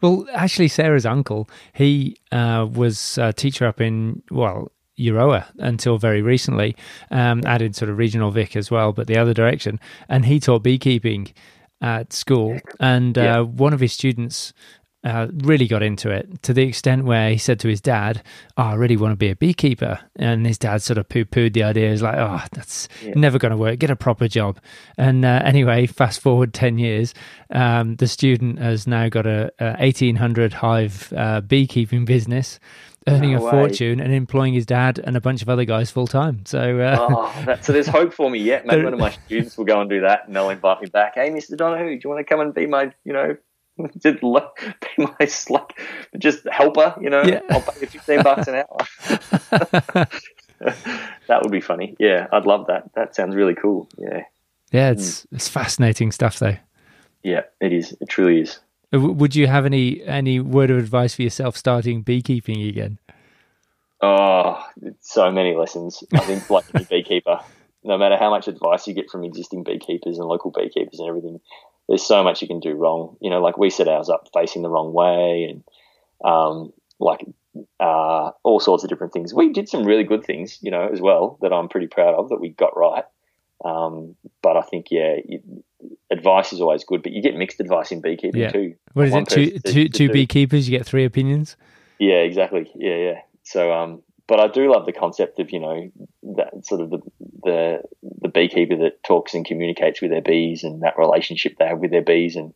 [0.00, 6.22] Well, actually, Sarah's uncle, he uh, was a teacher up in well Euroa until very
[6.22, 6.76] recently,
[7.10, 9.78] um, added sort of regional Vic as well, but the other direction.
[10.08, 11.32] And he taught beekeeping
[11.80, 13.40] at school, and uh, yeah.
[13.40, 14.52] one of his students
[15.04, 18.22] uh, really got into it to the extent where he said to his dad,
[18.56, 21.62] "Oh, I really want to be a beekeeper," and his dad sort of poo-pooed the
[21.62, 21.90] idea.
[21.90, 23.12] He's like, "Oh, that's yeah.
[23.14, 23.78] never going to work.
[23.78, 24.58] Get a proper job."
[24.98, 27.14] And uh, anyway, fast forward ten years,
[27.52, 32.58] um, the student has now got a, a eighteen hundred hive uh, beekeeping business.
[33.08, 33.50] Earning no a way.
[33.50, 36.44] fortune and employing his dad and a bunch of other guys full time.
[36.44, 38.66] So, uh, oh, that, so there's hope for me yet.
[38.66, 41.14] Maybe one of my students will go and do that, and they'll invite me back.
[41.14, 41.56] Hey, Mr.
[41.56, 43.36] Donahoo, do you want to come and be my, you know,
[43.98, 45.78] just be my slack,
[46.18, 47.22] just helper, you know.
[47.22, 47.40] Yeah.
[47.50, 48.78] I'll pay you fifteen bucks an hour.
[51.28, 51.94] that would be funny.
[51.98, 52.90] Yeah, I'd love that.
[52.94, 53.88] That sounds really cool.
[53.98, 54.22] Yeah.
[54.72, 55.26] Yeah, it's mm.
[55.32, 56.56] it's fascinating stuff, though.
[57.22, 57.96] Yeah, it is.
[58.00, 58.58] It truly is.
[58.92, 62.98] Would you have any any word of advice for yourself starting beekeeping again?
[64.00, 64.64] Oh,
[65.00, 66.04] so many lessons.
[66.12, 67.40] I think, like any beekeeper,
[67.82, 71.40] no matter how much advice you get from existing beekeepers and local beekeepers and everything,
[71.88, 73.16] there's so much you can do wrong.
[73.20, 75.64] You know, like we set ours up facing the wrong way and
[76.24, 77.24] um, like
[77.80, 79.34] uh, all sorts of different things.
[79.34, 82.28] We did some really good things, you know, as well that I'm pretty proud of
[82.28, 83.04] that we got right.
[83.64, 85.64] Um, but I think, yeah, you,
[86.10, 88.50] advice is always good, but you get mixed advice in beekeeping yeah.
[88.50, 88.74] too.
[88.92, 89.28] What is it?
[89.28, 91.56] Two, two, two beekeepers, you get three opinions?
[91.98, 92.70] Yeah, exactly.
[92.74, 93.20] Yeah, yeah.
[93.42, 95.90] So, um, but I do love the concept of you know
[96.36, 96.98] that sort of the
[97.42, 97.82] the
[98.22, 101.90] the beekeeper that talks and communicates with their bees and that relationship they have with
[101.90, 102.52] their bees and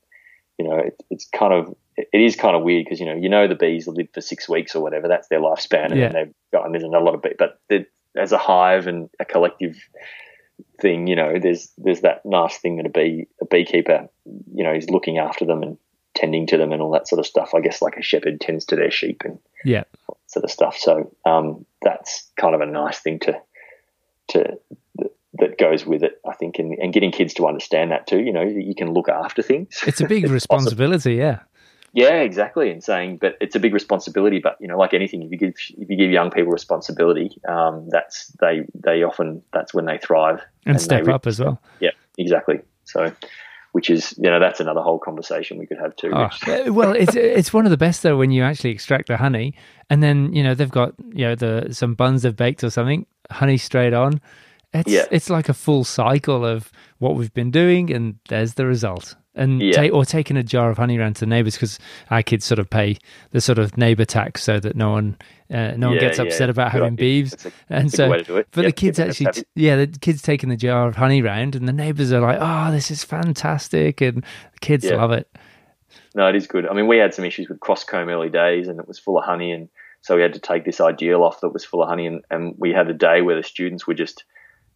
[0.59, 3.29] you know it, it's kind of it is kind of weird because you know you
[3.29, 6.13] know the bees live for six weeks or whatever that's their lifespan and yeah.
[6.13, 7.61] they've got and there's a lot of bees but
[8.17, 9.77] as a hive and a collective
[10.81, 14.09] thing you know there's there's that nice thing that a bee a beekeeper
[14.55, 15.79] you know is looking after them and
[16.15, 18.65] tending to them and all that sort of stuff I guess like a shepherd tends
[18.67, 19.85] to their sheep and yeah
[20.31, 20.77] sort of stuff.
[20.77, 23.41] So um, that's kind of a nice thing to
[24.29, 24.59] to
[25.35, 28.21] that goes with it, I think, and, and getting kids to understand that too.
[28.21, 29.81] You know, that you can look after things.
[29.87, 31.41] It's a big responsibility, yeah.
[31.93, 32.71] Yeah, exactly.
[32.71, 34.39] And saying, but it's a big responsibility.
[34.39, 37.89] But you know, like anything, if you give if you give young people responsibility, um,
[37.91, 41.61] that's they they often that's when they thrive and, and step up as well.
[41.81, 42.61] Yeah, exactly.
[42.85, 43.13] So
[43.73, 46.13] which is you know that's another whole conversation we could have too.
[46.15, 49.55] Oh, well, it's it's one of the best though when you actually extract the honey,
[49.89, 53.07] and then you know they've got you know the some buns they've baked or something,
[53.31, 54.21] honey straight on.
[54.73, 55.07] It's yeah.
[55.11, 59.63] it's like a full cycle of what we've been doing, and there's the result and
[59.63, 59.73] yeah.
[59.73, 61.79] take, or taking a jar of honey around to the neighbors because
[62.11, 62.97] our kids sort of pay
[63.31, 65.17] the sort of neighbor tax so that no one
[65.53, 66.51] uh, no one gets upset yeah.
[66.51, 67.47] about having beeves.
[67.47, 68.51] A, and so but yep.
[68.53, 71.73] the kids actually t- yeah the kids taking the jar of honey round and the
[71.73, 75.31] neighbors are like oh this is fantastic and the kids love it.
[76.15, 76.67] No it is good.
[76.67, 79.19] I mean we had some issues with cross comb early days and it was full
[79.19, 79.69] of honey and
[80.03, 82.55] so we had to take this ideal off that was full of honey and, and
[82.59, 84.25] we had a day where the students were just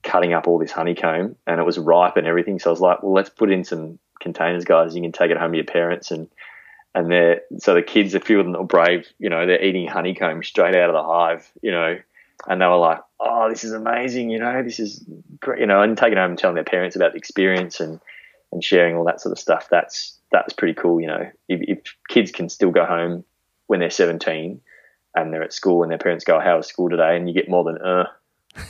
[0.03, 2.59] cutting up all this honeycomb and it was ripe and everything.
[2.59, 4.97] So i was like well let's put in some containers, guys.
[4.97, 6.29] You can take it home to your parents and
[6.95, 9.87] and they're so the kids, a few of them are brave, you know, they're eating
[9.87, 11.99] honeycomb straight out of the hive, you know,
[12.47, 15.05] and they were like, "Oh, this is amazing," you know, this is
[15.41, 18.01] great, you know, and taking home and telling their parents about the experience and
[18.53, 19.69] and sharing all that sort of stuff.
[19.71, 21.31] That's that's pretty cool, you know.
[21.49, 21.79] If, if
[22.09, 23.25] kids can still go home
[23.67, 24.61] when they're 17
[25.17, 27.49] and they're at school and their parents go, "How was school today?" and you get
[27.49, 28.07] more than uh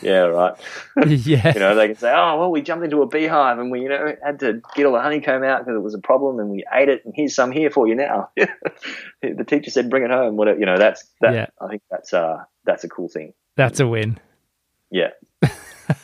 [0.02, 0.54] yeah, right.
[1.06, 1.52] yeah.
[1.54, 3.88] you know, they can say, oh, well, we jumped into a beehive and we, you
[3.88, 6.64] know, had to get all the honeycomb out because it was a problem and we
[6.72, 8.30] ate it and here's some here for you now.
[8.36, 10.36] the teacher said, bring it home.
[10.36, 11.46] Whatever, you know, that's, that, yeah.
[11.60, 13.34] I think that's, uh, that's a cool thing.
[13.56, 14.18] That's a win.
[14.90, 15.10] Yeah.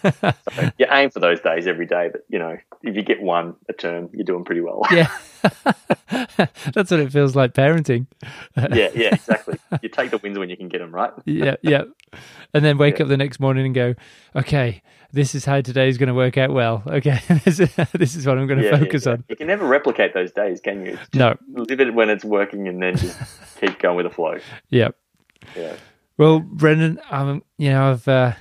[0.03, 3.55] so you aim for those days every day, but you know, if you get one
[3.69, 4.83] a term, you're doing pretty well.
[4.91, 5.11] yeah,
[6.73, 8.07] that's what it feels like parenting.
[8.57, 9.59] yeah, yeah, exactly.
[9.83, 11.13] You take the wins when you can get them, right?
[11.25, 11.85] yeah, yeah,
[12.55, 13.05] and then wake yeah.
[13.05, 13.95] up the next morning and go,
[14.35, 14.83] okay,
[15.13, 16.83] this is how today is going to work out well.
[16.87, 19.25] Okay, this is what I'm going to yeah, focus yeah, on.
[19.29, 20.97] You can never replicate those days, can you?
[20.97, 23.19] Just no, live it when it's working, and then just
[23.61, 24.39] keep going with the flow.
[24.71, 24.97] Yep.
[25.57, 25.77] Yeah.
[26.17, 28.35] Well, Brendan, um, you know, I've uh,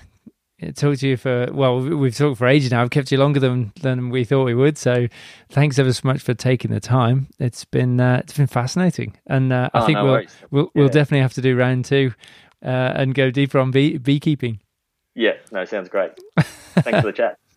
[0.76, 2.82] talk to you for well, we've talked for ages now.
[2.82, 4.78] I've kept you longer than than we thought we would.
[4.78, 5.08] So
[5.50, 7.28] thanks ever so much for taking the time.
[7.40, 10.36] It's been uh, it's been fascinating, and uh, I oh, think no we'll worries.
[10.52, 12.14] we'll, we'll definitely have to do round two
[12.64, 14.60] uh, and go deeper on bee- beekeeping.
[15.16, 16.12] Yeah, no, sounds great.
[16.40, 17.38] Thanks for the chat.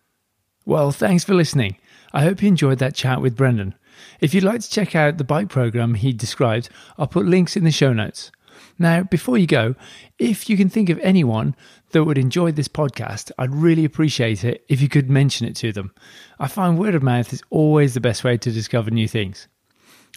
[0.65, 1.75] Well, thanks for listening.
[2.13, 3.75] I hope you enjoyed that chat with Brendan.
[4.21, 7.65] If you'd like to check out the bike program he described, I'll put links in
[7.65, 8.31] the show notes.
[8.79, 9.75] Now, before you go,
[10.19, 11.55] if you can think of anyone
[11.91, 15.71] that would enjoy this podcast, I'd really appreciate it if you could mention it to
[15.71, 15.93] them.
[16.39, 19.47] I find word of mouth is always the best way to discover new things.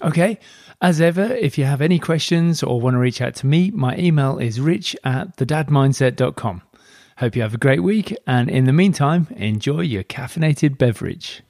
[0.03, 0.39] Okay,
[0.83, 3.97] as ever, if you have any questions or want to reach out to me, my
[3.97, 6.63] email is rich at thedadmindset.com.
[7.19, 11.43] Hope you have a great week, and in the meantime, enjoy your caffeinated beverage.